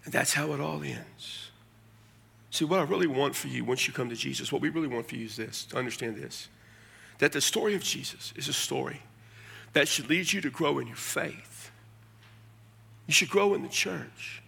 And 0.05 0.13
that's 0.13 0.33
how 0.33 0.53
it 0.53 0.59
all 0.59 0.81
ends. 0.83 1.51
See, 2.49 2.65
what 2.65 2.79
I 2.79 2.83
really 2.83 3.07
want 3.07 3.35
for 3.35 3.47
you 3.47 3.63
once 3.65 3.87
you 3.87 3.93
come 3.93 4.09
to 4.09 4.15
Jesus, 4.15 4.51
what 4.51 4.61
we 4.61 4.69
really 4.69 4.87
want 4.87 5.07
for 5.07 5.15
you 5.15 5.25
is 5.25 5.37
this 5.37 5.65
to 5.65 5.77
understand 5.77 6.17
this 6.17 6.49
that 7.19 7.31
the 7.31 7.41
story 7.41 7.73
of 7.75 7.81
Jesus 7.81 8.33
is 8.35 8.47
a 8.47 8.53
story 8.53 9.01
that 9.73 9.87
should 9.87 10.09
lead 10.09 10.33
you 10.33 10.41
to 10.41 10.49
grow 10.49 10.79
in 10.79 10.87
your 10.87 10.95
faith. 10.95 11.71
You 13.07 13.13
should 13.13 13.29
grow 13.29 13.53
in 13.53 13.61
the 13.61 13.69
church, 13.69 14.41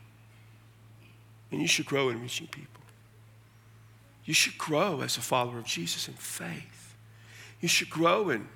and 1.52 1.62
you 1.62 1.68
should 1.68 1.86
grow 1.86 2.10
in 2.10 2.22
reaching 2.22 2.48
people. 2.48 2.75
You 4.26 4.34
should 4.34 4.58
grow 4.58 5.02
as 5.02 5.18
a 5.18 5.22
follower 5.22 5.60
of 5.60 5.66
Jesus 5.66 6.08
in 6.08 6.16
faith. 6.16 6.96
You 7.62 7.68
should 7.68 7.90
grow 7.90 8.30
in 8.30 8.48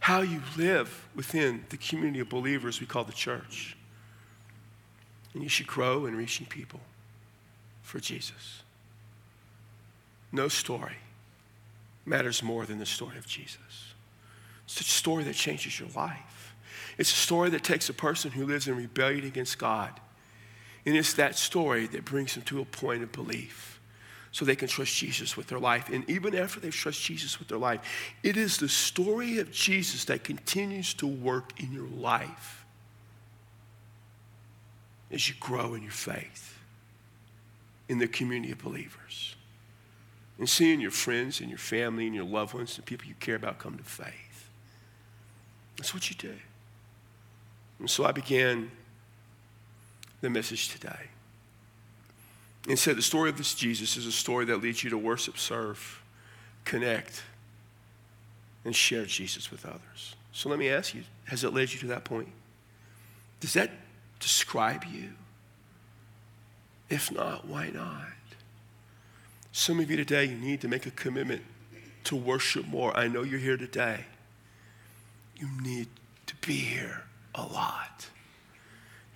how 0.00 0.20
you 0.20 0.42
live 0.56 1.08
within 1.14 1.64
the 1.70 1.78
community 1.78 2.20
of 2.20 2.28
believers 2.28 2.80
we 2.80 2.86
call 2.86 3.04
the 3.04 3.12
church. 3.12 3.76
And 5.32 5.42
you 5.42 5.48
should 5.48 5.66
grow 5.66 6.06
in 6.06 6.14
reaching 6.14 6.46
people 6.46 6.80
for 7.82 7.98
Jesus. 7.98 8.62
No 10.30 10.48
story 10.48 10.96
matters 12.04 12.42
more 12.42 12.66
than 12.66 12.78
the 12.78 12.86
story 12.86 13.16
of 13.16 13.26
Jesus. 13.26 13.94
It's 14.66 14.80
a 14.80 14.84
story 14.84 15.24
that 15.24 15.34
changes 15.34 15.78
your 15.80 15.88
life. 15.96 16.54
It's 16.98 17.10
a 17.10 17.16
story 17.16 17.50
that 17.50 17.64
takes 17.64 17.88
a 17.88 17.94
person 17.94 18.30
who 18.30 18.46
lives 18.46 18.68
in 18.68 18.76
rebellion 18.76 19.24
against 19.24 19.58
God, 19.58 20.00
and 20.86 20.96
it's 20.96 21.14
that 21.14 21.36
story 21.36 21.86
that 21.88 22.04
brings 22.04 22.34
them 22.34 22.42
to 22.44 22.60
a 22.60 22.64
point 22.64 23.02
of 23.02 23.10
belief 23.10 23.73
so 24.34 24.44
they 24.44 24.56
can 24.56 24.66
trust 24.66 24.96
Jesus 24.96 25.36
with 25.36 25.46
their 25.46 25.60
life. 25.60 25.88
And 25.90 26.10
even 26.10 26.34
after 26.34 26.58
they've 26.58 26.74
trust 26.74 27.00
Jesus 27.00 27.38
with 27.38 27.46
their 27.46 27.56
life, 27.56 27.80
it 28.24 28.36
is 28.36 28.56
the 28.56 28.68
story 28.68 29.38
of 29.38 29.52
Jesus 29.52 30.06
that 30.06 30.24
continues 30.24 30.92
to 30.94 31.06
work 31.06 31.52
in 31.62 31.72
your 31.72 31.86
life 31.86 32.64
as 35.12 35.28
you 35.28 35.36
grow 35.38 35.74
in 35.74 35.84
your 35.84 35.92
faith 35.92 36.58
in 37.88 37.98
the 37.98 38.08
community 38.08 38.50
of 38.50 38.58
believers. 38.58 39.36
And 40.40 40.48
seeing 40.48 40.80
your 40.80 40.90
friends 40.90 41.38
and 41.38 41.48
your 41.48 41.58
family 41.58 42.06
and 42.06 42.14
your 42.14 42.24
loved 42.24 42.54
ones 42.54 42.76
and 42.76 42.84
people 42.84 43.06
you 43.06 43.14
care 43.20 43.36
about 43.36 43.60
come 43.60 43.78
to 43.78 43.84
faith. 43.84 44.50
That's 45.76 45.94
what 45.94 46.10
you 46.10 46.16
do. 46.16 46.34
And 47.78 47.88
so 47.88 48.04
I 48.04 48.10
began 48.10 48.68
the 50.22 50.28
message 50.28 50.70
today. 50.70 51.13
And 52.68 52.78
said 52.78 52.96
the 52.96 53.02
story 53.02 53.28
of 53.28 53.36
this 53.36 53.54
Jesus 53.54 53.96
is 53.96 54.06
a 54.06 54.12
story 54.12 54.46
that 54.46 54.62
leads 54.62 54.82
you 54.82 54.90
to 54.90 54.98
worship, 54.98 55.38
serve, 55.38 56.02
connect, 56.64 57.22
and 58.64 58.74
share 58.74 59.04
Jesus 59.04 59.50
with 59.50 59.66
others. 59.66 60.16
So 60.32 60.48
let 60.48 60.58
me 60.58 60.68
ask 60.68 60.94
you 60.94 61.02
has 61.26 61.44
it 61.44 61.52
led 61.52 61.72
you 61.72 61.78
to 61.80 61.86
that 61.88 62.04
point? 62.04 62.28
Does 63.40 63.54
that 63.54 63.70
describe 64.20 64.84
you? 64.84 65.10
If 66.88 67.10
not, 67.10 67.46
why 67.46 67.70
not? 67.70 68.08
Some 69.52 69.80
of 69.80 69.90
you 69.90 69.96
today, 69.96 70.24
you 70.24 70.36
need 70.36 70.60
to 70.62 70.68
make 70.68 70.86
a 70.86 70.90
commitment 70.90 71.42
to 72.04 72.16
worship 72.16 72.66
more. 72.66 72.94
I 72.96 73.08
know 73.08 73.22
you're 73.22 73.38
here 73.38 73.56
today. 73.56 74.04
You 75.36 75.48
need 75.62 75.88
to 76.26 76.34
be 76.36 76.54
here 76.54 77.04
a 77.34 77.42
lot. 77.42 78.08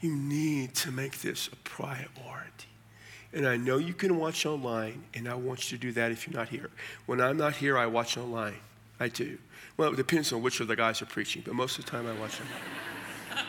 You 0.01 0.15
need 0.15 0.75
to 0.77 0.91
make 0.91 1.21
this 1.21 1.49
a 1.49 1.57
priority. 1.57 2.68
And 3.33 3.47
I 3.47 3.57
know 3.57 3.77
you 3.77 3.93
can 3.93 4.17
watch 4.17 4.47
online, 4.47 5.05
and 5.15 5.29
I 5.29 5.35
want 5.35 5.71
you 5.71 5.77
to 5.77 5.83
do 5.83 5.93
that 5.93 6.13
if 6.13 6.27
you're 6.27 6.37
not 6.37 6.49
here. 6.49 6.71
When 7.07 7.21
I'm 7.21 7.37
not 7.37 7.57
here, 7.57 7.77
I 7.77 7.87
watch 7.87 8.17
online. 8.17 8.57
I 8.99 9.09
do. 9.09 9.39
Well, 9.77 9.93
it 9.93 9.97
depends 9.97 10.33
on 10.33 10.43
which 10.43 10.61
of 10.61 10.69
the 10.69 10.77
guys 10.77 11.03
are 11.03 11.07
preaching, 11.07 11.43
but 11.45 11.55
most 11.55 11.79
of 11.79 11.85
the 11.85 11.91
time 11.91 12.07
I 12.07 12.19
watch 12.19 12.41
online. 12.41 13.45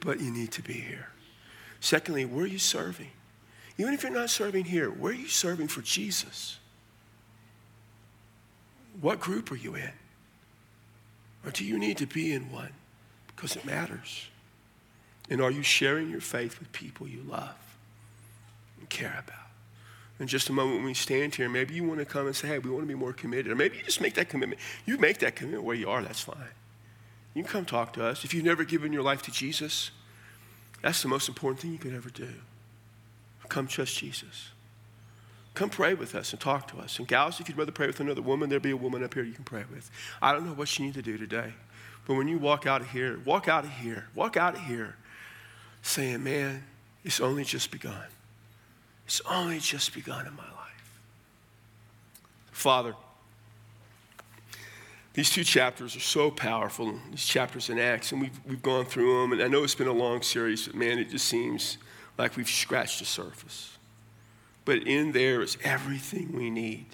but 0.00 0.20
you 0.20 0.30
need 0.30 0.50
to 0.52 0.62
be 0.62 0.72
here. 0.72 1.08
Secondly, 1.80 2.24
where 2.24 2.44
are 2.44 2.48
you 2.48 2.58
serving? 2.58 3.10
Even 3.76 3.92
if 3.92 4.02
you're 4.02 4.12
not 4.12 4.30
serving 4.30 4.64
here, 4.64 4.88
where 4.88 5.12
are 5.12 5.16
you 5.16 5.28
serving 5.28 5.68
for 5.68 5.82
Jesus? 5.82 6.58
What 9.00 9.20
group 9.20 9.50
are 9.50 9.56
you 9.56 9.74
in? 9.74 9.92
Or 11.44 11.50
do 11.50 11.64
you 11.64 11.78
need 11.78 11.98
to 11.98 12.06
be 12.06 12.32
in 12.32 12.50
one 12.50 12.72
because 13.26 13.56
it 13.56 13.64
matters? 13.64 14.28
And 15.28 15.42
are 15.42 15.50
you 15.50 15.62
sharing 15.62 16.10
your 16.10 16.20
faith 16.20 16.58
with 16.58 16.72
people 16.72 17.06
you 17.06 17.22
love 17.22 17.63
and 18.84 18.90
care 18.90 19.22
about? 19.26 19.40
In 20.20 20.26
just 20.26 20.48
a 20.48 20.52
moment 20.52 20.76
when 20.76 20.84
we 20.84 20.94
stand 20.94 21.34
here, 21.34 21.48
maybe 21.48 21.74
you 21.74 21.84
want 21.84 21.98
to 21.98 22.06
come 22.06 22.26
and 22.26 22.36
say, 22.36 22.48
hey, 22.48 22.58
we 22.58 22.70
want 22.70 22.82
to 22.82 22.86
be 22.86 22.94
more 22.94 23.12
committed. 23.12 23.50
Or 23.50 23.56
maybe 23.56 23.78
you 23.78 23.82
just 23.82 24.00
make 24.00 24.14
that 24.14 24.28
commitment. 24.28 24.60
You 24.86 24.96
make 24.98 25.18
that 25.18 25.34
commitment 25.34 25.64
where 25.64 25.74
you 25.74 25.90
are, 25.90 26.02
that's 26.02 26.20
fine. 26.20 26.36
You 27.34 27.42
can 27.42 27.50
come 27.50 27.64
talk 27.64 27.94
to 27.94 28.04
us. 28.04 28.24
If 28.24 28.32
you've 28.32 28.44
never 28.44 28.62
given 28.62 28.92
your 28.92 29.02
life 29.02 29.22
to 29.22 29.32
Jesus, 29.32 29.90
that's 30.82 31.02
the 31.02 31.08
most 31.08 31.28
important 31.28 31.60
thing 31.60 31.72
you 31.72 31.78
could 31.78 31.94
ever 31.94 32.10
do. 32.10 32.28
Come 33.48 33.66
trust 33.66 33.98
Jesus. 33.98 34.50
Come 35.54 35.68
pray 35.68 35.94
with 35.94 36.14
us 36.14 36.32
and 36.32 36.40
talk 36.40 36.68
to 36.68 36.78
us. 36.78 36.98
And 36.98 37.08
gals, 37.08 37.40
if 37.40 37.48
you'd 37.48 37.58
rather 37.58 37.72
pray 37.72 37.86
with 37.86 38.00
another 38.00 38.22
woman, 38.22 38.48
there'll 38.48 38.62
be 38.62 38.70
a 38.70 38.76
woman 38.76 39.02
up 39.02 39.14
here 39.14 39.24
you 39.24 39.32
can 39.32 39.44
pray 39.44 39.64
with. 39.72 39.90
I 40.22 40.32
don't 40.32 40.46
know 40.46 40.52
what 40.52 40.78
you 40.78 40.84
need 40.84 40.94
to 40.94 41.02
do 41.02 41.18
today, 41.18 41.54
but 42.06 42.14
when 42.14 42.28
you 42.28 42.38
walk 42.38 42.66
out 42.66 42.80
of 42.80 42.90
here, 42.90 43.18
walk 43.24 43.48
out 43.48 43.64
of 43.64 43.70
here, 43.70 44.06
walk 44.14 44.36
out 44.36 44.54
of 44.54 44.62
here 44.62 44.96
saying, 45.82 46.22
man, 46.22 46.64
it's 47.04 47.20
only 47.20 47.44
just 47.44 47.70
begun. 47.70 48.06
It's 49.06 49.20
only 49.28 49.58
just 49.58 49.94
begun 49.94 50.26
in 50.26 50.34
my 50.34 50.42
life. 50.42 51.00
Father, 52.50 52.94
these 55.12 55.30
two 55.30 55.44
chapters 55.44 55.94
are 55.94 56.00
so 56.00 56.30
powerful, 56.30 56.98
these 57.10 57.24
chapters 57.24 57.70
in 57.70 57.78
Acts, 57.78 58.12
and 58.12 58.20
we've, 58.20 58.40
we've 58.46 58.62
gone 58.62 58.84
through 58.84 59.20
them. 59.20 59.32
And 59.32 59.42
I 59.42 59.48
know 59.48 59.62
it's 59.62 59.74
been 59.74 59.86
a 59.86 59.92
long 59.92 60.22
series, 60.22 60.66
but 60.66 60.74
man, 60.74 60.98
it 60.98 61.10
just 61.10 61.26
seems 61.26 61.78
like 62.18 62.36
we've 62.36 62.48
scratched 62.48 62.98
the 62.98 63.04
surface. 63.04 63.76
But 64.64 64.78
in 64.86 65.12
there 65.12 65.42
is 65.42 65.58
everything 65.62 66.32
we 66.32 66.50
need. 66.50 66.86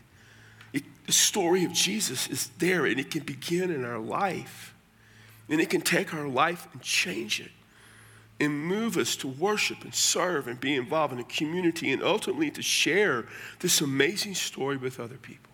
It, 0.73 0.83
the 1.07 1.13
story 1.13 1.65
of 1.65 1.73
Jesus 1.73 2.29
is 2.29 2.51
there, 2.59 2.85
and 2.85 2.99
it 2.99 3.11
can 3.11 3.23
begin 3.23 3.71
in 3.71 3.85
our 3.85 3.99
life. 3.99 4.75
And 5.49 5.61
it 5.61 5.71
can 5.71 5.81
take 5.81 6.13
our 6.13 6.29
life 6.29 6.69
and 6.73 6.83
change 6.83 7.41
it 7.41 7.51
and 8.41 8.59
move 8.59 8.97
us 8.97 9.15
to 9.17 9.29
worship 9.29 9.85
and 9.85 9.95
serve 9.95 10.49
and 10.49 10.59
be 10.59 10.75
involved 10.75 11.13
in 11.13 11.19
a 11.19 11.25
community 11.25 11.93
and 11.93 12.03
ultimately 12.03 12.51
to 12.51 12.63
share 12.63 13.27
this 13.61 13.83
amazing 13.83 14.35
story 14.35 14.79
with 14.79 14.99
other 14.99 15.19
people. 15.19 15.53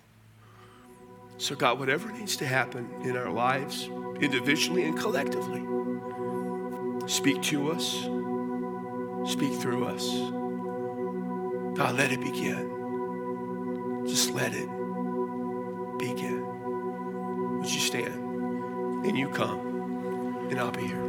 So, 1.38 1.54
God, 1.54 1.78
whatever 1.78 2.10
needs 2.12 2.36
to 2.36 2.46
happen 2.46 2.88
in 3.02 3.16
our 3.16 3.28
lives, 3.28 3.90
individually 4.20 4.84
and 4.84 4.96
collectively, 4.96 5.62
speak 7.08 7.42
to 7.42 7.72
us, 7.72 7.92
speak 9.30 9.52
through 9.60 9.84
us. 9.84 10.06
God, 11.76 11.96
let 11.96 12.12
it 12.12 12.20
begin. 12.20 14.04
Just 14.06 14.30
let 14.30 14.54
it 14.54 14.68
begin. 15.98 17.58
Would 17.58 17.70
you 17.70 17.80
stand 17.80 18.14
and 19.04 19.18
you 19.18 19.28
come, 19.28 20.48
and 20.50 20.58
I'll 20.58 20.70
be 20.70 20.86
here. 20.86 21.06